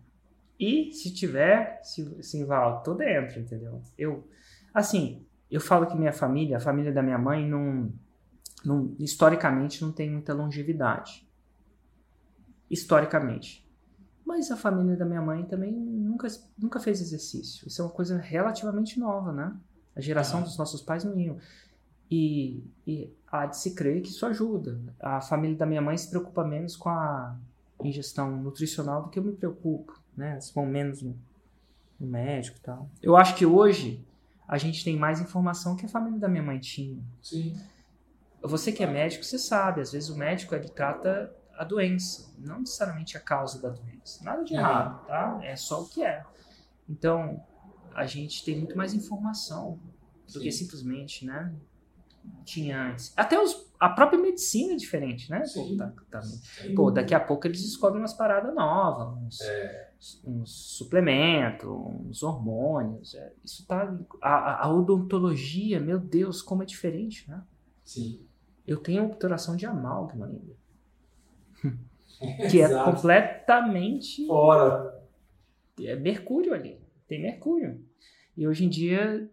E 0.57 0.91
se 0.93 1.13
tiver, 1.13 1.81
se, 1.83 2.23
se 2.23 2.43
Val, 2.43 2.83
tô 2.83 2.93
dentro, 2.93 3.39
entendeu? 3.39 3.81
Eu, 3.97 4.27
assim, 4.73 5.25
eu 5.51 5.59
falo 5.59 5.87
que 5.87 5.97
minha 5.97 6.13
família, 6.13 6.57
a 6.57 6.61
família 6.61 6.91
da 6.91 7.01
minha 7.01 7.17
mãe, 7.17 7.47
não, 7.47 7.91
não 8.65 8.95
historicamente 8.99 9.81
não 9.81 9.91
tem 9.91 10.09
muita 10.09 10.33
longevidade. 10.33 11.27
Historicamente. 12.69 13.67
Mas 14.25 14.51
a 14.51 14.57
família 14.57 14.95
da 14.95 15.05
minha 15.05 15.21
mãe 15.21 15.43
também 15.45 15.71
nunca, 15.73 16.27
nunca 16.57 16.79
fez 16.79 17.01
exercício. 17.01 17.67
Isso 17.67 17.81
é 17.81 17.85
uma 17.85 17.91
coisa 17.91 18.17
relativamente 18.17 18.99
nova, 18.99 19.31
né? 19.31 19.55
A 19.95 20.01
geração 20.01 20.41
ah. 20.41 20.43
dos 20.43 20.57
nossos 20.57 20.81
pais 20.81 21.03
não 21.03 21.17
iam. 21.17 21.37
E, 22.11 22.63
e 22.85 23.11
há 23.27 23.45
de 23.45 23.57
se 23.57 23.73
crer 23.73 24.01
que 24.01 24.09
isso 24.09 24.25
ajuda. 24.25 24.79
A 24.99 25.21
família 25.21 25.57
da 25.57 25.65
minha 25.65 25.81
mãe 25.81 25.97
se 25.97 26.09
preocupa 26.09 26.43
menos 26.43 26.75
com 26.75 26.89
a 26.89 27.35
ingestão 27.83 28.37
nutricional 28.37 29.03
do 29.03 29.09
que 29.09 29.17
eu 29.19 29.23
me 29.23 29.33
preocupo, 29.33 29.99
né? 30.15 30.33
Eles 30.33 30.51
vão 30.51 30.65
menos 30.65 31.01
no, 31.01 31.17
no 31.99 32.07
médico 32.07 32.57
e 32.57 32.61
tal. 32.61 32.89
Eu 33.01 33.15
acho 33.15 33.35
que 33.35 33.45
hoje 33.45 34.05
a 34.47 34.57
gente 34.57 34.83
tem 34.83 34.97
mais 34.97 35.21
informação 35.21 35.75
que 35.75 35.85
a 35.85 35.89
família 35.89 36.19
da 36.19 36.27
minha 36.27 36.43
mãe 36.43 36.59
tinha. 36.59 37.01
Sim. 37.21 37.55
Você 38.41 38.71
que 38.71 38.83
é 38.83 38.87
médico, 38.87 39.23
você 39.23 39.37
sabe, 39.37 39.81
às 39.81 39.91
vezes 39.91 40.09
o 40.09 40.17
médico 40.17 40.55
ele 40.55 40.69
trata 40.69 41.33
a 41.59 41.63
doença, 41.63 42.33
não 42.37 42.61
necessariamente 42.61 43.17
a 43.17 43.19
causa 43.19 43.61
da 43.61 43.69
doença. 43.69 44.23
Nada 44.23 44.43
de 44.43 44.53
errado, 44.53 45.05
tá? 45.05 45.39
É 45.43 45.57
só 45.57 45.81
o 45.81 45.89
que 45.89 46.03
é. 46.03 46.23
Então, 46.87 47.43
a 47.93 48.05
gente 48.05 48.45
tem 48.45 48.57
muito 48.57 48.77
mais 48.77 48.93
informação 48.93 49.77
do 50.25 50.33
Sim. 50.33 50.39
que 50.39 50.51
simplesmente, 50.51 51.25
né? 51.25 51.53
Tinha 52.45 52.91
antes. 52.91 53.11
Até 53.17 53.41
os, 53.41 53.69
a 53.79 53.89
própria 53.89 54.19
medicina 54.19 54.73
é 54.73 54.75
diferente, 54.75 55.29
né? 55.29 55.43
Pô, 55.53 55.75
tá, 55.75 55.93
tá, 56.09 56.21
pô, 56.75 56.91
daqui 56.91 57.13
a 57.13 57.19
pouco 57.19 57.47
eles 57.47 57.61
descobrem 57.61 58.01
umas 58.01 58.13
paradas 58.13 58.53
novas, 58.53 59.17
uns, 59.17 59.41
é. 59.41 59.91
uns 60.23 60.77
suplementos, 60.77 61.67
uns 61.67 62.23
hormônios. 62.23 63.15
É, 63.15 63.33
isso 63.43 63.65
tá. 63.65 63.97
A, 64.21 64.65
a, 64.65 64.73
odontologia, 64.73 65.79
meu 65.79 65.99
Deus, 65.99 66.41
como 66.41 66.63
é 66.63 66.65
diferente, 66.65 67.29
né? 67.29 67.41
Sim. 67.83 68.28
Eu 68.69 68.77
tenho 68.77 69.03
obturação 69.03 69.55
de 69.55 69.65
amálgama 69.65 70.27
ainda. 70.27 70.55
que 72.51 72.61
é 72.61 72.83
completamente. 72.83 74.27
Fora. 74.27 75.03
É 75.81 75.95
mercúrio 75.95 76.53
ali. 76.53 76.79
Tem 77.07 77.19
mercúrio. 77.19 77.83
E 78.37 78.47
hoje 78.47 78.65
em 78.65 78.69
dia, 78.69 79.27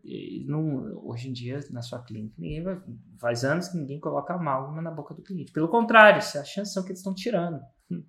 não, 0.47 1.07
hoje 1.07 1.29
em 1.29 1.35
dia, 1.35 1.61
na 1.71 1.83
sua 1.83 2.03
clínica, 2.03 2.35
ninguém 2.39 2.63
vai, 2.63 2.81
faz 3.19 3.45
anos 3.45 3.69
que 3.69 3.77
ninguém 3.77 4.01
coloca 4.01 4.33
amálgama 4.33 4.81
na 4.81 4.91
boca 4.91 5.13
do 5.13 5.23
cliente. 5.23 5.53
Pelo 5.53 5.69
contrário, 5.69 6.17
a 6.17 6.45
chance 6.45 6.73
são 6.73 6.83
que 6.83 6.89
eles 6.89 7.01
estão 7.01 7.15
tirando. 7.15 7.61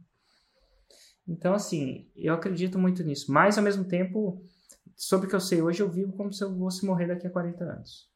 Então, 1.29 1.53
assim, 1.53 2.09
eu 2.15 2.33
acredito 2.33 2.79
muito 2.79 3.03
nisso. 3.03 3.29
Mas, 3.33 3.57
ao 3.57 3.63
mesmo 3.65 3.83
tempo, 3.83 4.41
sobre 4.95 5.27
o 5.27 5.29
que 5.29 5.35
eu 5.35 5.41
sei 5.41 5.61
hoje, 5.61 5.81
eu 5.81 5.89
vivo 5.89 6.13
como 6.13 6.31
se 6.31 6.41
eu 6.41 6.57
fosse 6.57 6.85
morrer 6.85 7.07
daqui 7.07 7.27
a 7.27 7.29
40 7.29 7.65
anos. 7.65 8.09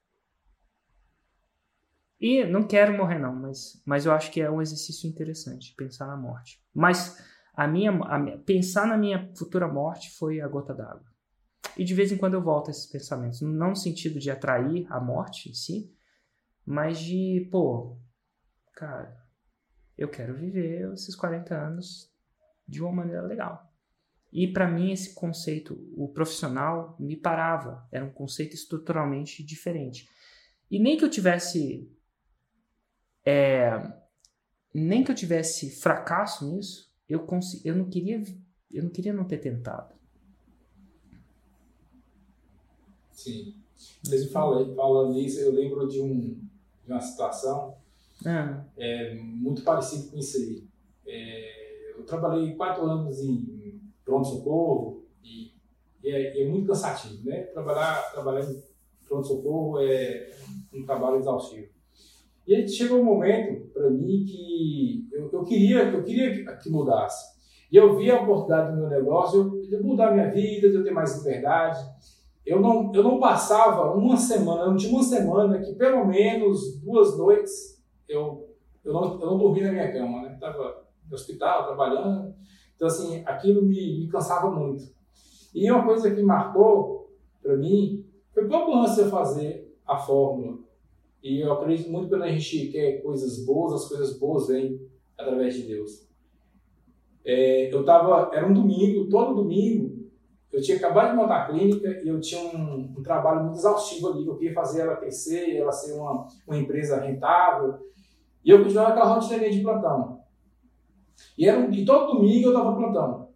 E 2.21 2.45
não 2.45 2.67
quero 2.67 2.95
morrer, 2.95 3.17
não, 3.17 3.35
mas, 3.35 3.81
mas 3.83 4.05
eu 4.05 4.11
acho 4.11 4.31
que 4.31 4.39
é 4.39 4.49
um 4.49 4.61
exercício 4.61 5.09
interessante, 5.09 5.73
pensar 5.75 6.05
na 6.05 6.15
morte. 6.15 6.63
Mas 6.71 7.17
a 7.51 7.67
minha, 7.67 7.89
a 7.89 8.19
minha, 8.19 8.37
pensar 8.37 8.85
na 8.85 8.95
minha 8.95 9.33
futura 9.35 9.67
morte 9.67 10.11
foi 10.11 10.39
a 10.39 10.47
gota 10.47 10.71
d'água. 10.71 11.11
E 11.75 11.83
de 11.83 11.95
vez 11.95 12.11
em 12.11 12.17
quando 12.17 12.35
eu 12.35 12.43
volto 12.43 12.67
a 12.67 12.71
esses 12.71 12.85
pensamentos. 12.85 13.41
Não 13.41 13.69
no 13.69 13.75
sentido 13.75 14.19
de 14.19 14.29
atrair 14.29 14.85
a 14.91 14.99
morte 14.99 15.49
em 15.49 15.55
si, 15.55 15.91
mas 16.63 16.99
de, 16.99 17.49
pô, 17.51 17.97
cara, 18.75 19.17
eu 19.97 20.07
quero 20.07 20.35
viver 20.35 20.93
esses 20.93 21.15
40 21.15 21.55
anos 21.55 22.13
de 22.67 22.83
uma 22.83 22.91
maneira 22.91 23.23
legal. 23.23 23.67
E 24.31 24.47
para 24.47 24.67
mim 24.67 24.91
esse 24.91 25.15
conceito, 25.15 25.75
o 25.97 26.07
profissional 26.07 26.95
me 26.99 27.17
parava, 27.17 27.87
era 27.91 28.05
um 28.05 28.11
conceito 28.11 28.53
estruturalmente 28.53 29.43
diferente. 29.43 30.07
E 30.69 30.77
nem 30.77 30.95
que 30.97 31.03
eu 31.03 31.09
tivesse 31.09 31.91
é, 33.25 33.71
nem 34.73 35.03
que 35.03 35.11
eu 35.11 35.15
tivesse 35.15 35.81
fracasso 35.81 36.45
nisso, 36.49 36.91
eu, 37.07 37.27
eu 37.63 37.75
não 37.75 37.89
queria 37.89 38.23
eu 38.73 38.83
não 38.83 38.89
queria 38.89 39.13
não 39.13 39.25
ter 39.25 39.37
tentado. 39.37 39.93
Sim. 43.11 43.55
Mesmo 44.07 44.31
falando, 44.31 44.75
falando 44.75 45.13
nisso, 45.13 45.39
eu 45.39 45.51
lembro 45.51 45.87
de, 45.87 45.99
um, 45.99 46.19
de 46.83 46.91
uma 46.91 47.01
situação 47.01 47.75
ah. 48.25 48.63
é, 48.77 49.15
muito 49.15 49.63
parecida 49.63 50.09
com 50.09 50.17
isso 50.17 50.37
aí. 50.37 50.67
É, 51.05 51.91
eu 51.97 52.03
trabalhei 52.03 52.55
quatro 52.55 52.85
anos 52.85 53.19
em 53.19 53.81
pronto-socorro 54.05 55.05
e, 55.23 55.51
e, 56.03 56.09
é, 56.09 56.41
é, 56.41 56.47
muito 56.47 56.67
cansativo, 56.67 57.23
né? 57.25 57.43
Trabalhar, 57.43 58.11
trabalhar 58.11 58.49
em 58.49 58.63
pronto-socorro 59.07 59.79
é 59.79 60.31
um 60.73 60.85
trabalho 60.85 61.17
exaustivo. 61.17 61.69
E 62.47 62.55
aí 62.55 62.67
chegou 62.67 62.99
um 62.99 63.05
momento 63.05 63.67
para 63.73 63.89
mim 63.89 64.25
que 64.25 65.07
eu, 65.11 65.29
eu, 65.31 65.43
queria, 65.43 65.83
eu 65.83 66.03
queria 66.03 66.57
que 66.57 66.69
mudasse. 66.69 67.39
E 67.71 67.77
eu 67.77 67.95
vi 67.95 68.11
a 68.11 68.21
oportunidade 68.21 68.71
do 68.71 68.77
meu 68.77 68.89
negócio 68.89 69.61
de 69.61 69.77
mudar 69.77 70.11
minha 70.11 70.29
vida, 70.29 70.69
de 70.69 70.75
eu 70.75 70.83
ter 70.83 70.91
mais 70.91 71.17
liberdade 71.17 71.79
eu 72.45 72.59
não, 72.59 72.91
eu 72.93 73.03
não 73.03 73.19
passava 73.19 73.95
uma 73.95 74.17
semana, 74.17 74.65
não 74.65 74.75
tinha 74.75 74.91
uma 74.91 75.03
semana 75.03 75.59
que 75.59 75.73
pelo 75.75 76.05
menos 76.05 76.79
duas 76.79 77.17
noites 77.17 77.81
eu, 78.07 78.49
eu, 78.83 78.93
não, 78.93 79.21
eu 79.21 79.25
não 79.27 79.37
dormia 79.37 79.67
na 79.67 79.71
minha 79.71 79.91
cama, 79.91 80.23
né? 80.23 80.33
Estava 80.33 80.83
no 81.07 81.13
hospital, 81.13 81.65
trabalhando. 81.65 82.33
Então, 82.75 82.87
assim, 82.87 83.23
aquilo 83.25 83.61
me, 83.61 83.99
me 83.99 84.07
cansava 84.07 84.49
muito. 84.49 84.83
E 85.53 85.69
uma 85.71 85.85
coisa 85.85 86.13
que 86.13 86.21
marcou 86.23 87.13
para 87.41 87.55
mim 87.57 88.05
foi 88.33 88.47
pouco 88.47 88.73
antes 88.73 88.97
eu 88.97 89.09
fazer 89.09 89.77
a 89.85 89.97
fórmula. 89.97 90.57
E 91.23 91.39
eu 91.39 91.53
acredito 91.53 91.91
muito 91.91 92.09
quando 92.09 92.23
a 92.23 92.31
gente 92.31 92.67
quer 92.67 93.01
coisas 93.01 93.45
boas, 93.45 93.73
as 93.73 93.87
coisas 93.87 94.17
boas 94.17 94.47
vêm 94.47 94.81
através 95.17 95.55
de 95.55 95.63
Deus. 95.63 96.07
É, 97.23 97.73
eu 97.73 97.85
tava, 97.85 98.35
era 98.35 98.47
um 98.47 98.53
domingo, 98.53 99.07
todo 99.07 99.35
domingo 99.35 100.01
eu 100.51 100.61
tinha 100.61 100.77
acabado 100.77 101.11
de 101.11 101.15
montar 101.15 101.43
a 101.43 101.45
clínica 101.47 102.01
e 102.03 102.07
eu 102.09 102.19
tinha 102.19 102.41
um, 102.41 102.93
um, 102.97 103.03
trabalho 103.03 103.45
muito 103.45 103.57
exaustivo 103.57 104.09
ali, 104.09 104.25
eu 104.25 104.35
queria 104.35 104.53
fazer 104.53 104.81
ela 104.81 104.97
crescer, 104.97 105.55
ela 105.55 105.71
ser 105.71 105.93
uma, 105.93 106.27
uma 106.45 106.57
empresa 106.57 106.99
rentável. 106.99 107.79
E 108.43 108.49
eu 108.49 108.61
continuava 108.61 108.89
aquela 108.89 109.13
rotina 109.13 109.49
de 109.49 109.61
plantão. 109.61 110.19
E, 111.37 111.47
era 111.47 111.57
um, 111.57 111.71
e 111.71 111.85
todo 111.85 112.15
domingo 112.15 112.47
eu 112.49 112.53
estava 112.53 112.75
plantando. 112.75 113.27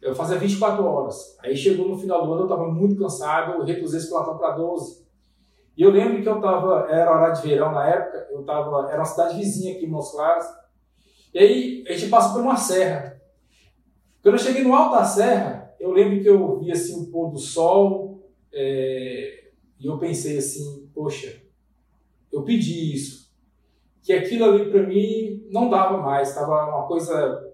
Eu 0.00 0.14
fazia 0.14 0.38
24 0.38 0.84
horas. 0.84 1.36
Aí 1.40 1.54
chegou 1.54 1.88
no 1.88 1.98
final 1.98 2.24
do 2.24 2.32
ano, 2.32 2.42
eu 2.42 2.46
estava 2.46 2.72
muito 2.72 2.96
cansado, 2.96 3.58
eu 3.58 3.64
reduzir 3.64 3.98
esse 3.98 4.08
plantão 4.08 4.38
para 4.38 4.52
12. 4.52 5.05
E 5.76 5.82
eu 5.82 5.90
lembro 5.90 6.22
que 6.22 6.28
eu 6.28 6.36
estava, 6.36 6.86
era 6.90 7.10
horário 7.10 7.34
de 7.34 7.48
verão 7.48 7.70
na 7.70 7.86
época, 7.86 8.28
eu 8.30 8.40
estava, 8.40 8.88
era 8.88 8.98
uma 8.98 9.04
cidade 9.04 9.36
vizinha 9.36 9.74
aqui 9.74 9.84
em 9.84 9.88
Montes 9.88 10.10
Claros. 10.10 10.46
E 11.34 11.38
aí 11.38 11.84
a 11.86 11.92
gente 11.92 12.08
passou 12.08 12.34
por 12.34 12.42
uma 12.42 12.56
serra. 12.56 13.20
Quando 14.22 14.36
eu 14.36 14.40
cheguei 14.40 14.64
no 14.64 14.74
alto 14.74 14.96
da 14.96 15.04
serra, 15.04 15.74
eu 15.78 15.92
lembro 15.92 16.22
que 16.22 16.28
eu 16.28 16.58
vi 16.58 16.72
assim 16.72 17.02
o 17.02 17.10
pôr 17.10 17.30
do 17.30 17.38
sol 17.38 18.26
é, 18.52 19.50
e 19.78 19.86
eu 19.86 19.98
pensei 19.98 20.38
assim, 20.38 20.90
poxa, 20.94 21.42
eu 22.32 22.42
pedi 22.42 22.94
isso, 22.94 23.30
que 24.02 24.12
aquilo 24.12 24.46
ali 24.46 24.70
para 24.70 24.82
mim 24.82 25.46
não 25.50 25.68
dava 25.68 25.98
mais, 25.98 26.30
estava 26.30 26.70
uma 26.70 26.86
coisa 26.86 27.52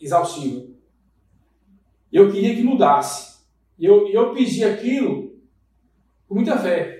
exaustiva. 0.00 0.66
Eu 2.12 2.30
queria 2.30 2.54
que 2.54 2.62
mudasse. 2.62 3.44
E 3.78 3.84
eu, 3.84 4.08
eu 4.08 4.32
pedi 4.32 4.64
aquilo 4.64 5.34
com 6.28 6.36
muita 6.36 6.56
fé, 6.58 6.95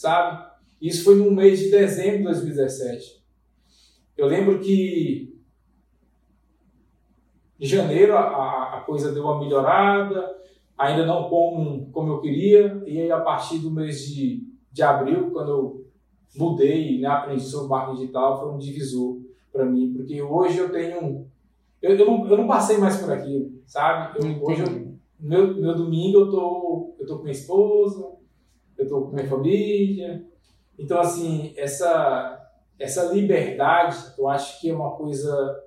sabe? 0.00 0.50
Isso 0.80 1.04
foi 1.04 1.16
no 1.16 1.30
mês 1.30 1.58
de 1.58 1.70
dezembro 1.70 2.18
de 2.18 2.24
2017. 2.24 3.22
Eu 4.16 4.26
lembro 4.26 4.58
que 4.58 5.38
em 7.60 7.66
janeiro 7.66 8.16
a, 8.16 8.78
a 8.78 8.80
coisa 8.80 9.12
deu 9.12 9.24
uma 9.24 9.38
melhorada, 9.38 10.34
ainda 10.78 11.04
não 11.04 11.28
como, 11.28 11.90
como 11.92 12.12
eu 12.12 12.20
queria, 12.20 12.82
e 12.86 12.98
aí 12.98 13.12
a 13.12 13.20
partir 13.20 13.58
do 13.58 13.70
mês 13.70 14.06
de, 14.06 14.42
de 14.72 14.82
abril, 14.82 15.30
quando 15.32 15.50
eu 15.50 15.86
mudei, 16.34 16.98
né, 16.98 17.06
aprendi 17.06 17.42
sobre 17.42 17.68
marketing 17.68 18.00
digital, 18.00 18.40
foi 18.40 18.54
um 18.54 18.58
divisor 18.58 19.18
para 19.52 19.66
mim, 19.66 19.92
porque 19.92 20.22
hoje 20.22 20.56
eu 20.56 20.72
tenho. 20.72 21.26
Eu, 21.82 21.94
eu, 21.94 22.06
não, 22.06 22.26
eu 22.26 22.36
não 22.38 22.46
passei 22.46 22.78
mais 22.78 22.96
por 22.96 23.12
aquilo, 23.12 23.52
sabe? 23.66 24.18
Eu, 24.18 24.42
hoje, 24.42 24.62
eu, 24.62 24.94
meu, 25.18 25.54
meu 25.56 25.74
domingo, 25.74 26.20
eu 26.20 26.30
tô, 26.30 26.94
eu 26.98 27.06
tô 27.06 27.16
com 27.18 27.24
minha 27.24 27.32
esposa, 27.32 28.19
eu 28.80 28.88
tô 28.88 29.02
com 29.02 29.14
minha 29.14 29.28
família. 29.28 30.24
Então, 30.78 30.98
assim, 30.98 31.52
essa, 31.56 32.50
essa 32.78 33.12
liberdade, 33.12 33.96
eu 34.18 34.28
acho 34.28 34.60
que 34.60 34.70
é 34.70 34.74
uma 34.74 34.96
coisa. 34.96 35.62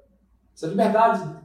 Essa 0.53 0.67
liberdade 0.67 1.43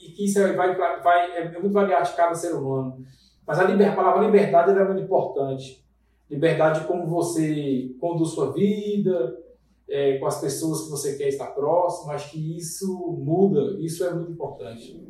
e 0.00 0.12
que 0.12 0.24
isso 0.24 0.38
é, 0.40 0.52
vai, 0.54 0.74
vai, 0.76 1.36
é 1.36 1.58
muito 1.58 1.72
variado 1.72 2.08
de 2.08 2.16
cada 2.16 2.34
ser 2.34 2.54
humano. 2.54 3.04
Mas 3.46 3.58
a, 3.58 3.64
liber, 3.64 3.92
a 3.92 3.96
palavra 3.96 4.24
liberdade 4.24 4.70
é 4.70 4.84
muito 4.84 5.02
importante. 5.02 5.84
Liberdade 6.28 6.80
de 6.80 6.86
como 6.86 7.06
você 7.06 7.94
conduz 8.00 8.30
sua 8.30 8.52
vida, 8.52 9.38
é, 9.88 10.18
com 10.18 10.26
as 10.26 10.40
pessoas 10.40 10.84
que 10.84 10.90
você 10.90 11.16
quer 11.16 11.28
estar 11.28 11.48
próximo. 11.48 12.10
Acho 12.10 12.32
que 12.32 12.56
isso 12.56 13.16
muda, 13.20 13.78
isso 13.80 14.04
é 14.04 14.12
muito 14.12 14.32
importante. 14.32 15.00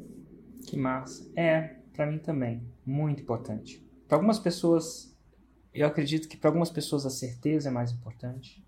Que 0.66 0.76
massa. 0.76 1.30
É, 1.36 1.76
para 1.94 2.06
mim 2.06 2.18
também, 2.18 2.62
muito 2.84 3.22
importante. 3.22 3.86
Para 4.08 4.16
algumas 4.16 4.38
pessoas, 4.38 5.11
eu 5.74 5.86
acredito 5.86 6.28
que 6.28 6.36
para 6.36 6.50
algumas 6.50 6.70
pessoas 6.70 7.06
a 7.06 7.10
certeza 7.10 7.68
é 7.68 7.72
mais 7.72 7.92
importante. 7.92 8.62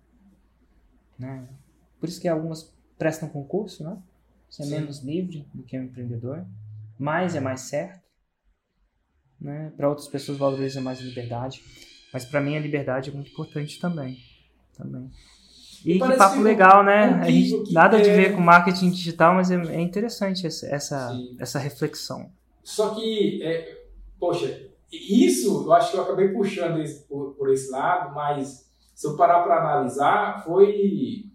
Né? 1.17 1.47
Por 1.99 2.09
isso 2.09 2.19
que 2.19 2.27
algumas 2.27 2.73
prestam 2.97 3.29
concurso, 3.29 3.83
né? 3.83 3.97
Você 4.49 4.63
é 4.63 4.65
Sim. 4.65 4.71
menos 4.71 4.99
livre 5.03 5.47
do 5.53 5.63
que 5.63 5.77
um 5.77 5.83
empreendedor, 5.83 6.45
mais 6.97 7.35
é 7.35 7.39
mais 7.39 7.61
certo. 7.61 8.03
Né? 9.39 9.71
Para 9.75 9.89
outras 9.89 10.07
pessoas 10.07 10.37
valoriza 10.37 10.81
mais 10.81 10.99
a 10.99 11.03
liberdade, 11.03 11.61
mas 12.13 12.25
para 12.25 12.41
mim 12.41 12.55
a 12.55 12.59
liberdade 12.59 13.09
é 13.09 13.13
muito 13.13 13.31
importante 13.31 13.79
também. 13.79 14.17
também. 14.77 15.11
E, 15.83 15.99
que 15.99 16.17
papo 16.17 16.41
legal, 16.41 16.83
né? 16.83 17.23
gente, 17.29 17.71
nada 17.71 17.99
é... 17.99 18.01
de 18.01 18.09
ver 18.09 18.35
com 18.35 18.41
marketing 18.41 18.89
digital, 18.89 19.35
mas 19.35 19.51
é, 19.51 19.55
é 19.55 19.81
interessante 19.81 20.47
essa, 20.47 20.65
essa, 20.67 21.19
essa 21.39 21.59
reflexão. 21.59 22.31
Só 22.63 22.95
que, 22.95 23.43
é, 23.43 23.85
poxa, 24.19 24.67
isso 24.95 25.65
eu 25.65 25.73
acho 25.73 25.91
que 25.91 25.97
eu 25.97 26.03
acabei 26.03 26.29
puxando 26.29 26.83
por, 27.07 27.33
por 27.35 27.51
esse 27.51 27.71
lado, 27.71 28.13
mas 28.13 28.65
se 28.93 29.07
eu 29.07 29.15
parar 29.15 29.43
para 29.43 29.59
analisar, 29.59 30.43
foi, 30.43 31.25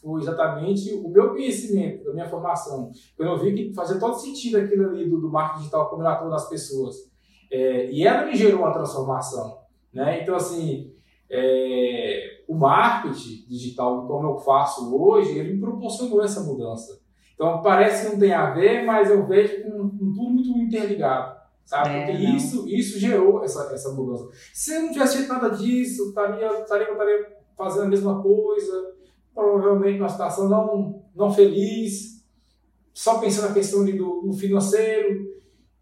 foi 0.00 0.20
exatamente 0.20 0.92
o 0.94 1.08
meu 1.08 1.30
conhecimento, 1.30 2.04
da 2.04 2.12
minha 2.12 2.28
formação. 2.28 2.92
Quando 3.16 3.32
eu 3.32 3.38
vi 3.38 3.54
que 3.54 3.74
fazia 3.74 3.98
todo 3.98 4.18
sentido 4.18 4.58
aquilo 4.58 4.90
ali 4.90 5.08
do, 5.08 5.20
do 5.20 5.30
marketing 5.30 5.58
digital 5.60 5.90
como 5.90 6.02
ela 6.02 6.28
das 6.28 6.48
pessoas. 6.48 6.96
É, 7.50 7.90
e 7.90 8.06
ela 8.06 8.26
me 8.26 8.36
gerou 8.36 8.60
uma 8.60 8.72
transformação. 8.72 9.58
Né? 9.92 10.22
Então, 10.22 10.36
assim, 10.36 10.92
é, 11.30 12.42
o 12.46 12.54
marketing 12.54 13.46
digital, 13.48 14.06
como 14.06 14.28
eu 14.28 14.38
faço 14.38 14.94
hoje, 14.96 15.36
ele 15.36 15.54
me 15.54 15.60
proporcionou 15.60 16.22
essa 16.22 16.42
mudança. 16.42 17.00
Então, 17.34 17.62
parece 17.62 18.06
que 18.06 18.12
não 18.12 18.20
tem 18.20 18.32
a 18.32 18.50
ver, 18.50 18.84
mas 18.84 19.10
eu 19.10 19.26
vejo 19.26 19.62
com, 19.62 19.90
com 19.90 20.12
tudo 20.12 20.30
muito 20.30 20.50
interligado. 20.58 21.37
Sabe? 21.68 21.90
É, 21.90 22.06
Porque 22.06 22.22
isso, 22.22 22.66
isso 22.66 22.98
gerou 22.98 23.44
essa, 23.44 23.70
essa 23.74 23.92
mudança. 23.92 24.26
Se 24.54 24.74
eu 24.74 24.84
não 24.84 24.90
tivesse 24.90 25.18
feito 25.18 25.30
nada 25.30 25.50
disso, 25.50 26.08
estaria, 26.08 26.62
estaria, 26.62 26.90
estaria 26.90 27.36
fazendo 27.54 27.82
a 27.82 27.88
mesma 27.88 28.22
coisa, 28.22 28.94
provavelmente 29.34 29.98
numa 29.98 30.08
situação 30.08 30.48
não, 30.48 31.04
não 31.14 31.30
feliz, 31.30 32.24
só 32.94 33.18
pensando 33.18 33.48
na 33.48 33.54
questão 33.54 33.84
do, 33.84 34.22
do 34.22 34.32
financeiro. 34.32 35.26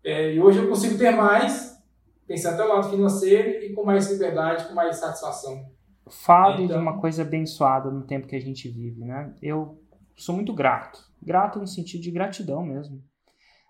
É, 0.03 0.34
e 0.34 0.41
hoje 0.41 0.59
eu 0.59 0.68
consigo 0.68 0.99
ter 0.99 1.12
mais, 1.12 1.80
pensando 2.26 2.55
até 2.55 2.64
o 2.64 2.68
lado 2.68 2.91
financeiro 2.91 3.64
e 3.64 3.72
com 3.72 3.84
mais 3.84 4.11
liberdade, 4.11 4.66
com 4.66 4.74
mais 4.74 4.97
satisfação. 4.97 5.70
Fale 6.09 6.64
então, 6.64 6.78
de 6.78 6.82
uma 6.82 7.01
coisa 7.01 7.22
abençoada 7.22 7.93
no 7.93 8.03
tempo 8.03 8.26
que 8.26 8.34
a 8.34 8.41
gente 8.41 8.68
vive, 8.68 9.05
né? 9.05 9.32
Eu 9.41 9.80
sou 10.16 10.34
muito 10.34 10.53
grato. 10.53 10.99
Grato 11.22 11.61
no 11.61 11.66
sentido 11.68 12.03
de 12.03 12.11
gratidão 12.11 12.64
mesmo 12.64 13.01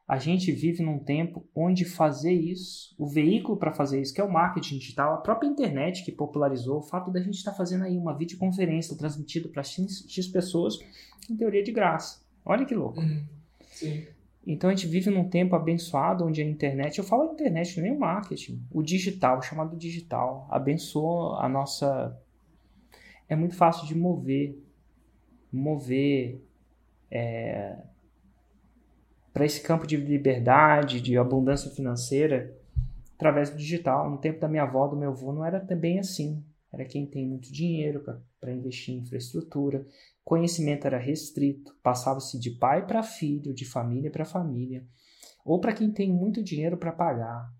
a 0.07 0.19
gente 0.19 0.53
vive 0.53 0.85
num 0.85 1.01
tempo 1.01 1.45
onde 1.55 1.85
fazer 1.85 2.33
isso, 2.33 2.95
o 2.97 3.09
veículo 3.09 3.59
para 3.59 3.73
fazer 3.73 4.01
isso, 4.01 4.15
que 4.15 4.21
é 4.21 4.25
o 4.25 4.33
marketing 4.33 4.79
digital, 4.79 5.15
a 5.15 5.17
própria 5.19 5.49
internet 5.49 6.05
que 6.05 6.13
popularizou 6.13 6.79
o 6.79 6.83
fato 6.83 7.11
da 7.11 7.21
gente 7.21 7.35
estar 7.35 7.51
tá 7.51 7.57
fazendo 7.57 7.83
aí 7.83 7.99
uma 7.99 8.17
videoconferência 8.17 8.97
transmitida 8.97 9.49
para 9.49 9.65
X, 9.65 10.07
X, 10.09 10.29
pessoas, 10.29 10.79
em 11.29 11.37
teoria 11.37 11.63
de 11.63 11.73
graça. 11.73 12.25
Olha 12.45 12.65
que 12.65 12.75
louco. 12.75 13.01
Uhum. 13.01 13.25
Sim. 13.73 14.07
Então 14.47 14.71
a 14.71 14.75
gente 14.75 14.87
vive 14.87 15.11
num 15.11 15.29
tempo 15.29 15.57
abençoado 15.57 16.25
onde 16.25 16.41
a 16.41 16.45
internet, 16.45 16.99
eu 16.99 17.05
falo 17.05 17.33
internet, 17.33 17.81
nem 17.81 17.91
o 17.91 17.99
marketing, 17.99 18.65
o 18.71 18.81
digital, 18.85 19.43
chamado 19.43 19.77
digital, 19.77 20.47
abençoa 20.49 21.45
a 21.45 21.49
nossa. 21.49 22.17
É 23.29 23.35
muito 23.35 23.57
fácil 23.57 23.89
de 23.89 23.97
mover, 23.97 24.57
mover. 25.53 26.41
É 27.11 27.77
para 29.37 29.45
esse 29.45 29.61
campo 29.61 29.87
de 29.87 29.99
liberdade, 29.99 30.99
de 30.99 31.19
abundância 31.19 31.71
financeira, 31.71 32.59
através 33.17 33.51
do 33.51 33.59
digital. 33.59 34.09
No 34.09 34.17
tempo 34.17 34.41
da 34.41 34.49
minha 34.49 34.63
avó, 34.63 34.89
do 34.89 34.97
meu 34.97 35.11
avô, 35.11 35.31
não 35.31 35.45
era 35.45 35.61
também 35.61 35.99
assim. 35.99 36.43
Era 36.73 36.87
quem 36.87 37.05
tem 37.05 37.29
muito 37.29 37.53
dinheiro 37.53 38.03
para 38.41 38.51
investir 38.51 38.95
em 38.95 39.01
infraestrutura. 39.01 39.87
Conhecimento 40.25 40.87
era 40.87 40.97
restrito, 40.97 41.77
passava-se 41.83 42.41
de 42.41 42.53
pai 42.53 42.87
para 42.87 43.03
filho, 43.03 43.53
de 43.53 43.67
família 43.67 44.11
para 44.11 44.25
família, 44.25 44.87
ou 45.45 45.61
para 45.61 45.75
quem 45.75 45.93
tem 45.93 46.11
muito 46.11 46.43
dinheiro 46.43 46.79
para 46.79 46.91
pagar. 46.91 47.53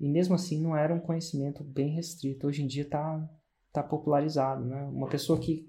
E 0.00 0.08
mesmo 0.08 0.34
assim 0.34 0.60
não 0.60 0.76
era 0.76 0.92
um 0.92 0.98
conhecimento 0.98 1.62
bem 1.62 1.90
restrito. 1.90 2.48
Hoje 2.48 2.64
em 2.64 2.66
dia 2.66 2.82
está 2.82 3.30
tá 3.72 3.84
popularizado. 3.84 4.64
Né? 4.64 4.82
Uma 4.82 5.06
pessoa 5.08 5.38
que. 5.38 5.64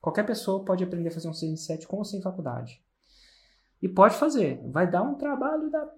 Qualquer 0.00 0.24
pessoa 0.24 0.64
pode 0.64 0.84
aprender 0.84 1.08
a 1.08 1.12
fazer 1.12 1.28
um 1.28 1.34
6 1.34 1.66
7 1.66 1.88
com 1.88 1.96
ou 1.96 2.04
sem 2.04 2.22
faculdade. 2.22 2.80
E 3.82 3.88
pode 3.88 4.14
fazer. 4.14 4.62
Vai 4.70 4.88
dar 4.88 5.02
um 5.02 5.16
trabalho 5.16 5.68
da. 5.68 5.92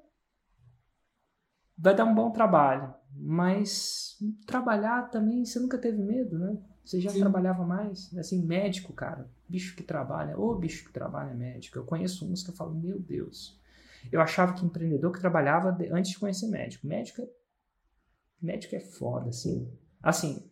Vai 1.77 1.95
dar 1.95 2.07
um 2.07 2.15
bom 2.15 2.31
trabalho. 2.31 2.95
Mas 3.15 4.17
trabalhar 4.47 5.11
também, 5.11 5.45
você 5.45 5.61
nunca 5.61 5.77
teve 5.77 6.03
medo, 6.03 6.39
né? 6.39 6.59
Você 6.85 7.01
já 7.01 7.11
Sim. 7.11 7.21
trabalhava 7.21 7.65
mais? 7.65 8.17
Assim, 8.17 8.45
médico, 8.45 8.93
cara. 8.93 9.31
Bicho 9.49 9.77
que 9.77 9.83
trabalha. 9.83 10.39
Ô, 10.39 10.55
bicho 10.55 10.87
que 10.87 10.93
trabalha 10.93 11.31
é 11.31 11.35
médico. 11.35 11.79
Eu 11.79 11.85
conheço 11.85 12.31
uns 12.31 12.43
que 12.43 12.51
eu 12.51 12.55
falo, 12.55 12.75
meu 12.75 12.99
Deus. 12.99 13.61
Eu 14.11 14.21
achava 14.21 14.55
que 14.55 14.65
empreendedor 14.65 15.13
que 15.13 15.21
trabalhava 15.21 15.77
antes 15.93 16.13
de 16.13 16.19
conhecer 16.19 16.49
médico. 16.49 16.87
Médico 16.87 17.23
é, 17.23 17.29
médico 18.41 18.75
é 18.75 18.81
foda, 18.81 19.31
assim. 19.31 19.71
Assim, 20.03 20.51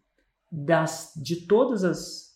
das, 0.50 1.12
de 1.16 1.46
todas 1.46 1.84
as 1.84 2.31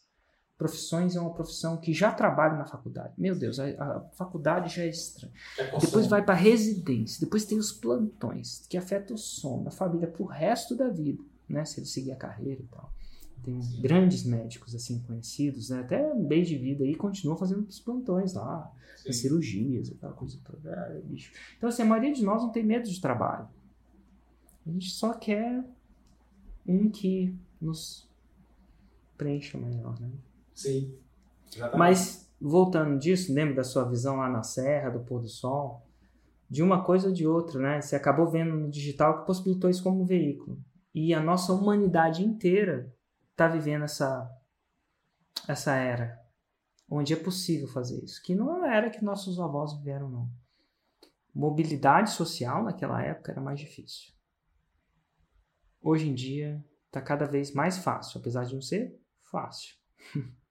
profissões 0.57 1.15
é 1.15 1.21
uma 1.21 1.35
profissão 1.35 1.77
que 1.77 1.93
já 1.93 2.11
trabalha 2.13 2.57
na 2.57 2.65
faculdade. 2.65 3.13
Meu 3.19 3.37
Deus, 3.37 3.61
a, 3.61 3.67
a 3.67 4.01
faculdade 4.15 4.75
já 4.75 4.83
é 4.83 4.89
estranha. 4.89 5.33
É 5.59 5.79
depois 5.79 6.07
vai 6.07 6.25
para 6.25 6.35
residência, 6.35 7.21
depois 7.21 7.45
tem 7.45 7.59
os 7.59 7.73
plantões, 7.73 8.67
que 8.69 8.77
afetam 8.77 9.17
o 9.17 9.19
sono 9.19 9.65
da 9.65 9.71
família 9.71 10.09
pro 10.09 10.25
resto 10.25 10.75
da 10.75 10.89
vida, 10.89 11.23
né? 11.49 11.65
Se 11.65 11.81
ele 11.81 11.87
seguir 11.87 12.13
a 12.13 12.17
carreira 12.17 12.63
e 12.63 12.67
tal. 12.67 12.91
Tem 13.45 13.61
Sim. 13.61 13.81
grandes 13.83 14.25
médicos 14.25 14.75
assim 14.75 14.99
conhecidos, 15.01 15.69
né? 15.71 15.81
até 15.81 16.15
bem 16.15 16.43
de 16.43 16.57
vida 16.57 16.83
aí 16.83 16.97
continuam 16.97 17.37
fazendo 17.37 17.69
os 17.69 17.79
plantões 17.79 18.33
lá, 18.33 18.73
as 19.07 19.17
cirurgias, 19.17 19.93
aquela 19.93 20.15
coisa 20.15 20.39
toda. 20.43 20.71
É, 20.71 21.01
bicho. 21.03 21.33
Então 21.57 21.69
assim, 21.69 21.83
a 21.83 21.87
maioria 21.87 22.13
de 22.13 22.25
nós 22.25 22.43
não 22.43 22.51
tem 22.51 22.65
medo 22.65 22.89
de 22.89 23.01
trabalho. 23.01 23.47
A 24.67 24.71
gente 24.71 24.91
só 24.91 25.13
quer 25.13 25.65
um 26.67 26.89
que 26.91 27.33
nos 27.61 28.09
preencha 29.17 29.57
melhor, 29.59 30.01
né? 30.01 30.11
Sim. 30.57 30.99
Exatamente. 31.47 31.79
Mas, 31.79 32.35
voltando 32.41 32.99
disso, 32.99 33.33
lembra 33.33 33.57
da 33.57 33.65
sua 33.65 33.85
visão 33.85 34.17
lá 34.17 34.29
na 34.29 34.43
Serra, 34.43 34.91
do 34.91 35.01
pôr 35.01 35.21
do 35.21 35.29
sol? 35.29 35.87
De 36.49 36.63
uma 36.63 36.83
coisa 36.83 37.09
ou 37.09 37.15
de 37.15 37.27
outra, 37.27 37.61
né? 37.61 37.81
Você 37.81 37.95
acabou 37.95 38.29
vendo 38.29 38.57
no 38.57 38.71
digital 38.71 39.21
que 39.21 39.27
possibilitou 39.27 39.69
isso 39.69 39.83
como 39.83 40.05
veículo. 40.05 40.59
E 40.95 41.13
a 41.13 41.21
nossa 41.21 41.53
humanidade 41.53 42.25
inteira 42.25 42.93
está 43.33 43.47
vivendo 43.47 43.85
essa, 43.85 44.31
essa 45.47 45.75
era, 45.75 46.19
onde 46.89 47.13
é 47.13 47.17
possível 47.17 47.69
fazer 47.69 48.03
isso. 48.03 48.23
Que 48.23 48.35
não 48.35 48.65
é 48.65 48.77
era 48.77 48.91
que 48.91 49.05
nossos 49.05 49.39
avós 49.39 49.77
viveram, 49.77 50.09
não. 50.09 50.31
Mobilidade 51.35 52.11
social 52.11 52.65
naquela 52.65 53.03
época 53.03 53.33
era 53.33 53.43
mais 53.43 53.61
difícil. 53.61 54.15
Hoje 55.83 56.09
em 56.09 56.15
dia 56.15 56.65
está 56.87 57.03
cada 57.03 57.27
vez 57.27 57.53
mais 57.53 57.77
fácil, 57.77 58.19
apesar 58.19 58.45
de 58.45 58.55
não 58.55 58.63
ser 58.63 58.99
fácil. 59.31 59.77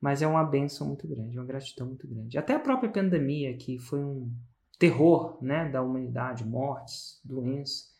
Mas 0.00 0.22
é 0.22 0.26
uma 0.26 0.44
benção 0.44 0.86
muito 0.86 1.06
grande, 1.08 1.38
uma 1.38 1.46
gratidão 1.46 1.86
muito 1.86 2.06
grande. 2.06 2.36
Até 2.38 2.54
a 2.54 2.60
própria 2.60 2.90
pandemia, 2.90 3.56
que 3.56 3.78
foi 3.78 4.04
um 4.04 4.30
terror 4.78 5.38
né, 5.42 5.68
da 5.70 5.82
humanidade, 5.82 6.44
mortes, 6.44 7.20
doenças, 7.24 7.94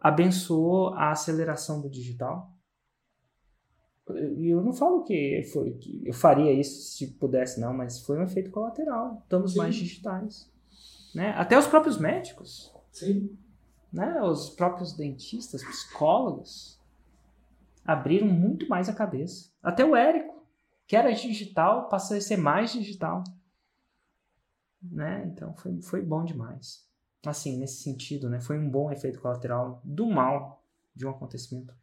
abençoou 0.00 0.94
a 0.94 1.12
aceleração 1.12 1.80
do 1.80 1.88
digital. 1.88 2.52
E 4.36 4.48
eu 4.48 4.62
não 4.62 4.72
falo 4.72 5.04
que, 5.04 5.42
foi, 5.52 5.72
que 5.72 6.02
eu 6.04 6.14
faria 6.14 6.52
isso 6.52 6.96
se 6.96 7.06
pudesse, 7.18 7.60
não, 7.60 7.74
mas 7.74 8.00
foi 8.00 8.18
um 8.18 8.22
efeito 8.22 8.50
colateral. 8.50 9.20
Estamos 9.22 9.52
Sim. 9.52 9.58
mais 9.58 9.74
digitais. 9.74 10.50
Né? 11.14 11.30
Até 11.36 11.58
os 11.58 11.66
próprios 11.66 11.98
médicos. 11.98 12.74
Sim. 12.90 13.36
Né? 13.92 14.20
Os 14.22 14.50
próprios 14.50 14.94
dentistas, 14.94 15.62
psicólogos 15.62 16.78
abriram 17.84 18.26
muito 18.26 18.68
mais 18.68 18.88
a 18.88 18.94
cabeça. 18.94 19.50
Até 19.62 19.84
o 19.84 19.94
Érico 19.94 20.37
que 20.88 20.96
era 20.96 21.12
digital 21.12 21.88
passou 21.88 22.16
a 22.16 22.20
ser 22.20 22.38
mais 22.38 22.72
digital. 22.72 23.22
Né? 24.82 25.24
Então 25.26 25.54
foi, 25.54 25.80
foi 25.82 26.02
bom 26.02 26.24
demais. 26.24 26.88
Assim, 27.26 27.58
nesse 27.58 27.82
sentido, 27.82 28.30
né? 28.30 28.40
foi 28.40 28.58
um 28.58 28.70
bom 28.70 28.90
efeito 28.90 29.20
colateral 29.20 29.82
do 29.84 30.06
mal 30.06 30.64
de 30.94 31.06
um 31.06 31.10
acontecimento 31.10 31.74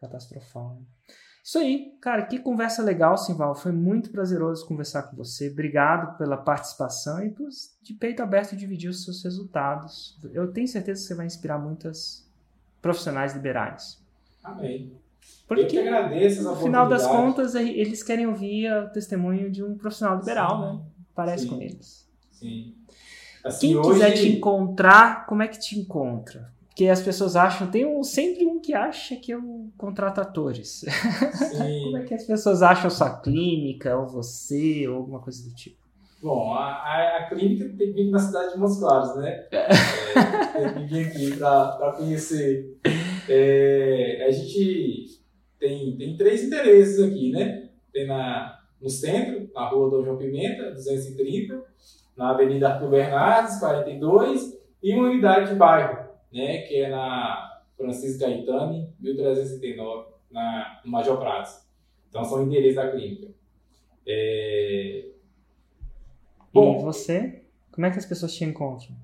catastrofal. 0.00 0.76
Né? 0.76 0.86
Isso 1.42 1.58
aí, 1.58 1.98
cara, 2.00 2.26
que 2.26 2.38
conversa 2.38 2.80
legal, 2.82 3.16
Simval. 3.18 3.56
Foi 3.56 3.72
muito 3.72 4.10
prazeroso 4.10 4.66
conversar 4.66 5.04
com 5.04 5.16
você. 5.16 5.50
Obrigado 5.50 6.16
pela 6.16 6.36
participação 6.36 7.24
e 7.24 7.30
por 7.30 7.48
de 7.82 7.94
peito 7.94 8.22
aberto 8.22 8.54
dividir 8.54 8.88
os 8.88 9.02
seus 9.02 9.24
resultados. 9.24 10.16
Eu 10.32 10.52
tenho 10.52 10.68
certeza 10.68 11.00
que 11.00 11.08
você 11.08 11.14
vai 11.14 11.26
inspirar 11.26 11.58
muitas 11.58 12.30
profissionais 12.80 13.34
liberais. 13.34 14.00
Amém. 14.44 14.96
Porque, 15.48 15.62
eu 15.62 15.66
que 15.66 15.78
agradeço 15.78 16.42
no 16.42 16.54
final 16.56 16.86
das 16.86 17.06
contas, 17.06 17.54
eles 17.54 18.02
querem 18.02 18.26
ouvir 18.26 18.70
o 18.70 18.90
testemunho 18.90 19.50
de 19.50 19.64
um 19.64 19.76
profissional 19.78 20.18
liberal, 20.18 20.56
sim, 20.56 20.62
né? 20.62 20.82
Parece 21.14 21.44
sim, 21.44 21.48
com 21.48 21.62
eles. 21.62 22.08
Sim. 22.32 22.74
Assim, 23.42 23.68
Quem 23.68 23.76
hoje... 23.78 23.92
quiser 23.92 24.10
te 24.12 24.28
encontrar, 24.28 25.26
como 25.26 25.42
é 25.42 25.48
que 25.48 25.58
te 25.58 25.78
encontra? 25.78 26.52
Porque 26.66 26.86
as 26.86 27.00
pessoas 27.00 27.34
acham, 27.34 27.70
tem 27.70 27.86
um, 27.86 28.04
sempre 28.04 28.46
um 28.46 28.60
que 28.60 28.74
acha 28.74 29.16
que 29.16 29.32
eu 29.32 29.70
contrato 29.76 30.20
atores. 30.20 30.84
como 31.82 31.96
é 31.96 32.02
que 32.04 32.14
as 32.14 32.24
pessoas 32.24 32.62
acham 32.62 32.90
sua 32.90 33.18
clínica, 33.18 33.96
ou 33.96 34.06
você, 34.06 34.86
ou 34.86 34.96
alguma 34.96 35.18
coisa 35.18 35.42
do 35.48 35.54
tipo? 35.54 35.78
Bom, 36.22 36.52
a, 36.52 36.66
a, 36.66 37.16
a 37.18 37.28
clínica 37.28 37.64
tem 37.76 37.88
que 37.88 37.92
vir 37.92 38.10
na 38.10 38.18
cidade 38.18 38.52
de 38.52 38.58
Montes 38.58 38.78
Claros, 38.78 39.16
né? 39.16 39.46
É. 40.54 40.62
É, 40.62 40.68
tem 40.70 40.86
que 40.88 40.94
vir 40.94 41.06
aqui 41.06 41.36
para 41.36 41.92
conhecer. 41.96 42.76
É, 43.28 44.26
a 44.26 44.30
gente 44.32 45.17
tem, 45.58 45.96
tem 45.96 46.16
três 46.16 46.44
interesses 46.44 47.00
aqui, 47.00 47.30
né? 47.30 47.68
Tem 47.92 48.06
na, 48.06 48.60
no 48.80 48.88
centro, 48.88 49.50
na 49.54 49.68
rua 49.68 49.90
do 49.90 50.04
João 50.04 50.16
Pimenta, 50.16 50.70
230, 50.70 51.62
na 52.16 52.30
Avenida 52.30 52.68
Arthur 52.68 52.90
Bernardes, 52.90 53.58
42, 53.58 54.58
e 54.82 54.94
uma 54.94 55.08
unidade 55.08 55.50
de 55.50 55.56
bairro, 55.56 56.08
né? 56.32 56.58
Que 56.62 56.82
é 56.82 56.88
na 56.88 57.60
Francisco 57.76 58.20
Gaetani, 58.20 58.92
1339. 59.00 60.08
na, 60.30 60.80
no 60.84 60.90
Major 60.90 61.18
Pratos. 61.18 61.66
Então, 62.08 62.24
são 62.24 62.42
endereços 62.42 62.76
da 62.76 62.90
clínica. 62.90 63.28
É... 64.06 65.08
Bom, 66.52 66.78
e 66.80 66.82
você? 66.82 67.42
Como 67.70 67.86
é 67.86 67.90
que 67.90 67.98
as 67.98 68.06
pessoas 68.06 68.34
te 68.34 68.44
encontram? 68.44 68.96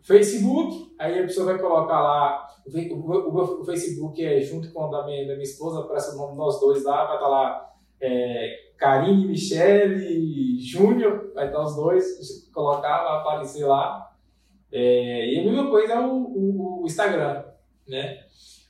Facebook, 0.00 0.94
aí 0.98 1.20
a 1.20 1.22
pessoa 1.22 1.46
vai 1.46 1.58
colocar 1.58 2.00
lá, 2.00 2.51
o, 2.66 3.64
Facebook 3.64 4.24
é 4.24 4.40
junto 4.40 4.72
com 4.72 4.84
o 4.84 4.90
da 4.90 5.04
minha, 5.04 5.26
da 5.26 5.32
minha 5.32 5.42
esposa, 5.42 5.80
aparece 5.80 6.14
o 6.14 6.18
nome 6.18 6.32
de 6.32 6.38
nós 6.38 6.60
dois 6.60 6.84
lá, 6.84 7.04
vai 7.06 7.16
estar 7.16 7.26
tá 7.26 7.28
lá 7.28 7.72
é, 8.00 8.56
Karine, 8.76 9.26
Michele, 9.26 10.60
Júnior, 10.60 11.32
vai 11.34 11.46
estar 11.46 11.62
os 11.62 11.76
dois, 11.76 12.50
colocar, 12.52 13.04
vai 13.04 13.18
aparecer 13.18 13.64
lá. 13.64 14.10
É, 14.72 15.32
e 15.32 15.40
a 15.40 15.44
mesma 15.44 15.70
coisa 15.70 15.92
é 15.94 16.00
o, 16.00 16.12
o, 16.12 16.82
o 16.82 16.86
Instagram, 16.86 17.44
né? 17.86 18.24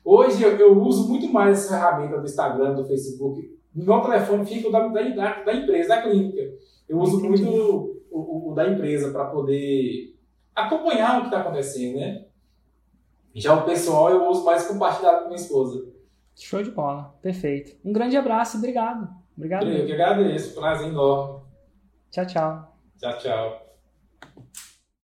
Hoje 0.04 0.42
eu, 0.42 0.56
eu, 0.58 0.82
uso 0.82 1.08
muito 1.08 1.32
mais 1.32 1.58
essa 1.58 1.78
ferramenta 1.78 2.18
do 2.18 2.24
Instagram, 2.24 2.74
do 2.74 2.84
Facebook. 2.84 3.56
Meu 3.74 4.00
telefone 4.00 4.44
fica 4.44 4.68
o 4.68 4.72
da, 4.72 4.88
da, 4.88 5.42
da 5.44 5.54
empresa, 5.54 5.88
da 5.88 6.02
clínica. 6.02 6.42
Eu 6.88 6.98
uso 6.98 7.18
Entendi. 7.18 7.44
muito 7.44 8.02
o, 8.10 8.18
o, 8.18 8.50
o 8.50 8.54
da 8.54 8.68
empresa 8.68 9.12
para 9.12 9.26
poder 9.26 10.14
acompanhar 10.54 11.18
o 11.18 11.20
que 11.22 11.26
está 11.28 11.40
acontecendo, 11.40 11.98
né? 11.98 12.26
Já 13.34 13.54
o 13.54 13.64
pessoal 13.64 14.10
eu 14.10 14.28
uso 14.28 14.44
mais 14.44 14.66
compartilhar 14.66 15.20
com 15.20 15.24
minha 15.26 15.36
esposa. 15.36 15.86
Show 16.34 16.62
de 16.62 16.70
bola, 16.70 17.14
perfeito. 17.22 17.76
Um 17.84 17.92
grande 17.92 18.16
abraço, 18.16 18.58
obrigado. 18.58 19.08
Obrigado. 19.36 19.68
Eu 19.68 19.86
que 19.86 19.92
agradeço, 19.92 20.54
prazer 20.54 20.88
enorme. 20.88 21.42
Tchau, 22.10 22.26
tchau. 22.26 22.76
Tchau, 22.98 23.18
tchau. 23.18 23.61